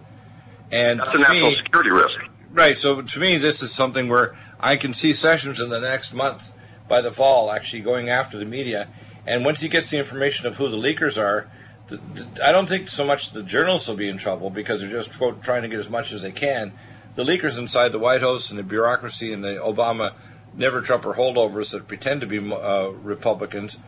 And 0.70 1.00
that's 1.00 1.14
a 1.14 1.18
national 1.18 1.50
me, 1.50 1.56
security 1.56 1.90
risk. 1.90 2.18
Right. 2.52 2.76
So 2.78 3.02
to 3.02 3.20
me, 3.20 3.38
this 3.38 3.62
is 3.62 3.72
something 3.72 4.08
where 4.08 4.36
I 4.60 4.76
can 4.76 4.92
see 4.92 5.12
Sessions 5.12 5.60
in 5.60 5.70
the 5.70 5.80
next 5.80 6.12
month 6.12 6.52
by 6.88 7.00
the 7.00 7.12
fall 7.12 7.50
actually 7.50 7.82
going 7.82 8.08
after 8.08 8.38
the 8.38 8.44
media. 8.44 8.88
And 9.26 9.44
once 9.44 9.60
he 9.60 9.68
gets 9.68 9.90
the 9.90 9.98
information 9.98 10.46
of 10.46 10.56
who 10.56 10.68
the 10.68 10.76
leakers 10.76 11.20
are, 11.20 11.48
the, 11.88 11.96
the, 12.14 12.46
I 12.46 12.52
don't 12.52 12.68
think 12.68 12.88
so 12.88 13.04
much 13.04 13.30
the 13.30 13.42
journalists 13.42 13.88
will 13.88 13.96
be 13.96 14.08
in 14.08 14.18
trouble 14.18 14.50
because 14.50 14.80
they're 14.80 14.90
just 14.90 15.16
quote, 15.16 15.42
trying 15.42 15.62
to 15.62 15.68
get 15.68 15.78
as 15.78 15.90
much 15.90 16.12
as 16.12 16.22
they 16.22 16.32
can. 16.32 16.72
The 17.14 17.24
leakers 17.24 17.58
inside 17.58 17.92
the 17.92 17.98
White 17.98 18.20
House 18.20 18.50
and 18.50 18.58
the 18.58 18.62
bureaucracy 18.62 19.32
and 19.32 19.42
the 19.42 19.56
Obama 19.56 20.12
never 20.56 20.80
Trumper 20.80 21.14
holdovers 21.14 21.70
that 21.72 21.86
pretend 21.86 22.22
to 22.22 22.26
be 22.26 22.38
uh, 22.38 22.88
Republicans, 22.88 23.78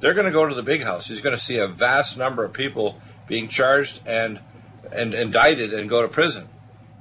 they're 0.00 0.14
going 0.14 0.26
to 0.26 0.32
go 0.32 0.46
to 0.46 0.54
the 0.54 0.62
big 0.62 0.82
house. 0.82 1.08
He's 1.08 1.20
going 1.20 1.36
to 1.36 1.42
see 1.42 1.58
a 1.58 1.66
vast 1.66 2.16
number 2.16 2.44
of 2.44 2.52
people 2.52 3.00
being 3.26 3.48
charged 3.48 4.00
and 4.06 4.40
and 4.92 5.12
indicted 5.12 5.74
and 5.74 5.88
go 5.88 6.00
to 6.02 6.08
prison. 6.08 6.48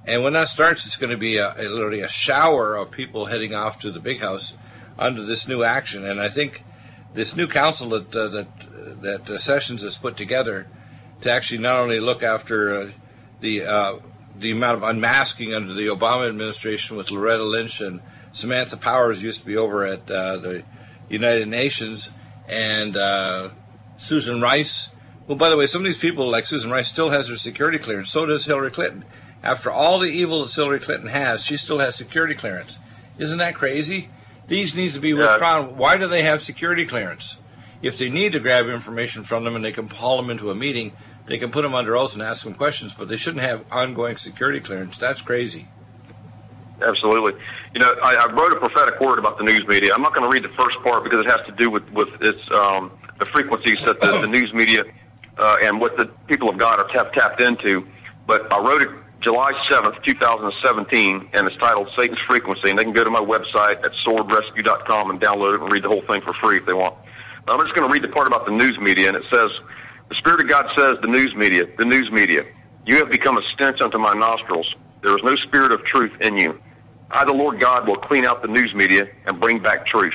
And 0.06 0.24
when 0.24 0.34
that 0.34 0.50
starts, 0.50 0.86
it's 0.86 0.98
going 0.98 1.10
to 1.10 1.18
be 1.18 1.38
a, 1.38 1.54
a, 1.58 1.64
literally 1.70 2.02
a 2.02 2.10
shower 2.10 2.76
of 2.76 2.92
people 2.92 3.26
heading 3.26 3.54
off 3.54 3.80
to 3.80 3.92
the 3.92 4.00
big 4.00 4.20
house 4.20 4.56
under 4.98 5.24
this 5.24 5.48
new 5.48 5.64
action. 5.64 6.06
And 6.06 6.20
I 6.20 6.30
think 6.30 6.64
this 7.14 7.36
new 7.36 7.48
council 7.48 7.90
that 7.90 8.16
uh, 8.16 8.28
that 8.30 8.48
that 9.02 9.30
uh, 9.30 9.38
Sessions 9.38 9.84
has 9.84 9.98
put 9.98 10.18
together 10.18 10.68
to 11.22 11.32
actually 11.32 11.60
not 11.60 11.78
only 11.78 12.00
look 12.00 12.24
after 12.24 12.82
uh, 12.82 12.92
the 13.42 13.64
uh, 13.64 14.00
the 14.40 14.52
amount 14.52 14.78
of 14.78 14.84
unmasking 14.84 15.54
under 15.54 15.74
the 15.74 15.88
Obama 15.88 16.28
administration 16.28 16.96
with 16.96 17.12
Loretta 17.12 17.44
Lynch 17.44 17.82
and 17.82 18.02
Samantha 18.32 18.78
Powers 18.78 19.22
used 19.22 19.42
to 19.42 19.46
be 19.46 19.58
over 19.58 19.86
at 19.86 20.10
uh, 20.10 20.38
the 20.38 20.64
United 21.10 21.48
Nations 21.48 22.12
and 22.48 22.96
uh, 22.96 23.50
Susan 23.98 24.42
Rice. 24.42 24.90
Well, 25.28 25.38
by 25.38 25.50
the 25.50 25.58
way, 25.58 25.68
some 25.68 25.82
of 25.82 25.86
these 25.86 25.98
people, 25.98 26.30
like 26.30 26.46
Susan 26.46 26.72
Rice, 26.72 26.88
still 26.88 27.10
has 27.10 27.28
her 27.28 27.36
security 27.36 27.78
clearance. 27.78 28.10
So 28.10 28.26
does 28.26 28.46
Hillary 28.46 28.72
Clinton. 28.72 29.06
After 29.44 29.72
all 29.72 30.00
the 30.00 30.10
evil 30.10 30.46
that 30.46 30.54
Hillary 30.54 30.80
Clinton 30.80 31.10
has, 31.10 31.44
she 31.46 31.58
still 31.58 31.80
has 31.80 31.96
security 31.96 32.34
clearance. 32.34 32.80
Isn't 33.18 33.38
that 33.40 33.56
crazy? 33.56 34.10
These 34.48 34.76
needs 34.76 34.94
to 34.96 35.02
be 35.02 35.14
withdrawn. 35.14 35.78
Why 35.78 35.98
do 35.98 36.08
they 36.08 36.24
have 36.24 36.42
security 36.42 36.86
clearance? 36.86 37.38
If 37.82 37.98
they 37.98 38.10
need 38.10 38.32
to 38.32 38.40
grab 38.40 38.68
information 38.68 39.24
from 39.24 39.44
them 39.44 39.56
and 39.56 39.64
they 39.64 39.72
can 39.72 39.90
call 39.90 40.18
them 40.18 40.30
into 40.30 40.50
a 40.50 40.56
meeting, 40.56 40.94
they 41.28 41.38
can 41.38 41.52
put 41.52 41.62
them 41.62 41.76
under 41.76 41.96
oath 41.96 42.14
and 42.14 42.24
ask 42.24 42.44
them 42.44 42.54
questions, 42.54 42.94
but 42.94 43.10
they 43.10 43.18
shouldn't 43.18 43.44
have 43.44 43.66
ongoing 43.72 44.18
security 44.18 44.60
clearance. 44.60 44.98
That's 44.98 45.22
crazy. 45.22 45.68
Absolutely. 46.82 47.34
You 47.74 47.80
know, 47.80 47.96
I, 48.04 48.16
I 48.16 48.32
wrote 48.32 48.54
a 48.54 48.60
prophetic 48.60 49.00
word 49.00 49.20
about 49.20 49.38
the 49.38 49.44
news 49.44 49.66
media. 49.68 49.94
I'm 49.94 50.02
not 50.02 50.14
going 50.14 50.24
to 50.24 50.30
read 50.30 50.44
the 50.44 50.56
first 50.56 50.78
part 50.84 51.04
because 51.04 51.26
it 51.26 51.30
has 51.30 51.46
to 51.48 51.52
do 51.54 51.70
with 51.70 51.90
with 51.92 52.10
its 52.22 52.40
um, 52.52 52.92
the 53.20 53.26
frequencies 53.26 53.80
that 53.86 54.00
the, 54.00 54.22
the 54.22 54.28
news 54.28 54.54
media 54.54 54.84
uh, 55.38 55.58
and 55.64 55.80
what 55.80 55.98
the 55.98 56.06
people 56.28 56.50
of 56.50 56.58
God 56.58 56.80
are 56.80 56.88
tap, 56.90 57.14
tapped 57.14 57.42
into. 57.42 57.88
But 58.26 58.52
I 58.54 58.60
wrote 58.60 58.82
it 58.82 58.90
July 59.22 59.54
7th, 59.70 60.04
2017, 60.04 61.30
and 61.34 61.48
it's 61.48 61.58
titled 61.58 61.90
Satan's 61.98 62.20
Frequency. 62.28 62.70
And 62.70 62.78
they 62.78 62.84
can 62.84 62.94
go 62.94 63.04
to 63.04 63.10
my 63.10 63.20
website 63.20 63.84
at 63.84 63.92
swordrescue.com 64.06 65.10
and 65.10 65.20
download 65.20 65.56
it 65.56 65.62
and 65.62 65.72
read 65.72 65.84
the 65.84 65.90
whole 65.90 66.04
thing 66.04 66.22
for 66.22 66.34
free 66.34 66.58
if 66.58 66.66
they 66.66 66.74
want. 66.74 66.96
But 67.46 67.54
I'm 67.54 67.66
just 67.66 67.76
going 67.76 67.88
to 67.88 67.94
read 67.94 68.04
the 68.04 68.14
part 68.14 68.28
about 68.28 68.46
the 68.46 68.52
news 68.52 68.78
media, 68.78 69.08
and 69.08 69.18
it 69.18 69.24
says, 69.32 69.50
The 70.10 70.16
Spirit 70.16 70.42
of 70.42 70.50
God 70.50 70.72
says, 70.76 70.98
the 71.02 71.08
news 71.08 71.34
media, 71.36 71.66
the 71.78 71.86
news 71.86 72.12
media, 72.12 72.46
you 72.86 72.98
have 72.98 73.10
become 73.10 73.38
a 73.38 73.42
stench 73.54 73.82
unto 73.82 73.98
my 73.98 74.14
nostrils. 74.14 74.74
There 75.02 75.16
is 75.18 75.24
no 75.24 75.36
spirit 75.36 75.72
of 75.72 75.84
truth 75.84 76.12
in 76.22 76.38
you. 76.38 76.60
I, 77.10 77.24
the 77.26 77.34
Lord 77.34 77.60
God, 77.60 77.88
will 77.88 77.96
clean 77.96 78.26
out 78.26 78.42
the 78.42 78.48
news 78.48 78.74
media 78.74 79.08
and 79.26 79.40
bring 79.40 79.60
back 79.60 79.86
truth. 79.86 80.14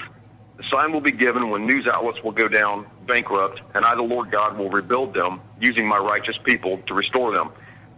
The 0.59 0.64
sign 0.70 0.93
will 0.93 1.01
be 1.01 1.12
given 1.12 1.49
when 1.51 1.66
news 1.66 1.86
outlets 1.86 2.22
will 2.22 2.32
go 2.32 2.49
down 2.49 2.86
bankrupt, 3.07 3.62
and 3.74 3.84
I, 3.84 3.95
the 3.95 4.03
Lord 4.03 4.30
God, 4.30 4.59
will 4.59 4.70
rebuild 4.70 5.14
them 5.14 5.40
using 5.59 5.86
my 5.86 5.99
righteous 5.99 6.36
people 6.45 6.78
to 6.86 6.95
restore 6.95 7.32
them. 7.32 7.51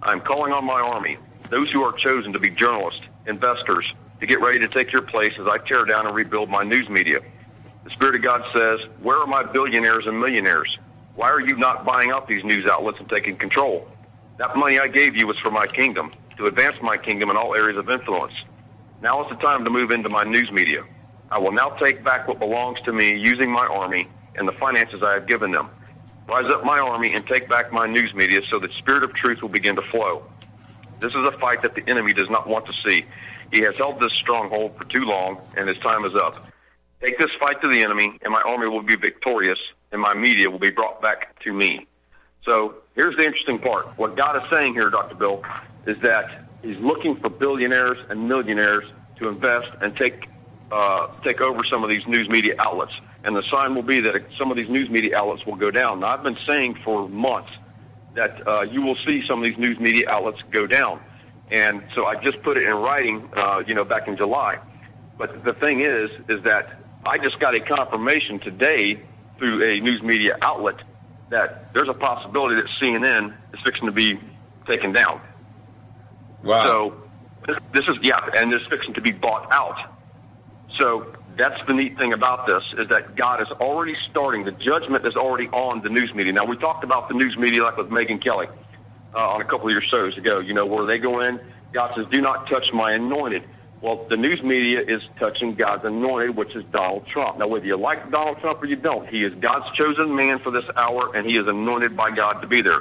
I'm 0.02 0.20
calling 0.20 0.52
on 0.52 0.64
my 0.64 0.80
army, 0.80 1.18
those 1.50 1.70
who 1.72 1.82
are 1.82 1.92
chosen 1.92 2.32
to 2.32 2.38
be 2.38 2.50
journalists, 2.50 3.00
investors, 3.26 3.84
to 4.20 4.26
get 4.26 4.40
ready 4.40 4.60
to 4.60 4.68
take 4.68 4.92
your 4.92 5.02
place 5.02 5.32
as 5.40 5.46
I 5.46 5.58
tear 5.58 5.84
down 5.84 6.06
and 6.06 6.14
rebuild 6.14 6.48
my 6.48 6.62
news 6.62 6.88
media. 6.88 7.20
The 7.82 7.90
Spirit 7.90 8.14
of 8.14 8.22
God 8.22 8.42
says, 8.54 8.80
where 9.02 9.18
are 9.18 9.26
my 9.26 9.42
billionaires 9.42 10.06
and 10.06 10.18
millionaires? 10.18 10.78
Why 11.16 11.30
are 11.30 11.40
you 11.40 11.56
not 11.56 11.84
buying 11.84 12.12
up 12.12 12.28
these 12.28 12.44
news 12.44 12.66
outlets 12.66 12.98
and 12.98 13.08
taking 13.08 13.36
control? 13.36 13.86
That 14.38 14.56
money 14.56 14.78
I 14.78 14.88
gave 14.88 15.16
you 15.16 15.26
was 15.26 15.38
for 15.38 15.50
my 15.50 15.66
kingdom, 15.66 16.12
to 16.36 16.46
advance 16.46 16.76
my 16.80 16.96
kingdom 16.96 17.30
in 17.30 17.36
all 17.36 17.54
areas 17.54 17.76
of 17.76 17.90
influence. 17.90 18.32
Now 19.02 19.22
is 19.24 19.28
the 19.30 19.36
time 19.36 19.64
to 19.64 19.70
move 19.70 19.90
into 19.90 20.08
my 20.08 20.24
news 20.24 20.50
media. 20.50 20.84
I 21.30 21.38
will 21.38 21.52
now 21.52 21.70
take 21.70 22.04
back 22.04 22.28
what 22.28 22.38
belongs 22.38 22.80
to 22.82 22.92
me 22.92 23.18
using 23.18 23.50
my 23.50 23.66
army 23.66 24.08
and 24.36 24.48
the 24.48 24.52
finances 24.52 25.02
I 25.02 25.14
have 25.14 25.26
given 25.26 25.50
them. 25.50 25.68
Rise 26.28 26.50
up 26.50 26.64
my 26.64 26.78
army 26.78 27.12
and 27.12 27.26
take 27.26 27.48
back 27.48 27.72
my 27.72 27.86
news 27.86 28.14
media 28.14 28.40
so 28.48 28.58
that 28.58 28.72
spirit 28.72 29.02
of 29.02 29.12
truth 29.14 29.42
will 29.42 29.50
begin 29.50 29.76
to 29.76 29.82
flow. 29.82 30.24
This 31.00 31.14
is 31.14 31.24
a 31.26 31.32
fight 31.32 31.62
that 31.62 31.74
the 31.74 31.86
enemy 31.86 32.12
does 32.12 32.30
not 32.30 32.48
want 32.48 32.66
to 32.66 32.72
see. 32.72 33.04
He 33.52 33.60
has 33.60 33.74
held 33.76 34.00
this 34.00 34.12
stronghold 34.12 34.76
for 34.78 34.84
too 34.84 35.04
long, 35.04 35.38
and 35.56 35.68
his 35.68 35.78
time 35.78 36.04
is 36.04 36.14
up. 36.14 36.46
Take 37.00 37.18
this 37.18 37.30
fight 37.38 37.60
to 37.62 37.68
the 37.68 37.82
enemy, 37.82 38.18
and 38.22 38.32
my 38.32 38.40
army 38.40 38.68
will 38.68 38.82
be 38.82 38.96
victorious, 38.96 39.58
and 39.92 40.00
my 40.00 40.14
media 40.14 40.50
will 40.50 40.58
be 40.58 40.70
brought 40.70 41.02
back 41.02 41.38
to 41.40 41.52
me. 41.52 41.86
So 42.44 42.76
here's 42.94 43.16
the 43.16 43.24
interesting 43.24 43.58
part. 43.58 43.86
What 43.98 44.16
God 44.16 44.42
is 44.42 44.50
saying 44.50 44.74
here, 44.74 44.88
Dr. 44.88 45.14
Bill, 45.14 45.42
is 45.86 45.98
that 46.00 46.43
he's 46.64 46.78
looking 46.78 47.16
for 47.16 47.30
billionaires 47.30 47.98
and 48.08 48.28
millionaires 48.28 48.84
to 49.18 49.28
invest 49.28 49.68
and 49.80 49.96
take 49.96 50.28
uh, 50.72 51.06
take 51.22 51.40
over 51.40 51.62
some 51.64 51.84
of 51.84 51.90
these 51.90 52.06
news 52.06 52.28
media 52.28 52.54
outlets. 52.58 52.92
And 53.22 53.36
the 53.36 53.42
sign 53.44 53.74
will 53.74 53.82
be 53.82 54.00
that 54.00 54.24
some 54.36 54.50
of 54.50 54.56
these 54.56 54.68
news 54.68 54.90
media 54.90 55.16
outlets 55.16 55.46
will 55.46 55.56
go 55.56 55.70
down. 55.70 56.00
Now, 56.00 56.08
I've 56.08 56.22
been 56.22 56.38
saying 56.46 56.78
for 56.84 57.08
months 57.08 57.50
that 58.14 58.46
uh, 58.46 58.62
you 58.62 58.82
will 58.82 58.96
see 59.06 59.22
some 59.28 59.38
of 59.38 59.44
these 59.44 59.58
news 59.58 59.78
media 59.78 60.10
outlets 60.10 60.38
go 60.50 60.66
down. 60.66 61.00
And 61.50 61.84
so 61.94 62.06
I 62.06 62.16
just 62.16 62.42
put 62.42 62.56
it 62.56 62.64
in 62.64 62.74
writing, 62.74 63.28
uh, 63.36 63.62
you 63.66 63.74
know, 63.74 63.84
back 63.84 64.08
in 64.08 64.16
July. 64.16 64.58
But 65.16 65.44
the 65.44 65.52
thing 65.52 65.80
is, 65.80 66.10
is 66.28 66.42
that 66.42 66.80
I 67.06 67.18
just 67.18 67.38
got 67.38 67.54
a 67.54 67.60
confirmation 67.60 68.40
today 68.40 69.02
through 69.38 69.62
a 69.62 69.80
news 69.80 70.02
media 70.02 70.36
outlet 70.42 70.76
that 71.30 71.72
there's 71.72 71.88
a 71.88 71.94
possibility 71.94 72.56
that 72.56 72.66
CNN 72.80 73.34
is 73.52 73.60
fixing 73.64 73.86
to 73.86 73.92
be 73.92 74.18
taken 74.66 74.92
down. 74.92 75.20
Wow. 76.44 76.64
So 76.64 76.94
this, 77.46 77.58
this 77.72 77.88
is 77.88 77.96
yeah, 78.02 78.20
and 78.36 78.52
it's 78.52 78.66
fixing 78.66 78.94
to 78.94 79.00
be 79.00 79.12
bought 79.12 79.48
out. 79.52 79.76
So 80.78 81.06
that's 81.36 81.60
the 81.66 81.74
neat 81.74 81.98
thing 81.98 82.12
about 82.12 82.46
this 82.46 82.62
is 82.76 82.88
that 82.88 83.14
God 83.16 83.40
is 83.40 83.48
already 83.60 83.96
starting. 84.10 84.44
The 84.44 84.52
judgment 84.52 85.06
is 85.06 85.14
already 85.14 85.48
on 85.48 85.82
the 85.82 85.88
news 85.88 86.12
media. 86.14 86.32
Now 86.32 86.44
we 86.44 86.56
talked 86.56 86.84
about 86.84 87.08
the 87.08 87.14
news 87.14 87.36
media 87.36 87.62
like 87.62 87.76
with 87.76 87.88
Megyn 87.90 88.20
Kelly 88.22 88.48
uh, 89.14 89.18
on 89.30 89.40
a 89.40 89.44
couple 89.44 89.68
of 89.68 89.72
your 89.72 89.82
shows 89.82 90.16
ago. 90.16 90.40
You 90.40 90.54
know 90.54 90.66
where 90.66 90.84
they 90.86 90.98
go 90.98 91.20
in. 91.20 91.40
God 91.72 91.92
says, 91.94 92.06
"Do 92.10 92.20
not 92.20 92.48
touch 92.48 92.72
my 92.72 92.92
anointed." 92.92 93.44
Well, 93.80 94.06
the 94.08 94.16
news 94.16 94.42
media 94.42 94.80
is 94.80 95.02
touching 95.18 95.54
God's 95.54 95.84
anointed, 95.84 96.36
which 96.36 96.56
is 96.56 96.64
Donald 96.72 97.06
Trump. 97.06 97.38
Now, 97.38 97.48
whether 97.48 97.66
you 97.66 97.76
like 97.76 98.10
Donald 98.10 98.38
Trump 98.40 98.62
or 98.62 98.66
you 98.66 98.76
don't, 98.76 99.06
he 99.08 99.22
is 99.24 99.34
God's 99.34 99.66
chosen 99.76 100.14
man 100.16 100.38
for 100.38 100.50
this 100.50 100.64
hour, 100.76 101.14
and 101.14 101.26
he 101.26 101.36
is 101.36 101.46
anointed 101.46 101.94
by 101.94 102.10
God 102.10 102.40
to 102.40 102.46
be 102.46 102.62
there. 102.62 102.80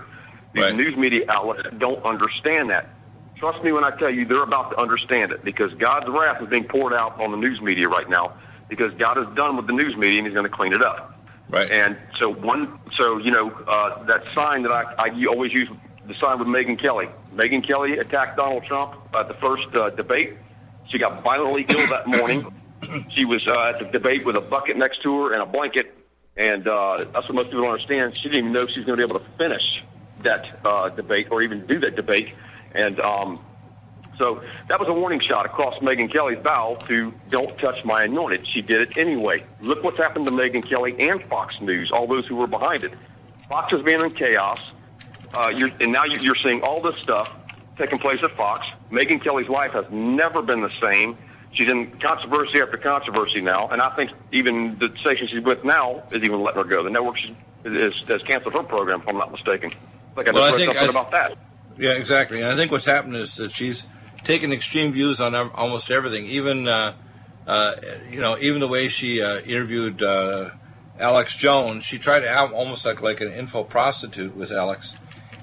These 0.53 0.63
Right. 0.63 0.75
news 0.75 0.95
media 0.95 1.25
outlets 1.27 1.67
don't 1.77 2.01
understand 2.05 2.69
that. 2.69 2.89
Trust 3.37 3.63
me 3.63 3.71
when 3.71 3.83
I 3.83 3.91
tell 3.97 4.09
you 4.09 4.25
they're 4.25 4.43
about 4.43 4.71
to 4.71 4.79
understand 4.79 5.31
it 5.31 5.43
because 5.43 5.73
God's 5.73 6.07
wrath 6.09 6.41
is 6.41 6.49
being 6.49 6.65
poured 6.65 6.93
out 6.93 7.19
on 7.19 7.31
the 7.31 7.37
news 7.37 7.61
media 7.61 7.89
right 7.89 8.09
now 8.09 8.33
because 8.69 8.93
God 8.93 9.17
is 9.17 9.25
done 9.35 9.57
with 9.57 9.67
the 9.67 9.73
news 9.73 9.95
media 9.97 10.19
and 10.19 10.27
he's 10.27 10.33
going 10.33 10.49
to 10.49 10.55
clean 10.55 10.73
it 10.73 10.81
up. 10.81 11.19
Right. 11.49 11.69
And 11.69 11.97
so 12.19 12.29
one, 12.33 12.79
so 12.97 13.17
you 13.17 13.31
know 13.31 13.51
uh, 13.67 14.03
that 14.05 14.23
sign 14.33 14.63
that 14.63 14.71
I, 14.71 14.93
I 14.97 15.25
always 15.25 15.53
use 15.53 15.69
the 16.07 16.15
sign 16.15 16.39
with 16.39 16.47
Megyn 16.47 16.79
Kelly. 16.79 17.09
Megyn 17.35 17.65
Kelly 17.65 17.97
attacked 17.97 18.37
Donald 18.37 18.63
Trump 18.63 18.95
at 19.13 19.27
the 19.27 19.35
first 19.35 19.67
uh, 19.75 19.89
debate. 19.91 20.37
She 20.89 20.97
got 20.97 21.23
violently 21.23 21.65
ill 21.69 21.87
that 21.89 22.07
morning. 22.07 22.53
She 23.09 23.23
was 23.23 23.47
uh, 23.47 23.73
at 23.73 23.79
the 23.79 23.85
debate 23.85 24.25
with 24.25 24.35
a 24.35 24.41
bucket 24.41 24.77
next 24.77 25.03
to 25.03 25.23
her 25.23 25.33
and 25.33 25.41
a 25.41 25.45
blanket, 25.45 25.95
and 26.35 26.67
uh, 26.67 27.05
that's 27.13 27.27
what 27.27 27.35
most 27.35 27.45
people 27.45 27.61
don't 27.61 27.71
understand. 27.71 28.15
She 28.17 28.23
didn't 28.23 28.39
even 28.39 28.51
know 28.51 28.67
she 28.67 28.79
was 28.79 28.85
going 28.85 28.99
to 28.99 29.07
be 29.07 29.09
able 29.09 29.19
to 29.23 29.31
finish 29.37 29.83
that 30.23 30.59
uh, 30.65 30.89
debate 30.89 31.27
or 31.31 31.41
even 31.41 31.65
do 31.65 31.79
that 31.79 31.95
debate. 31.95 32.33
And 32.73 32.99
um, 32.99 33.39
so 34.17 34.41
that 34.67 34.79
was 34.79 34.89
a 34.89 34.93
warning 34.93 35.19
shot 35.19 35.45
across 35.45 35.75
Megyn 35.79 36.11
Kelly's 36.11 36.39
bow 36.39 36.75
to 36.87 37.13
don't 37.29 37.57
touch 37.57 37.83
my 37.85 38.03
anointed. 38.03 38.47
She 38.47 38.61
did 38.61 38.81
it 38.81 38.97
anyway. 38.97 39.43
Look 39.61 39.83
what's 39.83 39.97
happened 39.97 40.25
to 40.27 40.31
Megyn 40.31 40.67
Kelly 40.67 40.95
and 40.99 41.23
Fox 41.25 41.59
News, 41.61 41.91
all 41.91 42.07
those 42.07 42.25
who 42.27 42.35
were 42.35 42.47
behind 42.47 42.83
it. 42.83 42.93
Fox 43.49 43.71
has 43.71 43.81
been 43.83 44.03
in 44.03 44.11
chaos, 44.11 44.59
uh, 45.33 45.51
you're, 45.55 45.69
and 45.79 45.91
now 45.91 46.03
you- 46.05 46.19
you're 46.19 46.35
seeing 46.35 46.61
all 46.61 46.81
this 46.81 46.99
stuff 47.01 47.29
taking 47.77 47.97
place 47.99 48.21
at 48.23 48.31
Fox. 48.37 48.65
Megyn 48.91 49.21
Kelly's 49.23 49.49
life 49.49 49.71
has 49.71 49.85
never 49.91 50.41
been 50.41 50.61
the 50.61 50.71
same. 50.81 51.17
She's 51.53 51.69
in 51.69 51.91
controversy 51.99 52.61
after 52.61 52.77
controversy 52.77 53.41
now, 53.41 53.67
and 53.67 53.81
I 53.81 53.89
think 53.95 54.11
even 54.31 54.77
the 54.79 54.91
station 55.01 55.27
she's 55.27 55.43
with 55.43 55.63
now 55.63 56.01
is 56.11 56.23
even 56.23 56.41
letting 56.41 56.61
her 56.63 56.67
go. 56.67 56.81
The 56.83 56.89
network 56.89 57.17
is, 57.65 57.93
has 58.07 58.21
canceled 58.23 58.53
her 58.55 58.63
program, 58.63 59.01
if 59.01 59.07
I'm 59.07 59.17
not 59.17 59.31
mistaken. 59.31 59.71
Like 60.15 60.27
I 60.27 60.31
Well, 60.31 60.43
I 60.43 60.47
just 60.49 60.59
read 60.59 60.65
think 60.67 60.79
something 60.79 60.95
I- 60.95 60.99
about 60.99 61.11
that. 61.11 61.37
Yeah, 61.77 61.91
exactly. 61.91 62.41
And 62.41 62.49
I 62.49 62.55
think 62.55 62.71
what's 62.71 62.85
happened 62.85 63.15
is 63.15 63.35
that 63.37 63.51
she's 63.51 63.87
taken 64.23 64.51
extreme 64.51 64.93
views 64.93 65.19
on 65.19 65.35
almost 65.35 65.91
everything. 65.91 66.25
Even, 66.25 66.67
uh, 66.67 66.93
uh, 67.47 67.73
you 68.09 68.21
know, 68.21 68.37
even 68.37 68.59
the 68.59 68.67
way 68.67 68.87
she 68.87 69.21
uh, 69.21 69.39
interviewed 69.39 70.01
uh, 70.01 70.51
Alex 70.99 71.35
Jones, 71.35 71.83
she 71.83 71.97
tried 71.97 72.21
to 72.21 72.29
have 72.29 72.53
almost 72.53 72.85
like 72.85 73.01
like 73.01 73.21
an 73.21 73.31
info 73.31 73.63
prostitute 73.63 74.35
with 74.35 74.51
Alex. 74.51 74.95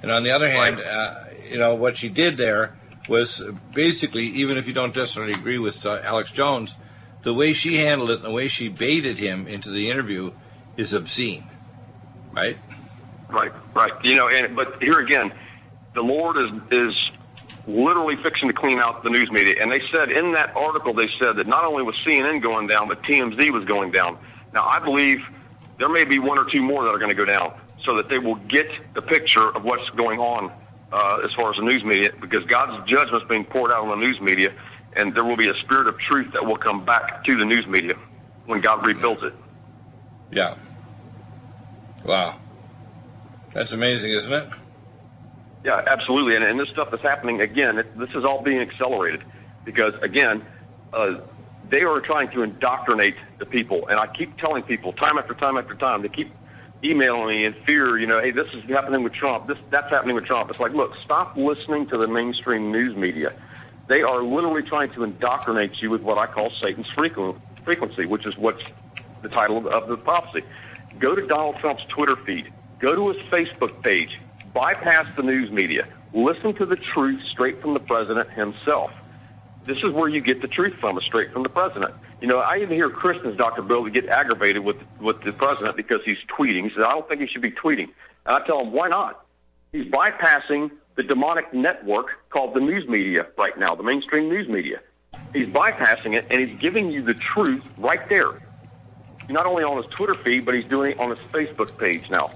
And 0.03 0.11
on 0.11 0.23
the 0.23 0.31
other 0.31 0.51
hand, 0.51 0.81
uh, 0.81 1.25
you 1.49 1.59
know, 1.59 1.75
what 1.75 1.99
she 1.99 2.09
did 2.09 2.37
there 2.37 2.79
was 3.09 3.43
basically, 3.75 4.25
even 4.25 4.57
if 4.57 4.67
you 4.67 4.73
don't 4.73 4.95
necessarily 4.95 5.33
agree 5.33 5.59
with 5.59 5.85
uh, 5.85 6.01
Alex 6.05 6.31
Jones, 6.31 6.77
the 7.23 7.35
way 7.35 7.53
she 7.53 7.77
handled 7.77 8.11
it 8.11 8.17
and 8.17 8.25
the 8.25 8.31
way 8.31 8.49
she 8.49 8.69
baited 8.69 9.19
him 9.19 9.47
into 9.47 9.71
the 9.71 9.91
interview 9.91 10.33
is 10.77 10.95
obscene, 10.95 11.45
right? 12.33 12.57
Right, 13.29 13.53
right. 13.75 13.93
You 14.03 14.17
know, 14.17 14.29
and 14.29 14.57
but 14.57 14.83
here 14.83 15.01
again, 15.01 15.33
the 15.95 16.03
Lord 16.03 16.37
is 16.37 16.51
is 16.71 17.11
literally 17.67 18.17
fixing 18.17 18.49
to 18.49 18.55
clean 18.55 18.79
out 18.79 19.03
the 19.03 19.11
news 19.11 19.31
media. 19.31 19.55
And 19.61 19.71
they 19.71 19.83
said 19.93 20.11
in 20.11 20.33
that 20.33 20.57
article, 20.57 20.95
they 20.95 21.09
said 21.21 21.37
that 21.37 21.47
not 21.47 21.65
only 21.65 21.83
was 21.83 21.95
CNN 22.07 22.43
going 22.43 22.67
down, 22.67 22.89
but 22.89 23.03
TMZ 23.03 23.51
was 23.51 23.65
going 23.65 23.91
down. 23.91 24.19
Now, 24.53 24.65
I 24.65 24.79
believe 24.79 25.21
there 25.79 25.89
may 25.89 26.05
be 26.05 26.19
one 26.19 26.39
or 26.39 26.45
two 26.51 26.63
more 26.63 26.85
that 26.85 26.91
are 26.91 26.99
going 26.99 27.11
to 27.11 27.17
go 27.17 27.25
down, 27.25 27.55
so 27.81 27.97
that 27.97 28.09
they 28.09 28.19
will 28.19 28.37
get 28.37 28.67
the 28.95 29.03
picture 29.03 29.55
of 29.55 29.65
what's 29.65 29.89
going 29.91 30.21
on 30.21 30.53
uh, 30.93 31.21
as 31.25 31.33
far 31.35 31.51
as 31.51 31.57
the 31.57 31.63
news 31.63 31.85
media, 31.85 32.11
because 32.21 32.45
God's 32.45 32.89
judgment 32.89 33.23
is 33.23 33.29
being 33.29 33.45
poured 33.45 33.71
out 33.71 33.87
on 33.87 33.89
the 33.89 34.05
news 34.05 34.21
media, 34.21 34.53
and 34.95 35.15
there 35.15 35.25
will 35.25 35.37
be 35.37 35.49
a 35.49 35.55
spirit 35.61 35.87
of 35.87 35.99
truth 35.99 36.33
that 36.33 36.45
will 36.45 36.57
come 36.57 36.85
back 36.85 37.25
to 37.25 37.37
the 37.37 37.45
news 37.45 37.67
media 37.67 37.95
when 38.47 38.61
God 38.61 38.85
rebuilds 38.85 39.23
it. 39.23 39.35
Yeah. 40.33 40.57
Wow. 42.05 42.39
That's 43.55 43.73
amazing, 43.73 44.11
isn't 44.11 44.33
it? 44.33 44.49
Yeah, 45.65 45.83
absolutely. 45.87 46.37
And, 46.37 46.45
and 46.45 46.59
this 46.59 46.69
stuff 46.71 46.91
that's 46.91 47.03
happening 47.03 47.41
again. 47.41 47.79
It, 47.79 47.99
this 47.99 48.11
is 48.11 48.25
all 48.25 48.43
being 48.43 48.61
accelerated 48.61 49.23
because, 49.65 49.95
again, 50.03 50.45
uh, 50.93 51.21
they 51.69 51.83
are 51.83 52.01
trying 52.01 52.31
to 52.31 52.43
indoctrinate 52.43 53.17
the 53.39 53.47
people. 53.47 53.87
And 53.89 54.01
I 54.01 54.07
keep 54.07 54.39
telling 54.39 54.63
people 54.63 54.93
time 54.93 55.19
after 55.19 55.35
time 55.35 55.57
after 55.57 55.75
time, 55.75 56.03
they 56.03 56.09
keep 56.09 56.33
emailing 56.83 57.29
me 57.29 57.45
in 57.45 57.53
fear, 57.67 57.99
you 57.99 58.07
know, 58.07 58.21
hey, 58.21 58.31
this 58.31 58.49
is 58.55 58.65
happening 58.65 59.03
with 59.03 59.13
Trump. 59.13 59.47
This 59.47 59.59
That's 59.71 59.91
happening 59.91 60.15
with 60.15 60.25
Trump. 60.25 60.51
It's 60.51 60.61
like, 60.61 60.73
look, 60.73 60.97
stop 61.05 61.37
listening 61.37 61.87
to 61.89 61.99
the 61.99 62.09
mainstream 62.09 62.73
news 62.73 62.97
media. 62.97 63.33
They 63.87 64.03
are 64.03 64.23
literally 64.23 64.63
trying 64.63 64.91
to 64.93 65.03
indoctrinate 65.05 65.83
you 65.83 65.91
with 65.91 66.01
what 66.01 66.17
I 66.17 66.27
call 66.27 66.51
Satan's 66.51 66.87
frequency, 66.89 68.07
which 68.07 68.25
is 68.25 68.37
what's 68.39 68.63
the 69.23 69.29
title 69.29 69.69
of 69.69 69.89
the 69.89 69.97
prophecy. 69.97 70.47
Go 70.99 71.15
to 71.15 71.27
Donald 71.27 71.57
Trump's 71.57 71.85
Twitter 71.85 72.17
feed. 72.17 72.53
Go 72.79 72.95
to 72.95 73.09
his 73.09 73.27
Facebook 73.29 73.83
page. 73.83 74.19
Bypass 74.53 75.07
the 75.17 75.23
news 75.23 75.51
media. 75.51 75.87
Listen 76.13 76.55
to 76.55 76.67
the 76.67 76.77
truth 76.77 77.23
straight 77.25 77.61
from 77.61 77.75
the 77.75 77.81
president 77.81 78.31
himself. 78.31 78.91
This 79.67 79.79
is 79.79 79.91
where 79.91 80.09
you 80.09 80.21
get 80.21 80.43
the 80.43 80.49
truth 80.49 80.75
from, 80.81 80.99
is 80.99 81.05
straight 81.05 81.33
from 81.33 81.43
the 81.43 81.49
president. 81.49 81.95
You 82.21 82.27
know, 82.27 82.39
I 82.39 82.57
even 82.57 82.71
hear 82.71 82.91
Christians, 82.91 83.37
Dr. 83.37 83.63
Bill, 83.63 83.85
get 83.87 84.09
aggravated 84.09 84.65
with 84.65 84.77
with 85.01 85.23
the 85.23 85.33
president 85.33 85.77
because 85.77 86.01
he's 86.05 86.19
tweeting. 86.29 86.65
He 86.65 86.71
says, 86.71 86.85
I 86.85 86.91
don't 86.91 87.09
think 87.09 87.21
he 87.21 87.27
should 87.27 87.43
be 87.43 87.53
tweeting. 87.53 87.89
And 88.27 88.37
I 88.37 88.41
tell 88.47 88.61
him, 88.61 88.73
why 88.73 88.89
not? 88.89 89.25
He's 89.73 89.87
bypassing 89.87 90.71
the 90.97 91.03
demonic 91.03 91.55
network 91.55 92.29
called 92.31 92.55
the 92.55 92.61
news 92.61 92.89
media 92.89 93.27
right 93.39 93.57
now, 93.59 93.75
the 93.75 93.83
mainstream 93.83 94.29
news 94.29 94.49
media. 94.49 94.81
He's 95.33 95.47
bypassing 95.47 96.15
it, 96.15 96.27
and 96.31 96.41
he's 96.41 96.59
giving 96.59 96.91
you 96.91 97.03
the 97.03 97.15
truth 97.15 97.63
right 97.79 98.07
there. 98.09 98.43
Not 99.29 99.47
only 99.47 99.63
on 99.63 99.77
his 99.77 99.87
Twitter 99.87 100.15
feed, 100.15 100.45
but 100.45 100.55
he's 100.55 100.65
doing 100.65 100.93
it 100.93 100.99
on 100.99 101.11
his 101.11 101.19
Facebook 101.31 101.79
page 101.79 102.11
now. 102.11 102.33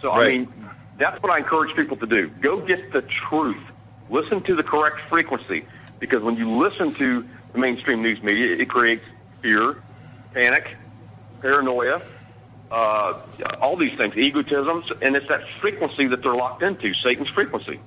So, 0.00 0.12
I 0.12 0.28
mean, 0.28 0.52
that's 0.98 1.22
what 1.22 1.32
I 1.32 1.38
encourage 1.38 1.74
people 1.76 1.96
to 1.98 2.06
do. 2.06 2.28
Go 2.28 2.60
get 2.60 2.92
the 2.92 3.02
truth. 3.02 3.62
Listen 4.08 4.40
to 4.42 4.54
the 4.54 4.62
correct 4.62 5.00
frequency. 5.08 5.64
Because 5.98 6.22
when 6.22 6.36
you 6.36 6.50
listen 6.50 6.94
to 6.94 7.26
the 7.52 7.58
mainstream 7.58 8.02
news 8.02 8.22
media, 8.22 8.56
it 8.56 8.68
creates 8.68 9.04
fear, 9.40 9.82
panic, 10.34 10.76
paranoia, 11.40 12.02
uh, 12.70 13.20
all 13.60 13.76
these 13.76 13.96
things, 13.96 14.14
egotisms, 14.14 14.90
and 15.00 15.16
it's 15.16 15.28
that 15.28 15.42
frequency 15.60 16.06
that 16.08 16.22
they're 16.22 16.34
locked 16.34 16.62
into, 16.62 16.92
Satan's 16.94 17.28
frequency. 17.28 17.80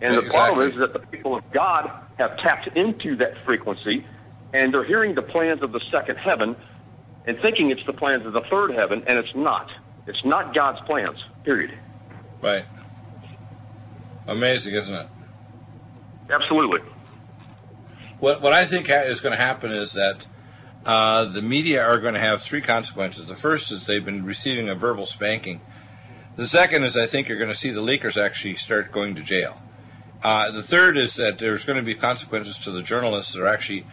And 0.00 0.16
the 0.16 0.22
problem 0.22 0.70
is 0.70 0.78
that 0.78 0.92
the 0.92 0.98
people 0.98 1.36
of 1.36 1.50
God 1.52 1.90
have 2.18 2.38
tapped 2.38 2.68
into 2.68 3.16
that 3.16 3.36
frequency, 3.44 4.04
and 4.52 4.72
they're 4.72 4.84
hearing 4.84 5.14
the 5.14 5.22
plans 5.22 5.62
of 5.62 5.72
the 5.72 5.80
second 5.90 6.16
heaven 6.16 6.56
and 7.26 7.38
thinking 7.40 7.70
it's 7.70 7.84
the 7.84 7.92
plans 7.92 8.24
of 8.26 8.32
the 8.32 8.40
third 8.40 8.72
heaven, 8.72 9.04
and 9.06 9.18
it's 9.18 9.34
not. 9.34 9.70
It's 10.06 10.24
not 10.24 10.54
God's 10.54 10.80
plans, 10.80 11.22
period. 11.44 11.72
Right. 12.40 12.64
Amazing, 14.26 14.74
isn't 14.74 14.94
it? 14.94 15.06
Absolutely. 16.30 16.80
What 18.18 18.40
what 18.40 18.52
I 18.52 18.64
think 18.64 18.88
is 18.88 19.20
going 19.20 19.32
to 19.32 19.42
happen 19.42 19.72
is 19.72 19.92
that 19.94 20.26
uh, 20.86 21.24
the 21.24 21.42
media 21.42 21.82
are 21.82 21.98
going 21.98 22.14
to 22.14 22.20
have 22.20 22.42
three 22.42 22.60
consequences. 22.60 23.26
The 23.26 23.34
first 23.34 23.70
is 23.70 23.86
they've 23.86 24.04
been 24.04 24.24
receiving 24.24 24.68
a 24.68 24.74
verbal 24.74 25.06
spanking. 25.06 25.60
The 26.36 26.46
second 26.46 26.84
is 26.84 26.96
I 26.96 27.06
think 27.06 27.28
you're 27.28 27.38
going 27.38 27.50
to 27.50 27.56
see 27.56 27.70
the 27.70 27.82
leakers 27.82 28.20
actually 28.20 28.56
start 28.56 28.92
going 28.92 29.14
to 29.16 29.22
jail. 29.22 29.60
Uh, 30.22 30.50
the 30.50 30.62
third 30.62 30.96
is 30.96 31.16
that 31.16 31.38
there's 31.38 31.64
going 31.64 31.76
to 31.76 31.82
be 31.82 31.94
consequences 31.94 32.58
to 32.58 32.70
the 32.70 32.82
journalists 32.82 33.34
that 33.34 33.42
are 33.42 33.46
actually 33.46 33.86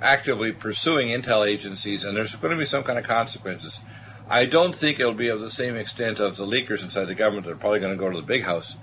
actively 0.00 0.52
pursuing 0.52 1.08
intel 1.08 1.48
agencies, 1.48 2.04
and 2.04 2.16
there's 2.16 2.34
going 2.36 2.52
to 2.52 2.58
be 2.58 2.64
some 2.64 2.82
kind 2.82 2.98
of 2.98 3.04
consequences. 3.04 3.80
I 4.28 4.44
don't 4.44 4.74
think 4.74 5.00
it'll 5.00 5.14
be 5.14 5.28
of 5.28 5.40
the 5.40 5.50
same 5.50 5.74
extent 5.76 6.20
of 6.20 6.36
the 6.36 6.46
leakers 6.46 6.82
inside 6.82 7.06
the 7.06 7.14
government 7.14 7.46
that 7.46 7.52
are 7.52 7.56
probably 7.56 7.80
going 7.80 7.92
to 7.92 7.98
go 7.98 8.10
to 8.10 8.16
the 8.16 8.26
big 8.26 8.44
house, 8.44 8.76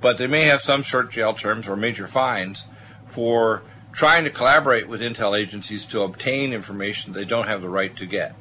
but 0.00 0.16
they 0.18 0.26
may 0.26 0.44
have 0.44 0.62
some 0.62 0.82
short 0.82 1.10
jail 1.10 1.34
terms 1.34 1.68
or 1.68 1.76
major 1.76 2.06
fines 2.06 2.66
for 3.06 3.62
trying 3.92 4.24
to 4.24 4.30
collaborate 4.30 4.88
with 4.88 5.00
intel 5.00 5.38
agencies 5.38 5.84
to 5.86 6.02
obtain 6.02 6.52
information 6.52 7.12
they 7.12 7.24
don't 7.24 7.46
have 7.46 7.60
the 7.62 7.68
right 7.68 7.96
to 7.96 8.06
get. 8.06 8.34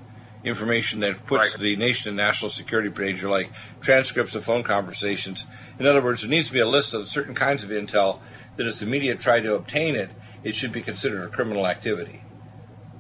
Information 0.44 1.00
that 1.00 1.26
puts 1.26 1.52
Right. 1.52 1.60
the 1.60 1.76
nation 1.76 2.10
in 2.10 2.16
national 2.16 2.52
security 2.52 2.90
danger, 2.90 3.30
like 3.30 3.52
transcripts 3.82 4.36
of 4.36 4.44
phone 4.44 4.64
conversations. 4.64 5.46
In 5.80 5.86
other 5.88 6.02
words, 6.02 6.22
there 6.22 6.30
needs 6.30 6.48
to 6.48 6.54
be 6.54 6.60
a 6.60 6.68
list 6.68 6.94
of 6.94 7.08
certain 7.10 7.36
kinds 7.36 7.64
of 7.64 7.70
intel 7.70 8.20
that 8.58 8.68
if 8.68 8.80
the 8.80 8.86
media 8.86 9.16
try 9.16 9.40
to 9.42 9.56
obtain 9.56 9.96
it, 9.96 10.12
it 10.44 10.54
should 10.56 10.72
be 10.72 10.82
considered 10.82 11.24
a 11.24 11.30
criminal 11.30 11.66
activity. 11.66 12.22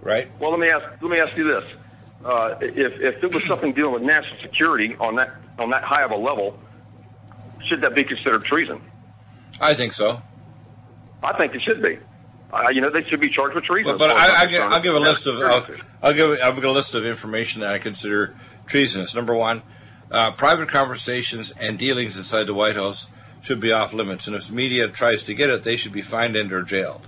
Right? 0.01 0.30
Well, 0.39 0.51
let 0.51 0.60
me 0.60 0.70
ask. 0.70 0.86
Let 1.01 1.12
me 1.12 1.20
ask 1.20 1.38
you 1.38 1.43
this: 1.45 1.64
uh, 2.24 2.55
if 2.61 2.93
if 3.01 3.24
it 3.24 3.34
was 3.34 3.43
something 3.47 3.74
dealing 3.74 3.93
with 3.93 4.03
national 4.03 4.39
security 4.41 4.95
on 4.99 5.16
that 5.16 5.36
on 5.59 5.70
that 5.72 5.84
high 5.84 6.03
of 6.03 6.11
a 6.11 6.16
level, 6.16 6.59
should 7.66 7.82
that 7.82 7.95
be 7.95 8.03
considered 8.03 8.45
treason? 8.45 8.82
I 9.59 9.74
think 9.74 9.93
so. 9.93 10.22
I 11.24 11.38
think 11.38 11.55
it 11.55 11.61
should 11.61 11.82
be. 11.82 11.97
Uh, 12.53 12.70
you 12.70 12.80
know, 12.80 12.89
they 12.89 13.03
should 13.03 13.20
be 13.20 13.30
charged 13.30 13.55
with 13.55 13.63
treason. 13.63 13.97
But, 13.97 14.09
but 14.09 14.11
as 14.11 14.18
far 14.18 14.26
as 14.26 14.30
I, 14.30 14.34
I 14.34 14.43
I'm 14.43 14.49
give, 14.49 14.61
concerned. 14.61 14.74
I'll 14.74 14.82
give 14.82 14.95
a 14.95 14.99
list 14.99 15.28
of 15.28 15.36
I'll. 15.38 15.68
I'll 16.01 16.13
give 16.13 16.39
I'll 16.41 16.55
give 16.55 16.63
a 16.63 16.72
list 16.72 16.93
of 16.93 17.05
information 17.05 17.61
that 17.61 17.72
I 17.72 17.80
consider 17.80 18.36
treasonous. 18.68 19.16
Number 19.16 19.34
one, 19.34 19.61
uh, 20.11 20.32
private 20.32 20.70
conversations 20.70 21.51
and 21.51 21.78
dealings 21.78 22.18
inside 22.18 22.45
the 22.45 22.53
White 22.53 22.76
House 22.76 23.07
should 23.41 23.59
be 23.59 23.72
off 23.72 23.93
limits, 23.93 24.28
and 24.28 24.36
if 24.36 24.47
the 24.47 24.53
media 24.53 24.88
tries 24.88 25.24
to 25.24 25.34
get 25.34 25.49
it, 25.49 25.63
they 25.63 25.76
should 25.76 25.91
be 25.91 26.01
fined 26.01 26.36
and 26.36 26.51
or 26.51 26.63
jailed. 26.63 27.07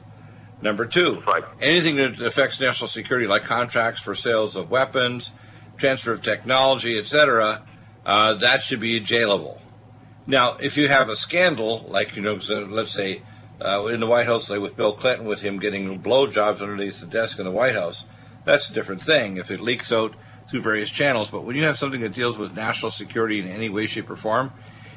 Number 0.62 0.86
two, 0.86 1.22
Right. 1.28 1.43
anything 1.62 1.97
that 1.97 2.20
affects 2.20 2.60
national 2.60 2.88
security, 2.88 3.28
like 3.28 3.43
contracts 3.43 4.01
for 4.01 4.16
sales 4.16 4.55
of 4.55 4.72
weapons, 4.72 5.32
transfer 5.78 6.12
of 6.12 6.22
technology, 6.24 6.97
etc., 6.97 7.62
uh, 8.05 8.34
that 8.36 8.64
should 8.64 8.80
be 8.80 8.99
jailable. 8.99 9.60
Now, 10.26 10.58
if 10.60 10.76
you 10.78 10.88
have 10.88 11.10
a 11.10 11.16
scandal, 11.16 11.86
like 11.88 12.16
you 12.16 12.22
know, 12.22 12.39
let's 12.70 12.91
say 12.93 13.22
uh, 13.64 13.86
in 13.86 13.99
the 13.99 14.08
White 14.08 14.26
House, 14.26 14.49
like 14.49 14.60
with 14.62 14.76
Bill 14.76 14.93
Clinton, 14.93 15.26
with 15.26 15.41
him 15.41 15.60
getting 15.60 16.01
blowjobs 16.01 16.62
underneath 16.62 16.99
the 16.99 17.05
desk 17.05 17.38
in 17.39 17.45
the 17.45 17.51
White 17.51 17.76
House, 17.76 18.05
that's 18.45 18.70
a 18.70 18.74
different 18.74 19.01
thing. 19.01 19.38
If 19.38 19.51
it 19.51 19.62
leaks 19.62 19.91
out 19.91 20.16
through 20.49 20.62
various 20.62 20.89
channels, 20.89 21.30
but 21.30 21.43
when 21.43 21.55
you 21.55 21.64
have 21.66 21.78
something 21.78 22.01
that 22.01 22.14
deals 22.14 22.38
with 22.38 22.53
national 22.55 22.91
security 22.91 23.39
in 23.39 23.47
any 23.47 23.70
way, 23.70 23.86
shape, 23.86 24.10
or 24.10 24.16
form, 24.16 24.51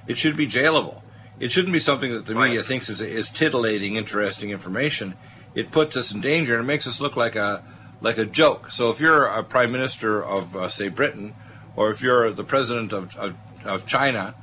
it 0.06 0.16
should 0.16 0.36
be 0.36 0.46
jailable. 0.46 1.02
It 1.40 1.50
shouldn't 1.50 1.72
be 1.72 1.78
something 1.80 2.12
that 2.12 2.26
the 2.26 2.34
media 2.34 2.62
thinks 2.62 2.88
is, 2.90 3.00
is 3.00 3.30
titillating, 3.30 3.96
interesting 3.96 4.50
information. 4.50 5.14
It 5.54 5.70
puts 5.70 5.96
us 5.96 6.12
in 6.12 6.20
danger 6.20 6.54
and 6.54 6.64
it 6.64 6.66
makes 6.66 6.86
us 6.86 7.00
look 7.00 7.16
like 7.16 7.36
a 7.36 7.64
like 8.00 8.18
a 8.18 8.24
joke. 8.24 8.70
So 8.70 8.90
if 8.90 9.00
you're 9.00 9.26
a 9.26 9.42
prime 9.44 9.72
minister 9.72 10.24
of, 10.24 10.56
uh, 10.56 10.68
say, 10.68 10.88
Britain, 10.88 11.34
or 11.76 11.90
if 11.90 12.00
you're 12.02 12.30
the 12.30 12.44
president 12.44 12.92
of, 12.92 13.14
of, 13.16 13.36
of 13.64 13.86
China, 13.86 14.34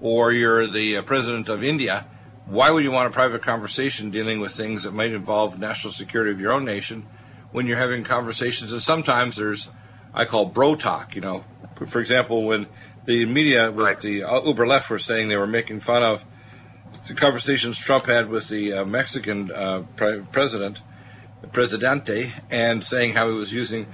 or 0.00 0.32
you're 0.32 0.70
the 0.70 0.98
uh, 0.98 1.02
president 1.02 1.48
of 1.48 1.64
India, 1.64 2.06
why 2.44 2.70
would 2.70 2.84
you 2.84 2.90
want 2.90 3.08
a 3.08 3.10
private 3.10 3.42
conversation 3.42 4.10
dealing 4.10 4.38
with 4.38 4.52
things 4.52 4.82
that 4.82 4.92
might 4.92 5.12
involve 5.12 5.58
national 5.58 5.92
security 5.92 6.30
of 6.30 6.40
your 6.40 6.52
own 6.52 6.64
nation 6.64 7.06
when 7.52 7.66
you're 7.66 7.78
having 7.78 8.04
conversations? 8.04 8.72
And 8.72 8.82
sometimes 8.82 9.36
there's, 9.36 9.68
I 10.12 10.26
call 10.26 10.46
bro 10.46 10.76
talk. 10.76 11.14
You 11.14 11.22
know, 11.22 11.44
for 11.86 12.00
example, 12.00 12.44
when 12.44 12.66
the 13.06 13.24
media 13.24 13.70
with 13.70 13.86
Right. 13.86 14.00
the 14.00 14.24
uh, 14.24 14.42
uber 14.42 14.66
left 14.66 14.90
were 14.90 14.98
saying 14.98 15.28
they 15.28 15.36
were 15.36 15.46
making 15.46 15.80
fun 15.80 16.02
of 16.02 16.24
the 17.06 17.14
conversations 17.14 17.78
Trump 17.78 18.06
had 18.06 18.28
with 18.28 18.48
the 18.48 18.72
uh, 18.72 18.84
Mexican 18.84 19.50
uh, 19.52 19.84
pre- 19.96 20.20
president, 20.32 20.80
Presidente, 21.52 22.32
and 22.50 22.82
saying 22.82 23.14
how 23.14 23.30
he 23.30 23.36
was 23.36 23.52
using 23.52 23.86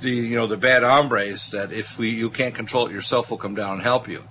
the 0.00 0.10
you 0.10 0.36
know 0.36 0.46
the 0.46 0.56
bad 0.56 0.82
hombres 0.82 1.50
that 1.50 1.72
if 1.72 1.98
we 1.98 2.10
you 2.10 2.30
can't 2.30 2.54
control 2.54 2.86
it 2.86 2.92
yourself, 2.92 3.30
we'll 3.30 3.38
come 3.38 3.54
down 3.54 3.74
and 3.74 3.82
help 3.82 4.08
you. 4.08 4.24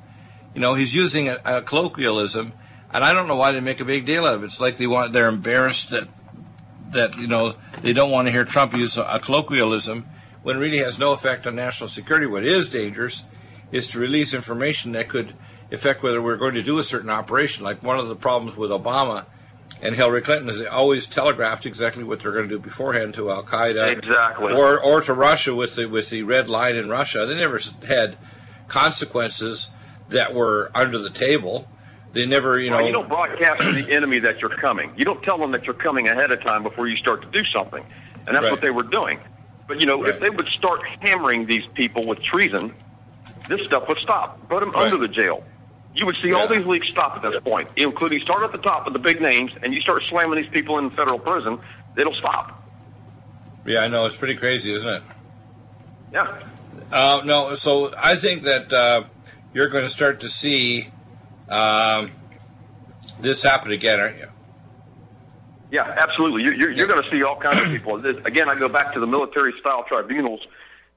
You 0.53 0.61
know, 0.61 0.73
he's 0.73 0.95
using 0.95 1.27
a, 1.27 1.39
a 1.43 1.61
colloquialism, 1.61 2.53
and 2.91 3.03
I 3.03 3.13
don't 3.13 3.27
know 3.27 3.35
why 3.35 3.51
they 3.51 3.59
make 3.59 3.79
a 3.79 3.85
big 3.85 4.05
deal 4.05 4.25
out 4.25 4.35
of 4.35 4.43
it. 4.43 4.47
It's 4.47 4.61
like 4.61 4.77
they 4.77 4.87
want 4.87 5.13
they're 5.13 5.27
embarrassed 5.27 5.89
that 5.89 6.07
that 6.91 7.17
you 7.17 7.27
know 7.27 7.55
they 7.81 7.93
don't 7.93 8.11
want 8.11 8.27
to 8.27 8.31
hear 8.31 8.45
Trump 8.45 8.75
use 8.75 8.97
a, 8.97 9.03
a 9.03 9.19
colloquialism 9.19 10.07
when 10.43 10.55
it 10.55 10.59
really 10.59 10.77
has 10.77 10.97
no 10.97 11.11
effect 11.11 11.45
on 11.45 11.55
national 11.55 11.89
security. 11.89 12.25
What 12.25 12.45
is 12.45 12.69
dangerous 12.69 13.23
is 13.71 13.87
to 13.87 13.99
release 13.99 14.33
information 14.33 14.93
that 14.93 15.09
could 15.09 15.35
affect 15.71 16.03
whether 16.03 16.21
we're 16.21 16.37
going 16.37 16.55
to 16.55 16.63
do 16.63 16.79
a 16.79 16.83
certain 16.83 17.09
operation. 17.09 17.63
Like 17.63 17.83
one 17.83 17.99
of 17.99 18.07
the 18.07 18.15
problems 18.15 18.55
with 18.57 18.71
Obama 18.71 19.25
and 19.81 19.95
Hillary 19.95 20.21
Clinton 20.21 20.49
is 20.49 20.59
they 20.59 20.65
always 20.67 21.05
telegraphed 21.07 21.65
exactly 21.65 22.03
what 22.03 22.21
they're 22.21 22.31
going 22.31 22.47
to 22.49 22.55
do 22.55 22.59
beforehand 22.59 23.13
to 23.15 23.29
Al 23.29 23.43
Qaeda, 23.43 23.91
Exactly. 23.97 24.53
or 24.53 24.79
or 24.79 25.01
to 25.01 25.13
Russia 25.13 25.53
with 25.53 25.75
the 25.75 25.85
with 25.87 26.09
the 26.09 26.23
red 26.23 26.47
line 26.49 26.75
in 26.75 26.89
Russia. 26.89 27.25
They 27.25 27.35
never 27.35 27.59
had 27.87 28.17
consequences 28.67 29.69
that 30.09 30.33
were 30.33 30.71
under 30.73 30.97
the 30.97 31.09
table. 31.09 31.67
They 32.13 32.25
never, 32.25 32.57
you 32.59 32.69
know, 32.69 32.77
Well, 32.77 32.85
you 32.87 32.93
don't 32.93 33.09
broadcast 33.09 33.61
to 33.61 33.71
the 33.73 33.91
enemy 33.91 34.19
that 34.19 34.39
you're 34.39 34.49
coming. 34.49 34.91
You 34.95 35.03
don't 35.05 35.21
tell 35.23 35.37
them 35.37 35.51
that 35.51 35.65
you're 35.65 35.73
coming 35.75 36.07
ahead 36.07 36.31
of 36.31 36.41
time 36.41 36.63
before 36.63 36.87
you 36.87 36.95
start 36.95 37.21
to 37.21 37.27
do 37.27 37.43
something, 37.45 37.83
and 38.25 38.35
that's 38.35 38.43
Right. 38.43 38.51
what 38.51 38.61
they 38.61 38.71
were 38.71 38.83
doing. 38.83 39.19
But 39.67 39.81
you 39.81 39.85
know, 39.85 40.01
Right. 40.01 40.15
if 40.15 40.21
they 40.21 40.29
would 40.29 40.47
start 40.47 40.81
hammering 41.01 41.45
these 41.45 41.65
people 41.75 42.05
with 42.07 42.23
treason, 42.23 42.73
this 43.49 43.61
stuff 43.67 43.87
would 43.89 43.97
stop. 43.99 44.39
Put 44.49 44.61
them 44.61 44.71
Right. 44.71 44.85
under 44.85 44.97
the 44.97 45.09
jail. 45.09 45.43
You 45.99 46.05
would 46.05 46.17
see 46.21 46.31
all 46.33 46.47
these 46.47 46.65
leaks 46.65 46.87
stop 46.89 47.15
at 47.15 47.31
this 47.31 47.41
point, 47.43 47.69
including 47.75 48.19
start 48.21 48.43
at 48.43 48.51
the 48.51 48.59
top 48.59 48.85
with 48.85 48.93
the 48.93 48.99
big 48.99 49.19
names, 49.21 49.51
and 49.63 49.73
you 49.73 49.81
start 49.81 50.03
slamming 50.09 50.41
these 50.41 50.51
people 50.51 50.77
in 50.77 50.89
federal 50.91 51.19
prison. 51.19 51.59
It'll 51.97 52.13
stop. 52.13 52.63
yeah, 53.65 53.79
I 53.79 53.87
know 53.87 54.05
it's 54.05 54.15
pretty 54.15 54.35
crazy, 54.35 54.71
isn't 54.73 54.87
it? 54.87 55.03
Yeah. 56.13 56.39
Uh, 56.91 57.21
no, 57.25 57.55
so 57.55 57.93
I 57.97 58.15
think 58.15 58.43
that 58.43 58.71
uh, 58.71 59.03
you're 59.53 59.69
going 59.69 59.83
to 59.83 59.89
start 59.89 60.21
to 60.21 60.29
see 60.29 60.89
um, 61.49 62.11
this 63.19 63.41
happen 63.43 63.71
again, 63.71 63.99
aren't 63.99 64.17
you? 64.17 64.27
Yeah, 65.71 65.83
absolutely. 65.97 66.43
You're, 66.43 66.53
you're, 66.53 66.71
you're 66.71 66.87
going 66.87 67.03
to 67.03 67.09
see 67.09 67.23
all 67.23 67.35
kinds 67.35 67.59
of 67.59 67.67
people. 67.67 68.05
Again, 68.05 68.47
I 68.49 68.55
go 68.57 68.69
back 68.69 68.93
to 68.93 69.01
the 69.01 69.07
military-style 69.07 69.83
tribunals 69.89 70.45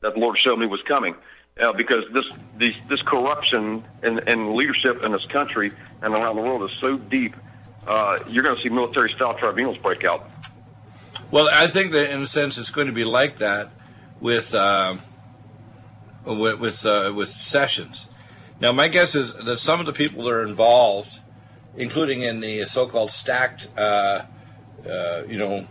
that 0.01 0.15
the 0.15 0.21
Lord 0.21 0.39
showed 0.39 0.59
me 0.59 0.67
was 0.67 0.83
coming, 0.83 1.17
uh, 1.59 1.73
because 1.73 2.05
this 2.13 2.25
this 2.89 3.03
corruption 3.03 3.85
and, 4.03 4.21
and 4.29 4.55
leadership 4.55 5.03
in 5.03 5.13
this 5.13 5.25
country 5.27 5.73
and 6.03 6.15
around 6.15 6.37
the 6.37 6.43
world 6.43 6.69
is 6.71 6.77
so 6.81 6.97
deep. 6.97 7.35
Uh, 7.87 8.19
you're 8.29 8.43
going 8.45 8.57
to 8.57 8.63
see 8.63 8.69
military-style 8.69 9.35
tribunals 9.39 9.79
break 9.79 10.05
out. 10.05 10.31
Well, 11.31 11.49
I 11.51 11.67
think 11.67 11.93
that 11.93 12.11
in 12.11 12.21
a 12.21 12.27
sense 12.27 12.59
it's 12.59 12.71
going 12.71 12.89
to 12.89 12.93
be 12.93 13.05
like 13.05 13.39
that 13.39 13.71
with 14.21 14.55
um 14.55 15.03
with 16.25 16.59
with, 16.59 16.87
uh, 16.87 17.13
with 17.15 17.31
sessions. 17.31 18.07
Now, 18.61 18.73
my 18.73 18.89
guess 18.89 19.15
is 19.15 19.33
that 19.35 19.59
some 19.59 19.81
of 19.81 19.87
the 19.87 19.93
people 19.93 20.25
that 20.25 20.31
are 20.31 20.47
involved, 20.47 21.19
including 21.77 22.23
in 22.23 22.41
the 22.41 22.67
so-called 22.67 23.11
stacked, 23.11 23.69
uh, 23.79 24.25
uh, 24.87 25.23
you 25.27 25.39
know, 25.39 25.67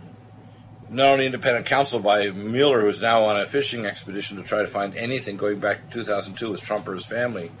not 0.90 1.06
only 1.12 1.26
independent 1.26 1.66
counsel 1.66 2.00
by 2.00 2.30
Mueller, 2.30 2.80
who's 2.80 3.00
now 3.00 3.24
on 3.24 3.40
a 3.40 3.46
fishing 3.46 3.86
expedition 3.86 4.36
to 4.36 4.42
try 4.42 4.60
to 4.60 4.66
find 4.66 4.94
anything 4.96 5.36
going 5.36 5.60
back 5.60 5.88
to 5.90 5.98
2002 5.98 6.50
with 6.50 6.60
Trump 6.60 6.88
or 6.88 6.94
his 6.94 7.06
family. 7.06 7.52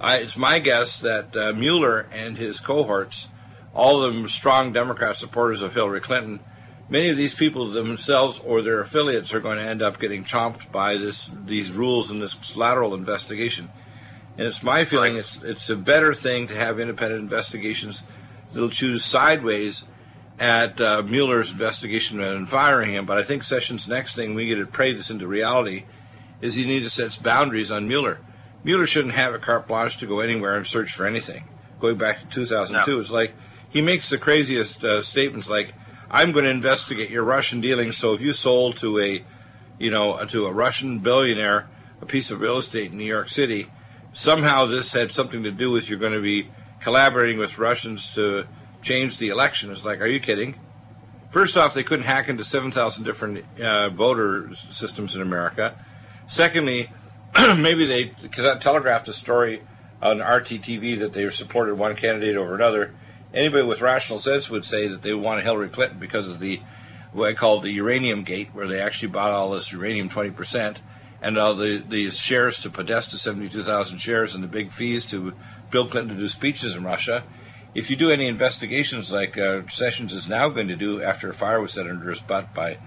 I, 0.00 0.18
it's 0.18 0.36
my 0.36 0.60
guess 0.60 1.00
that 1.00 1.36
uh, 1.36 1.52
Mueller 1.52 2.06
and 2.12 2.38
his 2.38 2.60
cohorts, 2.60 3.28
all 3.74 4.02
of 4.02 4.12
them 4.14 4.28
strong 4.28 4.72
Democrat 4.72 5.16
supporters 5.16 5.62
of 5.62 5.74
Hillary 5.74 6.00
Clinton, 6.00 6.40
many 6.88 7.10
of 7.10 7.16
these 7.16 7.34
people 7.34 7.70
themselves 7.70 8.38
or 8.38 8.62
their 8.62 8.80
affiliates 8.80 9.34
are 9.34 9.40
going 9.40 9.58
to 9.58 9.64
end 9.64 9.82
up 9.82 9.98
getting 9.98 10.24
chomped 10.24 10.70
by 10.70 10.96
this 10.96 11.30
these 11.44 11.72
rules 11.72 12.10
and 12.10 12.22
this 12.22 12.56
lateral 12.56 12.94
investigation. 12.94 13.68
And 14.38 14.46
it's 14.46 14.62
my 14.62 14.84
feeling 14.84 15.14
Right. 15.14 15.20
it's 15.20 15.42
it's 15.42 15.70
a 15.70 15.76
better 15.76 16.14
thing 16.14 16.46
to 16.48 16.54
have 16.54 16.80
independent 16.80 17.20
investigations 17.20 18.04
that'll 18.52 18.70
choose 18.70 19.04
sideways 19.04 19.84
at 20.40 20.80
uh, 20.80 21.02
Mueller's 21.02 21.52
investigation 21.52 22.18
and 22.20 22.48
firing 22.48 22.92
him. 22.92 23.04
But 23.04 23.18
I 23.18 23.22
think 23.22 23.42
Sessions' 23.44 23.86
next 23.86 24.16
thing 24.16 24.34
we 24.34 24.46
get 24.46 24.56
to 24.56 24.66
pray 24.66 24.92
this 24.94 25.10
into 25.10 25.26
reality 25.28 25.84
is 26.40 26.54
he 26.54 26.64
needs 26.64 26.86
to 26.86 26.90
set 26.90 27.22
boundaries 27.22 27.70
on 27.70 27.86
Mueller. 27.86 28.18
Mueller 28.64 28.86
shouldn't 28.86 29.14
have 29.14 29.34
a 29.34 29.38
carte 29.38 29.68
blanche 29.68 29.98
to 29.98 30.06
go 30.06 30.20
anywhere 30.20 30.56
and 30.56 30.66
search 30.66 30.94
for 30.94 31.06
anything. 31.06 31.44
Going 31.78 31.98
back 31.98 32.20
to 32.20 32.26
2002, 32.26 32.90
No. 32.94 33.00
it's 33.00 33.10
like 33.10 33.34
he 33.68 33.82
makes 33.82 34.08
the 34.08 34.18
craziest 34.18 34.82
uh, 34.82 35.02
statements 35.02 35.48
like, 35.48 35.74
"I'm 36.10 36.32
going 36.32 36.44
to 36.46 36.50
investigate 36.50 37.10
your 37.10 37.22
Russian 37.22 37.60
dealings. 37.60 37.96
So 37.98 38.14
if 38.14 38.20
you 38.22 38.32
sold 38.32 38.78
to 38.78 38.98
a, 38.98 39.22
you 39.78 39.90
know, 39.90 40.24
to 40.24 40.46
a 40.46 40.52
Russian 40.52 40.98
billionaire 40.98 41.68
a 42.02 42.06
piece 42.06 42.30
of 42.30 42.40
real 42.40 42.56
estate 42.56 42.92
in 42.92 42.98
New 42.98 43.04
York 43.04 43.28
City, 43.28 43.66
somehow 44.14 44.64
this 44.64 44.92
had 44.92 45.12
something 45.12 45.42
to 45.42 45.50
do 45.50 45.70
with 45.70 45.90
you're 45.90 45.98
going 45.98 46.14
to 46.14 46.22
be 46.22 46.48
collaborating 46.80 47.38
with 47.38 47.58
Russians 47.58 48.14
to 48.14 48.46
change 48.82 49.18
the 49.18 49.28
election." 49.28 49.70
It's 49.70 49.84
like, 49.84 50.00
are 50.00 50.06
you 50.06 50.20
kidding? 50.20 50.54
First 51.30 51.56
off, 51.56 51.74
they 51.74 51.84
couldn't 51.84 52.06
hack 52.06 52.28
into 52.28 52.42
7,000 52.42 53.04
different 53.04 53.44
uh, 53.60 53.90
voter 53.90 54.52
systems 54.54 55.14
in 55.14 55.22
America. 55.22 55.76
Secondly, 56.26 56.92
maybe 57.56 57.86
they 57.86 58.12
telegraphed 58.60 59.06
a 59.06 59.12
story 59.12 59.62
on 60.02 60.18
RTTV 60.18 60.98
that 60.98 61.12
they 61.12 61.28
supported 61.30 61.76
one 61.76 61.94
candidate 61.94 62.36
over 62.36 62.54
another. 62.54 62.94
Anybody 63.32 63.64
with 63.64 63.80
rational 63.80 64.18
sense 64.18 64.50
would 64.50 64.64
say 64.64 64.88
that 64.88 65.02
they 65.02 65.14
wanted 65.14 65.44
Hillary 65.44 65.68
Clinton 65.68 66.00
because 66.00 66.28
of 66.28 66.40
the 66.40 66.60
what 67.12 67.28
I 67.28 67.32
call 67.32 67.60
the 67.60 67.72
uranium 67.72 68.22
gate, 68.22 68.50
where 68.52 68.68
they 68.68 68.80
actually 68.80 69.08
bought 69.08 69.32
all 69.32 69.50
this 69.50 69.72
uranium 69.72 70.08
20%, 70.08 70.76
and 71.20 71.38
all 71.38 71.54
the, 71.54 71.78
the 71.78 72.10
shares 72.10 72.60
to 72.60 72.70
Podesta, 72.70 73.18
72,000 73.18 73.98
shares, 73.98 74.34
and 74.34 74.44
the 74.44 74.48
big 74.48 74.72
fees 74.72 75.04
to 75.06 75.32
Bill 75.70 75.86
Clinton 75.86 76.14
to 76.14 76.20
do 76.20 76.28
speeches 76.28 76.76
in 76.76 76.84
Russia. 76.84 77.24
If 77.74 77.88
you 77.90 77.96
do 77.96 78.10
any 78.10 78.26
investigations 78.26 79.12
like 79.12 79.38
uh, 79.38 79.62
Sessions 79.68 80.12
is 80.12 80.28
now 80.28 80.48
going 80.48 80.68
to 80.68 80.76
do 80.76 81.02
after 81.02 81.28
a 81.30 81.34
fire 81.34 81.60
was 81.60 81.72
set 81.72 81.86
under 81.86 82.10
his 82.10 82.20
butt 82.20 82.52
by 82.52 82.78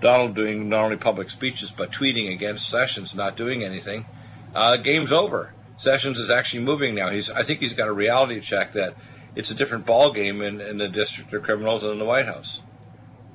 Donald 0.00 0.34
doing 0.34 0.68
not 0.68 0.84
only 0.84 0.96
public 0.96 1.30
speeches 1.30 1.70
but 1.70 1.92
tweeting 1.92 2.32
against 2.32 2.68
Sessions 2.68 3.14
not 3.14 3.36
doing 3.36 3.62
anything, 3.62 4.06
uh, 4.54 4.76
game's 4.76 5.12
over. 5.12 5.52
Sessions 5.76 6.18
is 6.18 6.30
actually 6.30 6.62
moving 6.64 6.94
now. 6.94 7.10
He's 7.10 7.30
I 7.30 7.42
think 7.42 7.60
he's 7.60 7.74
got 7.74 7.88
a 7.88 7.92
reality 7.92 8.40
check 8.40 8.72
that 8.72 8.96
it's 9.36 9.50
a 9.50 9.54
different 9.54 9.86
ball 9.86 10.12
game 10.12 10.42
in, 10.42 10.60
in 10.60 10.78
the 10.78 10.88
district 10.88 11.32
of 11.32 11.42
criminals 11.42 11.82
than 11.82 11.92
in 11.92 11.98
the 11.98 12.04
White 12.04 12.26
House. 12.26 12.60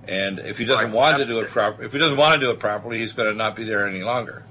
And 0.07 0.39
if 0.39 0.57
he 0.57 0.65
doesn't 0.65 0.87
Right. 0.87 0.93
want 0.93 1.17
to 1.17 1.25
do 1.25 1.39
it 1.39 1.49
proper, 1.49 1.83
if 1.83 1.91
he 1.93 1.99
doesn't 1.99 2.17
want 2.17 2.39
to 2.39 2.45
do 2.45 2.51
it 2.51 2.59
properly, 2.59 2.97
he's 2.99 3.13
going 3.13 3.29
to 3.29 3.35
not 3.35 3.55
be 3.55 3.63
there 3.63 3.87
any 3.87 4.01
longer. 4.01 4.43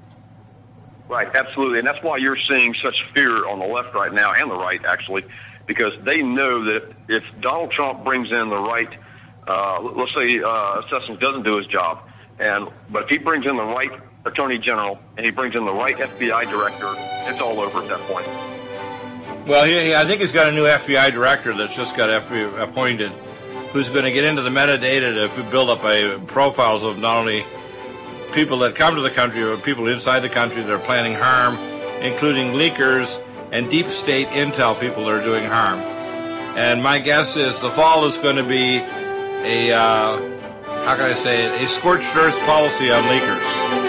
Right, 1.07 1.27
absolutely, 1.35 1.79
and 1.79 1.87
that's 1.87 2.01
why 2.03 2.17
you're 2.17 2.37
seeing 2.37 2.75
such 2.83 3.03
fear 3.15 3.47
on 3.47 3.57
the 3.59 3.65
left 3.65 3.95
right 3.95 4.13
now 4.13 4.31
and 4.33 4.49
the 4.51 4.55
right 4.55 4.79
actually, 4.85 5.25
because 5.69 5.93
they 6.03 6.23
know 6.23 6.63
that 6.63 6.91
if 7.07 7.23
Donald 7.41 7.69
Trump 7.69 8.03
brings 8.03 8.31
in 8.31 8.49
the 8.49 8.57
right, 8.57 8.89
uh, 9.47 9.79
let's 9.79 10.11
say 10.15 10.41
uh, 10.43 10.81
Sessions 10.89 11.19
doesn't 11.19 11.43
do 11.43 11.57
his 11.57 11.67
job, 11.67 12.09
and 12.39 12.69
but 12.89 13.03
if 13.03 13.09
he 13.09 13.19
brings 13.19 13.45
in 13.45 13.55
the 13.55 13.63
right 13.63 13.91
Attorney 14.25 14.57
General 14.57 14.97
and 15.15 15.23
he 15.23 15.31
brings 15.31 15.55
in 15.55 15.65
the 15.65 15.71
right 15.71 15.95
FBI 15.95 16.49
director, 16.49 16.91
it's 17.29 17.39
all 17.39 17.59
over 17.59 17.83
at 17.83 17.87
that 17.87 17.99
point. 18.07 18.25
Well, 19.47 19.63
he, 19.63 19.93
I 19.93 20.05
think 20.05 20.21
he's 20.21 20.31
got 20.31 20.47
a 20.47 20.51
new 20.51 20.63
FBI 20.63 21.11
director 21.11 21.55
that's 21.55 21.75
just 21.75 21.95
got 21.95 22.09
appointed, 22.09 23.11
who's 23.71 23.89
going 23.89 24.05
to 24.05 24.11
get 24.11 24.23
into 24.23 24.41
the 24.41 24.49
metadata 24.49 25.35
to 25.35 25.43
build 25.51 25.69
up 25.69 25.83
a 25.83 26.17
profiles 26.25 26.83
of 26.83 26.97
not 26.97 27.17
only 27.17 27.45
people 28.33 28.57
that 28.59 28.73
come 28.73 28.95
to 28.95 29.01
the 29.01 29.11
country, 29.11 29.43
but 29.43 29.63
people 29.63 29.87
inside 29.87 30.21
the 30.21 30.29
country 30.29 30.63
that 30.63 30.71
are 30.71 30.79
planning 30.79 31.13
harm, 31.13 31.59
including 32.01 32.53
leakers 32.53 33.23
and 33.51 33.69
deep 33.69 33.89
state 33.89 34.27
intel 34.27 34.79
people 34.79 35.09
are 35.09 35.23
doing 35.23 35.43
harm. 35.43 35.79
And 35.79 36.83
my 36.83 36.99
guess 36.99 37.35
is 37.35 37.59
the 37.61 37.71
fall 37.71 38.05
is 38.05 38.17
going 38.17 38.35
to 38.35 38.43
be 38.43 38.77
a, 38.77 39.71
uh, 39.71 40.17
how 40.85 40.95
can 40.95 41.05
I 41.05 41.13
say 41.13 41.45
it, 41.45 41.61
a 41.61 41.67
scorched 41.67 42.15
earth 42.15 42.37
policy 42.41 42.91
on 42.91 43.03
leakers. 43.03 43.88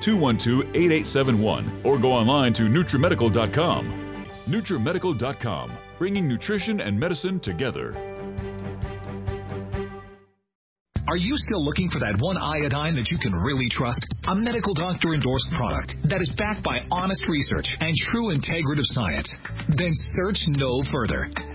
212 0.00 0.74
8871 0.74 1.82
or 1.84 1.98
go 1.98 2.12
online 2.12 2.52
to 2.54 2.64
NutriMedical.com. 2.64 4.24
NutriMedical.com, 4.46 5.72
bringing 5.98 6.26
nutrition 6.26 6.80
and 6.80 6.98
medicine 6.98 7.38
together. 7.40 7.94
Are 11.08 11.16
you 11.16 11.32
still 11.36 11.64
looking 11.64 11.88
for 11.88 12.00
that 12.00 12.20
one 12.20 12.36
iodine 12.36 12.94
that 12.96 13.10
you 13.10 13.16
can 13.16 13.32
really 13.34 13.66
trust? 13.70 14.04
A 14.28 14.34
medical 14.34 14.74
doctor 14.74 15.14
endorsed 15.14 15.48
product 15.56 15.96
that 16.04 16.20
is 16.20 16.30
backed 16.36 16.62
by 16.62 16.84
honest 16.90 17.24
research 17.26 17.64
and 17.80 17.96
true 18.12 18.28
integrative 18.28 18.84
science? 18.92 19.28
Then 19.72 19.92
search 20.12 20.36
no 20.60 20.82
further. 20.92 21.32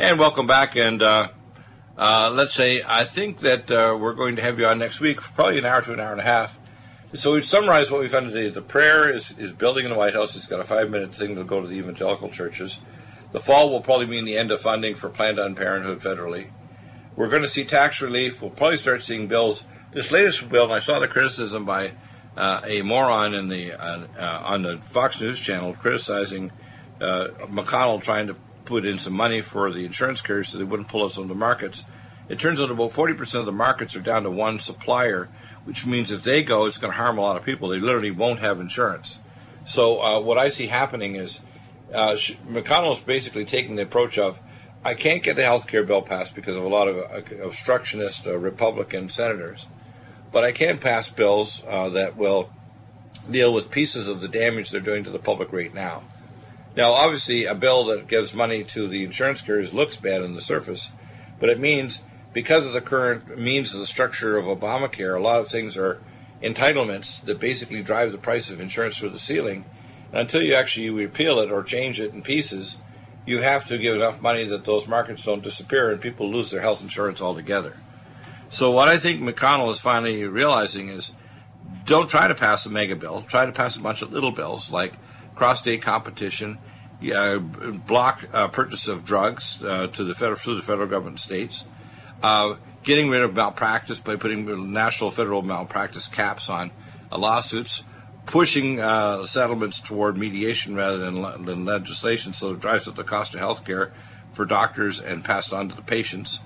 And 0.00 0.16
welcome 0.16 0.46
back. 0.46 0.76
And 0.76 1.02
uh, 1.02 1.30
uh, 1.96 2.30
let's 2.32 2.54
say 2.54 2.84
I 2.86 3.02
think 3.02 3.40
that 3.40 3.68
uh, 3.68 3.98
we're 4.00 4.14
going 4.14 4.36
to 4.36 4.42
have 4.42 4.56
you 4.56 4.66
on 4.66 4.78
next 4.78 5.00
week, 5.00 5.20
probably 5.20 5.58
an 5.58 5.64
hour 5.64 5.82
to 5.82 5.92
an 5.92 5.98
hour 5.98 6.12
and 6.12 6.20
a 6.20 6.24
half. 6.24 6.56
So 7.14 7.34
we've 7.34 7.44
summarized 7.44 7.90
what 7.90 8.00
we 8.00 8.08
found 8.08 8.32
today. 8.32 8.48
The 8.48 8.62
prayer 8.62 9.12
is, 9.12 9.36
is 9.38 9.50
building 9.50 9.86
in 9.86 9.90
the 9.90 9.98
White 9.98 10.14
House. 10.14 10.36
It's 10.36 10.46
got 10.46 10.60
a 10.60 10.64
five 10.64 10.88
minute 10.88 11.16
thing 11.16 11.34
to 11.34 11.42
go 11.42 11.60
to 11.60 11.66
the 11.66 11.74
evangelical 11.74 12.30
churches. 12.30 12.78
The 13.32 13.40
fall 13.40 13.70
will 13.70 13.80
probably 13.80 14.06
mean 14.06 14.24
the 14.24 14.38
end 14.38 14.52
of 14.52 14.60
funding 14.60 14.94
for 14.94 15.08
Planned 15.08 15.56
Parenthood 15.56 15.98
federally. 15.98 16.52
We're 17.16 17.28
going 17.28 17.42
to 17.42 17.48
see 17.48 17.64
tax 17.64 18.00
relief. 18.00 18.40
We'll 18.40 18.52
probably 18.52 18.76
start 18.76 19.02
seeing 19.02 19.26
bills. 19.26 19.64
This 19.90 20.12
latest 20.12 20.48
bill, 20.48 20.62
and 20.62 20.74
I 20.74 20.78
saw 20.78 21.00
the 21.00 21.08
criticism 21.08 21.64
by 21.64 21.90
uh, 22.36 22.60
a 22.62 22.82
moron 22.82 23.34
in 23.34 23.48
the 23.48 23.72
uh, 23.72 24.06
uh, 24.16 24.42
on 24.44 24.62
the 24.62 24.78
Fox 24.78 25.20
News 25.20 25.40
channel 25.40 25.74
criticizing 25.74 26.52
uh, 27.00 27.28
McConnell 27.50 28.00
trying 28.00 28.28
to 28.28 28.36
put 28.68 28.84
in 28.84 28.98
some 28.98 29.14
money 29.14 29.40
for 29.40 29.72
the 29.72 29.86
insurance 29.86 30.20
carriers 30.20 30.50
so 30.50 30.58
they 30.58 30.64
wouldn't 30.64 30.88
pull 30.88 31.04
us 31.04 31.16
on 31.16 31.26
the 31.26 31.34
markets. 31.34 31.84
It 32.28 32.38
turns 32.38 32.60
out 32.60 32.70
about 32.70 32.92
40% 32.92 33.40
of 33.40 33.46
the 33.46 33.52
markets 33.52 33.96
are 33.96 34.00
down 34.00 34.24
to 34.24 34.30
one 34.30 34.58
supplier, 34.58 35.30
which 35.64 35.86
means 35.86 36.12
if 36.12 36.22
they 36.22 36.42
go, 36.42 36.66
it's 36.66 36.76
going 36.76 36.92
to 36.92 36.98
harm 36.98 37.16
a 37.16 37.22
lot 37.22 37.38
of 37.38 37.44
people. 37.44 37.70
They 37.70 37.80
literally 37.80 38.10
won't 38.10 38.40
have 38.40 38.60
insurance. 38.60 39.20
So 39.64 40.02
uh, 40.02 40.20
what 40.20 40.36
I 40.36 40.48
see 40.48 40.66
happening 40.66 41.16
is 41.16 41.40
uh, 41.92 42.12
McConnell 42.46 42.92
is 42.92 42.98
basically 42.98 43.46
taking 43.46 43.76
the 43.76 43.82
approach 43.82 44.18
of, 44.18 44.38
I 44.84 44.92
can't 44.92 45.22
get 45.22 45.36
the 45.36 45.44
health 45.44 45.66
care 45.66 45.82
bill 45.82 46.02
passed 46.02 46.34
because 46.34 46.56
of 46.56 46.64
a 46.64 46.68
lot 46.68 46.88
of 46.88 46.98
uh, 46.98 47.44
obstructionist 47.44 48.26
uh, 48.26 48.36
Republican 48.38 49.08
senators, 49.08 49.66
but 50.30 50.44
I 50.44 50.52
can 50.52 50.76
pass 50.76 51.08
bills 51.08 51.62
uh, 51.66 51.88
that 51.90 52.18
will 52.18 52.50
deal 53.30 53.52
with 53.52 53.70
pieces 53.70 54.08
of 54.08 54.20
the 54.20 54.28
damage 54.28 54.70
they're 54.70 54.80
doing 54.80 55.04
to 55.04 55.10
the 55.10 55.18
public 55.18 55.52
right 55.52 55.72
now. 55.72 56.02
Now, 56.78 56.92
obviously, 56.92 57.44
a 57.44 57.56
bill 57.56 57.86
that 57.86 58.06
gives 58.06 58.32
money 58.32 58.62
to 58.62 58.86
the 58.86 59.02
insurance 59.02 59.40
carriers 59.40 59.74
looks 59.74 59.96
bad 59.96 60.22
on 60.22 60.34
the 60.34 60.40
surface, 60.40 60.92
but 61.40 61.48
it 61.48 61.58
means 61.58 62.02
because 62.32 62.68
of 62.68 62.72
the 62.72 62.80
current 62.80 63.36
means 63.36 63.74
of 63.74 63.80
the 63.80 63.86
structure 63.86 64.36
of 64.36 64.44
Obamacare, 64.44 65.16
a 65.16 65.20
lot 65.20 65.40
of 65.40 65.48
things 65.48 65.76
are 65.76 66.00
entitlements 66.40 67.20
that 67.24 67.40
basically 67.40 67.82
drive 67.82 68.12
the 68.12 68.16
price 68.16 68.48
of 68.52 68.60
insurance 68.60 68.96
through 68.96 69.08
the 69.08 69.18
ceiling. 69.18 69.64
And 70.12 70.20
until 70.20 70.40
you 70.40 70.54
actually 70.54 70.90
repeal 70.90 71.40
it 71.40 71.50
or 71.50 71.64
change 71.64 71.98
it 71.98 72.14
in 72.14 72.22
pieces, 72.22 72.76
you 73.26 73.42
have 73.42 73.66
to 73.66 73.78
give 73.78 73.96
enough 73.96 74.22
money 74.22 74.44
that 74.44 74.64
those 74.64 74.86
markets 74.86 75.24
don't 75.24 75.42
disappear 75.42 75.90
and 75.90 76.00
people 76.00 76.30
lose 76.30 76.52
their 76.52 76.62
health 76.62 76.80
insurance 76.80 77.20
altogether. 77.20 77.76
So 78.50 78.70
what 78.70 78.86
I 78.86 78.98
think 78.98 79.20
McConnell 79.20 79.72
is 79.72 79.80
finally 79.80 80.22
realizing 80.26 80.90
is 80.90 81.10
don't 81.86 82.08
try 82.08 82.28
to 82.28 82.36
pass 82.36 82.66
a 82.66 82.70
mega 82.70 82.94
bill. 82.94 83.22
Try 83.22 83.46
to 83.46 83.52
pass 83.52 83.74
a 83.74 83.80
bunch 83.80 84.00
of 84.00 84.12
little 84.12 84.30
bills 84.30 84.70
like 84.70 84.92
cross-state 85.34 85.82
competition, 85.82 86.58
uh, 87.02 87.38
block 87.38 88.24
uh, 88.32 88.48
purchase 88.48 88.88
of 88.88 89.04
drugs 89.04 89.62
uh, 89.62 89.86
to 89.88 90.04
the 90.04 90.14
federal 90.14 90.36
through 90.36 90.56
the 90.56 90.62
federal 90.62 90.88
government 90.88 91.20
states, 91.20 91.64
uh, 92.22 92.54
getting 92.82 93.08
rid 93.08 93.22
of 93.22 93.34
malpractice 93.34 94.00
by 94.00 94.16
putting 94.16 94.72
national 94.72 95.10
federal 95.10 95.42
malpractice 95.42 96.08
caps 96.08 96.48
on 96.48 96.70
uh, 97.12 97.18
lawsuits, 97.18 97.84
pushing 98.26 98.78
settlements 99.26 99.80
toward 99.80 100.16
mediation 100.16 100.74
rather 100.74 100.98
than, 100.98 101.22
le- 101.22 101.38
than 101.38 101.64
legislation, 101.64 102.32
so 102.32 102.52
it 102.52 102.60
drives 102.60 102.86
up 102.88 102.96
the 102.96 103.04
cost 103.04 103.32
of 103.32 103.40
health 103.40 103.64
care 103.64 103.92
for 104.32 104.44
doctors 104.44 105.00
and 105.00 105.24
passed 105.24 105.52
on 105.52 105.68
to 105.68 105.74
the 105.74 105.82
patients. 105.82 106.40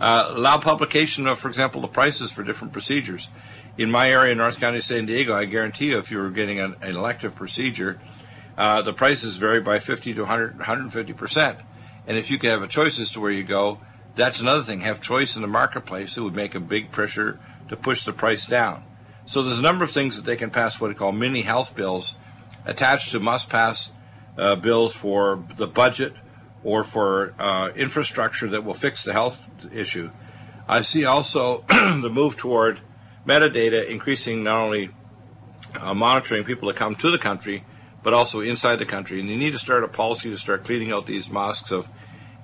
allow 0.00 0.58
publication 0.58 1.26
of, 1.26 1.38
for 1.38 1.48
example, 1.48 1.80
the 1.80 1.88
prices 1.88 2.30
for 2.30 2.44
different 2.44 2.72
procedures. 2.72 3.28
In 3.76 3.90
my 3.90 4.10
area, 4.10 4.34
North 4.34 4.60
County, 4.60 4.80
San 4.80 5.06
Diego, 5.06 5.34
I 5.34 5.46
guarantee 5.46 5.86
you, 5.86 5.98
if 5.98 6.12
you 6.12 6.18
were 6.18 6.30
getting 6.30 6.60
an, 6.60 6.76
an 6.80 6.94
elective 6.94 7.34
procedure, 7.34 7.98
uh, 8.56 8.82
the 8.82 8.92
prices 8.92 9.36
vary 9.36 9.60
by 9.60 9.78
50 9.78 10.14
to 10.14 10.20
100, 10.22 10.58
150 10.58 11.12
percent. 11.12 11.58
And 12.06 12.18
if 12.18 12.30
you 12.30 12.38
can 12.38 12.50
have 12.50 12.62
a 12.62 12.68
choice 12.68 13.00
as 13.00 13.10
to 13.10 13.20
where 13.20 13.30
you 13.30 13.44
go, 13.44 13.78
that's 14.16 14.40
another 14.40 14.62
thing. 14.62 14.80
Have 14.80 15.00
choice 15.00 15.36
in 15.36 15.42
the 15.42 15.48
marketplace. 15.48 16.16
It 16.16 16.20
would 16.20 16.34
make 16.34 16.54
a 16.54 16.60
big 16.60 16.92
pressure 16.92 17.40
to 17.68 17.76
push 17.76 18.04
the 18.04 18.12
price 18.12 18.46
down. 18.46 18.84
So 19.26 19.42
there's 19.42 19.58
a 19.58 19.62
number 19.62 19.84
of 19.84 19.90
things 19.90 20.16
that 20.16 20.24
they 20.24 20.36
can 20.36 20.50
pass 20.50 20.80
what 20.80 20.88
they 20.88 20.94
call 20.94 21.12
mini 21.12 21.42
health 21.42 21.74
bills 21.74 22.14
attached 22.66 23.10
to 23.12 23.20
must 23.20 23.48
pass 23.48 23.90
uh, 24.36 24.56
bills 24.56 24.94
for 24.94 25.44
the 25.56 25.66
budget 25.66 26.14
or 26.62 26.84
for 26.84 27.34
uh, 27.38 27.70
infrastructure 27.74 28.48
that 28.48 28.64
will 28.64 28.74
fix 28.74 29.02
the 29.04 29.12
health 29.12 29.40
issue. 29.72 30.10
I 30.68 30.82
see 30.82 31.04
also 31.04 31.64
the 31.68 32.10
move 32.10 32.36
toward 32.36 32.80
metadata 33.26 33.86
increasing 33.86 34.44
not 34.44 34.56
only 34.56 34.90
uh, 35.74 35.94
monitoring 35.94 36.44
people 36.44 36.68
that 36.68 36.76
come 36.76 36.94
to 36.96 37.10
the 37.10 37.18
country, 37.18 37.64
but 38.04 38.12
also 38.14 38.40
inside 38.40 38.76
the 38.76 38.84
country. 38.84 39.18
And 39.18 39.28
you 39.28 39.34
need 39.34 39.52
to 39.52 39.58
start 39.58 39.82
a 39.82 39.88
policy 39.88 40.30
to 40.30 40.36
start 40.36 40.64
cleaning 40.64 40.92
out 40.92 41.06
these 41.06 41.30
mosques 41.30 41.72
of 41.72 41.88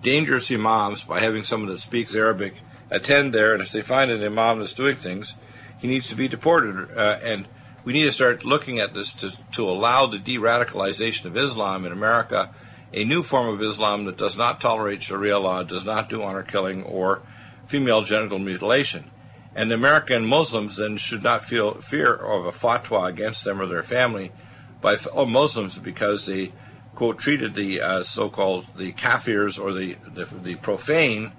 dangerous 0.02 0.50
imams 0.50 1.04
by 1.04 1.20
having 1.20 1.44
someone 1.44 1.70
that 1.70 1.80
speaks 1.80 2.16
Arabic 2.16 2.54
attend 2.90 3.32
there. 3.32 3.52
And 3.52 3.62
if 3.62 3.70
they 3.70 3.82
find 3.82 4.10
an 4.10 4.24
imam 4.24 4.58
that's 4.58 4.72
doing 4.72 4.96
things, 4.96 5.34
he 5.78 5.86
needs 5.86 6.08
to 6.08 6.16
be 6.16 6.28
deported. 6.28 6.90
Uh, 6.96 7.18
and 7.22 7.46
we 7.84 7.92
need 7.92 8.04
to 8.04 8.12
start 8.12 8.44
looking 8.44 8.80
at 8.80 8.94
this 8.94 9.12
to, 9.12 9.32
to 9.52 9.68
allow 9.68 10.06
the 10.06 10.18
de 10.18 10.38
radicalization 10.38 11.26
of 11.26 11.36
Islam 11.36 11.84
in 11.84 11.92
America, 11.92 12.54
a 12.94 13.04
new 13.04 13.22
form 13.22 13.48
of 13.48 13.62
Islam 13.62 14.06
that 14.06 14.16
does 14.16 14.38
not 14.38 14.62
tolerate 14.62 15.02
Sharia 15.02 15.38
law, 15.38 15.62
does 15.62 15.84
not 15.84 16.08
do 16.08 16.22
honor 16.22 16.42
killing 16.42 16.82
or 16.84 17.20
female 17.66 18.00
genital 18.00 18.38
mutilation. 18.38 19.10
And 19.54 19.72
American 19.72 20.24
Muslims 20.24 20.76
then 20.76 20.96
should 20.96 21.22
not 21.22 21.44
feel 21.44 21.82
fear 21.82 22.14
of 22.14 22.46
a 22.46 22.50
fatwa 22.50 23.08
against 23.08 23.44
them 23.44 23.60
or 23.60 23.66
their 23.66 23.82
family 23.82 24.32
by 24.80 24.96
Muslims 25.26 25.78
because 25.78 26.26
they 26.26 26.52
quote 26.94 27.18
treated 27.18 27.54
the 27.54 27.80
uh, 27.80 28.02
so-called 28.02 28.66
the 28.76 28.92
kafirs 28.92 29.58
or 29.58 29.72
the, 29.72 29.96
the, 30.14 30.26
the 30.42 30.56
profane 30.56 31.32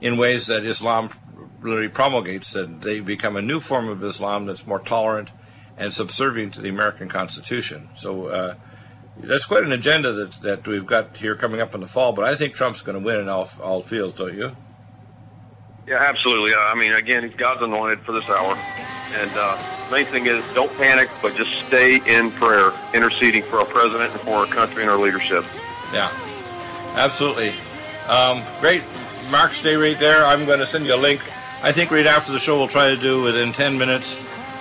in 0.00 0.16
ways 0.16 0.46
that 0.46 0.64
Islam 0.64 1.10
really 1.60 1.88
promulgates 1.88 2.52
that 2.52 2.80
they 2.80 3.00
become 3.00 3.36
a 3.36 3.42
new 3.42 3.60
form 3.60 3.88
of 3.88 4.02
Islam 4.02 4.46
that's 4.46 4.66
more 4.66 4.78
tolerant 4.78 5.30
and 5.76 5.92
subservient 5.92 6.54
to 6.54 6.60
the 6.60 6.68
American 6.68 7.08
Constitution. 7.08 7.88
So 7.96 8.26
uh, 8.26 8.54
that's 9.16 9.46
quite 9.46 9.64
an 9.64 9.72
agenda 9.72 10.12
that 10.12 10.42
that 10.42 10.68
we've 10.68 10.86
got 10.86 11.16
here 11.16 11.36
coming 11.36 11.60
up 11.60 11.74
in 11.74 11.80
the 11.80 11.88
fall. 11.88 12.12
But 12.12 12.24
I 12.24 12.36
think 12.36 12.54
Trump's 12.54 12.82
going 12.82 12.98
to 12.98 13.04
win 13.04 13.20
in 13.20 13.28
all 13.28 13.48
all 13.62 13.82
fields, 13.82 14.18
don't 14.18 14.36
you? 14.36 14.56
Yeah, 15.86 15.96
absolutely. 15.96 16.52
I 16.54 16.74
mean, 16.74 16.92
again, 16.92 17.32
God's 17.36 17.62
anointed 17.62 18.00
for 18.00 18.12
this 18.12 18.28
hour. 18.28 18.56
And 19.12 19.30
uh, 19.34 19.58
main 19.90 20.06
thing 20.06 20.26
is 20.26 20.42
don't 20.54 20.72
panic, 20.76 21.10
but 21.20 21.34
just 21.34 21.52
stay 21.66 21.96
in 22.06 22.30
prayer, 22.32 22.70
interceding 22.94 23.42
for 23.42 23.58
our 23.58 23.66
president 23.66 24.12
and 24.12 24.20
for 24.20 24.30
our 24.36 24.46
country 24.46 24.82
and 24.82 24.90
our 24.90 24.98
leadership. 24.98 25.44
Yeah, 25.92 26.12
absolutely. 26.94 27.52
Um, 28.08 28.42
great. 28.60 28.82
Mark, 29.30 29.52
stay 29.52 29.74
right 29.74 29.98
there. 29.98 30.24
I'm 30.24 30.44
going 30.46 30.60
to 30.60 30.66
send 30.66 30.86
you 30.86 30.94
a 30.94 30.96
link. 30.96 31.20
I 31.62 31.72
think 31.72 31.90
right 31.90 32.06
after 32.06 32.32
the 32.32 32.38
show, 32.38 32.56
we'll 32.56 32.68
try 32.68 32.88
to 32.88 32.96
do 32.96 33.22
within 33.22 33.52
10 33.52 33.76
minutes, 33.76 34.14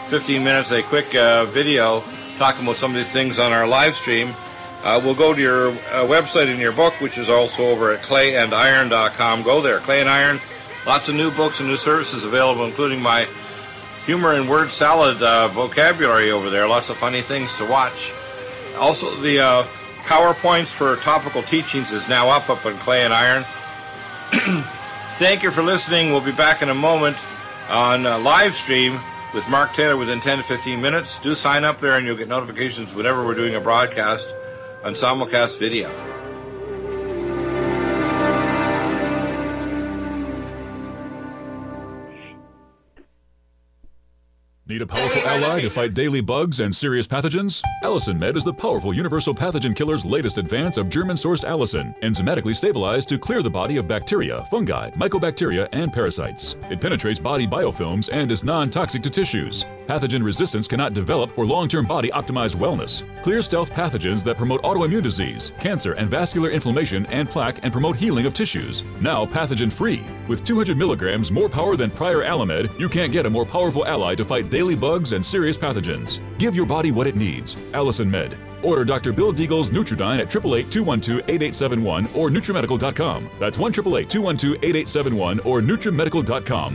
15 0.07 0.43
minutes, 0.43 0.71
a 0.71 0.81
quick 0.83 1.13
uh, 1.15 1.45
video 1.45 2.03
talking 2.37 2.63
about 2.63 2.75
some 2.75 2.91
of 2.91 2.97
these 2.97 3.11
things 3.11 3.37
on 3.37 3.51
our 3.51 3.67
live 3.67 3.95
stream. 3.95 4.33
Uh, 4.83 4.99
we'll 5.03 5.15
go 5.15 5.33
to 5.33 5.41
your 5.41 5.69
uh, 5.69 6.05
website 6.07 6.51
in 6.51 6.59
your 6.59 6.71
book, 6.71 6.93
which 7.01 7.17
is 7.17 7.29
also 7.29 7.63
over 7.67 7.93
at 7.93 8.01
clayandiron.com. 8.01 9.43
Go 9.43 9.61
there, 9.61 9.79
Clay 9.79 9.99
and 9.99 10.09
Iron 10.09 10.39
Lots 10.85 11.09
of 11.09 11.15
new 11.15 11.31
books 11.31 11.59
and 11.59 11.69
new 11.69 11.77
services 11.77 12.23
available, 12.23 12.65
including 12.65 13.01
my 13.01 13.27
humor 14.05 14.33
and 14.33 14.49
word 14.49 14.71
salad 14.71 15.21
uh, 15.21 15.47
vocabulary 15.49 16.31
over 16.31 16.49
there. 16.49 16.67
Lots 16.67 16.89
of 16.89 16.97
funny 16.97 17.21
things 17.21 17.55
to 17.57 17.65
watch. 17.65 18.11
Also, 18.77 19.15
the 19.17 19.39
uh, 19.39 19.63
PowerPoints 20.03 20.73
for 20.73 20.95
topical 20.97 21.43
teachings 21.43 21.91
is 21.91 22.09
now 22.09 22.29
up 22.29 22.49
up 22.49 22.65
on 22.65 22.73
Clay 22.77 23.03
and 23.03 23.13
Iron. 23.13 23.45
Thank 25.17 25.43
you 25.43 25.51
for 25.51 25.61
listening. 25.61 26.11
We'll 26.11 26.21
be 26.21 26.31
back 26.31 26.61
in 26.61 26.69
a 26.69 26.75
moment 26.75 27.17
on 27.69 28.05
uh, 28.05 28.17
live 28.19 28.55
stream 28.55 28.99
with 29.33 29.47
Mark 29.49 29.73
Taylor 29.73 29.97
within 29.97 30.19
10 30.19 30.39
to 30.39 30.43
15 30.43 30.81
minutes. 30.81 31.19
Do 31.19 31.35
sign 31.35 31.63
up 31.63 31.79
there 31.81 31.97
and 31.97 32.07
you'll 32.07 32.17
get 32.17 32.27
notifications 32.27 32.93
whenever 32.93 33.25
we're 33.25 33.35
doing 33.35 33.55
a 33.55 33.61
broadcast 33.61 34.33
on 34.83 34.93
simulcast 34.93 35.59
video. 35.59 36.18
Need 44.69 44.83
a 44.83 44.85
powerful 44.85 45.23
ally 45.23 45.61
to 45.61 45.69
fight 45.71 45.95
daily 45.95 46.21
bugs 46.21 46.59
and 46.59 46.75
serious 46.75 47.07
pathogens? 47.07 47.63
Allicin 47.83 48.19
Med 48.19 48.37
is 48.37 48.43
the 48.43 48.53
powerful 48.53 48.93
universal 48.93 49.33
pathogen 49.33 49.75
killer's 49.75 50.05
latest 50.05 50.37
advance 50.37 50.77
of 50.77 50.89
German 50.89 51.15
sourced 51.15 51.43
allicin, 51.43 51.99
enzymatically 52.01 52.55
stabilized 52.55 53.09
to 53.09 53.17
clear 53.17 53.41
the 53.41 53.49
body 53.49 53.77
of 53.77 53.87
bacteria, 53.87 54.45
fungi, 54.51 54.91
mycobacteria, 54.91 55.67
and 55.71 55.91
parasites. 55.91 56.55
It 56.69 56.79
penetrates 56.79 57.17
body 57.17 57.47
biofilms 57.47 58.09
and 58.13 58.31
is 58.31 58.43
non 58.43 58.69
toxic 58.69 59.01
to 59.01 59.09
tissues. 59.09 59.65
Pathogen 59.87 60.23
resistance 60.23 60.67
cannot 60.67 60.93
develop 60.93 61.31
for 61.31 61.47
long 61.47 61.67
term 61.67 61.87
body 61.87 62.11
optimized 62.11 62.55
wellness. 62.55 63.01
Clear 63.23 63.41
stealth 63.41 63.71
pathogens 63.71 64.23
that 64.23 64.37
promote 64.37 64.61
autoimmune 64.61 65.01
disease, 65.01 65.51
cancer, 65.59 65.93
and 65.93 66.07
vascular 66.07 66.51
inflammation 66.51 67.07
and 67.07 67.27
plaque 67.27 67.57
and 67.63 67.73
promote 67.73 67.95
healing 67.95 68.27
of 68.27 68.35
tissues. 68.35 68.83
Now 69.01 69.25
pathogen 69.25 69.73
free. 69.73 70.03
With 70.27 70.43
200 70.43 70.77
milligrams 70.77 71.31
more 71.31 71.49
power 71.49 71.75
than 71.75 71.89
prior 71.89 72.21
Allimed, 72.21 72.79
you 72.79 72.87
can't 72.87 73.11
get 73.11 73.25
a 73.25 73.29
more 73.31 73.47
powerful 73.47 73.83
ally 73.83 74.13
to 74.13 74.23
fight 74.23 74.51
daily 74.51 74.58
bugs 74.75 75.13
and 75.13 75.25
serious 75.25 75.57
pathogens. 75.57 76.19
Give 76.37 76.55
your 76.55 76.65
body 76.65 76.91
what 76.91 77.07
it 77.07 77.15
needs. 77.15 77.55
Allicin 77.73 78.09
Med. 78.09 78.37
Order 78.61 78.83
Dr. 78.83 79.13
Bill 79.13 79.33
Deagle's 79.33 79.71
Nutridyne 79.71 80.19
at 80.19 80.29
888-212-8871 80.29 82.15
or 82.15 82.29
NutriMedical.com. 82.29 83.29
That's 83.39 83.57
1 83.57 83.73
212-8871 84.09 85.45
or 85.45 85.61
NutriMedical.com. 85.61 86.73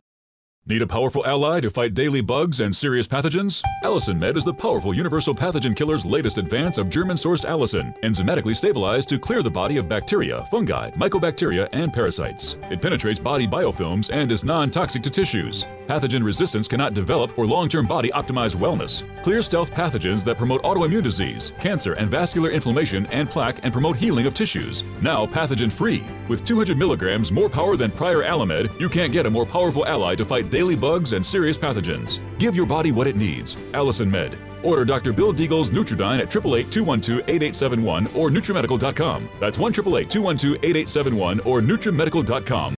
Need 0.67 0.81
a 0.81 0.87
powerful 0.87 1.27
ally 1.27 1.61
to 1.61 1.69
fight 1.69 1.93
daily 1.93 2.23
bugs 2.23 2.61
and 2.61 2.75
serious 2.75 3.07
pathogens? 3.07 3.63
Allicin 3.83 4.19
Med 4.19 4.35
is 4.35 4.47
the 4.47 4.55
powerful 4.55 4.95
universal 4.95 5.35
pathogen 5.35 5.77
killer's 5.77 6.07
latest 6.07 6.39
advance 6.39 6.79
of 6.79 6.89
German 6.89 7.19
sourced 7.19 7.45
allicin, 7.45 7.95
enzymatically 8.01 8.57
stabilized 8.57 9.11
to 9.11 9.19
clear 9.19 9.43
the 9.43 9.51
body 9.51 9.77
of 9.77 9.91
bacteria, 9.91 10.43
fungi, 10.51 10.91
mycobacteria, 10.93 11.69
and 11.75 11.93
parasites. 11.93 12.57
It 12.71 12.81
penetrates 12.81 13.21
body 13.21 13.47
biofilms 13.47 14.09
and 14.11 14.33
is 14.33 14.43
non 14.43 14.71
toxic 14.71 15.03
to 15.03 15.11
tissues. 15.11 15.67
Pathogen 15.87 16.25
resistance 16.25 16.67
cannot 16.67 16.95
develop 16.95 17.33
for 17.33 17.47
long 17.47 17.69
term 17.69 17.87
body 17.87 18.09
optimized 18.13 18.57
wellness. 18.57 19.05
Clear 19.23 19.43
stealth 19.43 19.71
pathogens 19.71 20.25
that 20.25 20.39
promote 20.39 20.63
autoimmune 20.63 21.03
disease, 21.03 21.53
cancer, 21.61 21.93
and 21.93 22.09
vascular 22.09 22.49
inflammation 22.49 23.05
and 23.09 23.29
plaque 23.29 23.63
and 23.65 23.73
promote 23.75 23.99
healing 23.99 24.27
of 24.27 24.33
tissues. 24.33 24.83
Now 25.03 25.27
pathogen 25.27 25.71
free. 25.71 26.03
With 26.27 26.43
200 26.47 26.79
milligrams 26.79 27.31
more 27.31 27.51
power 27.51 27.77
than 27.77 27.91
prior 27.91 28.23
Allimed, 28.23 28.81
you 28.81 28.89
can't 28.89 29.13
get 29.13 29.27
a 29.27 29.31
more 29.31 29.45
powerful 29.45 29.85
ally 29.85 30.15
to 30.15 30.25
fight 30.25 30.54
daily 30.55 30.77
bugs 30.77 31.15
and 31.15 31.27
serious 31.27 31.59
pathogens. 31.59 32.21
Give 32.39 32.55
your 32.55 32.67
body 32.67 32.93
what 32.93 33.09
it 33.09 33.17
needs. 33.17 33.57
Allicin 33.73 34.09
Med. 34.09 34.39
Order 34.63 34.85
Dr. 34.85 35.13
Bill 35.13 35.33
Deagle's 35.33 35.71
Nutridyne 35.71 36.21
at 36.21 36.31
888-212-8871 36.31 38.17
or 38.17 38.31
NutriMedical.com. 38.31 39.29
That's 39.41 39.59
1 39.59 39.73
212-8871 39.73 41.45
or 41.45 41.61
NutriMedical.com. 41.61 42.73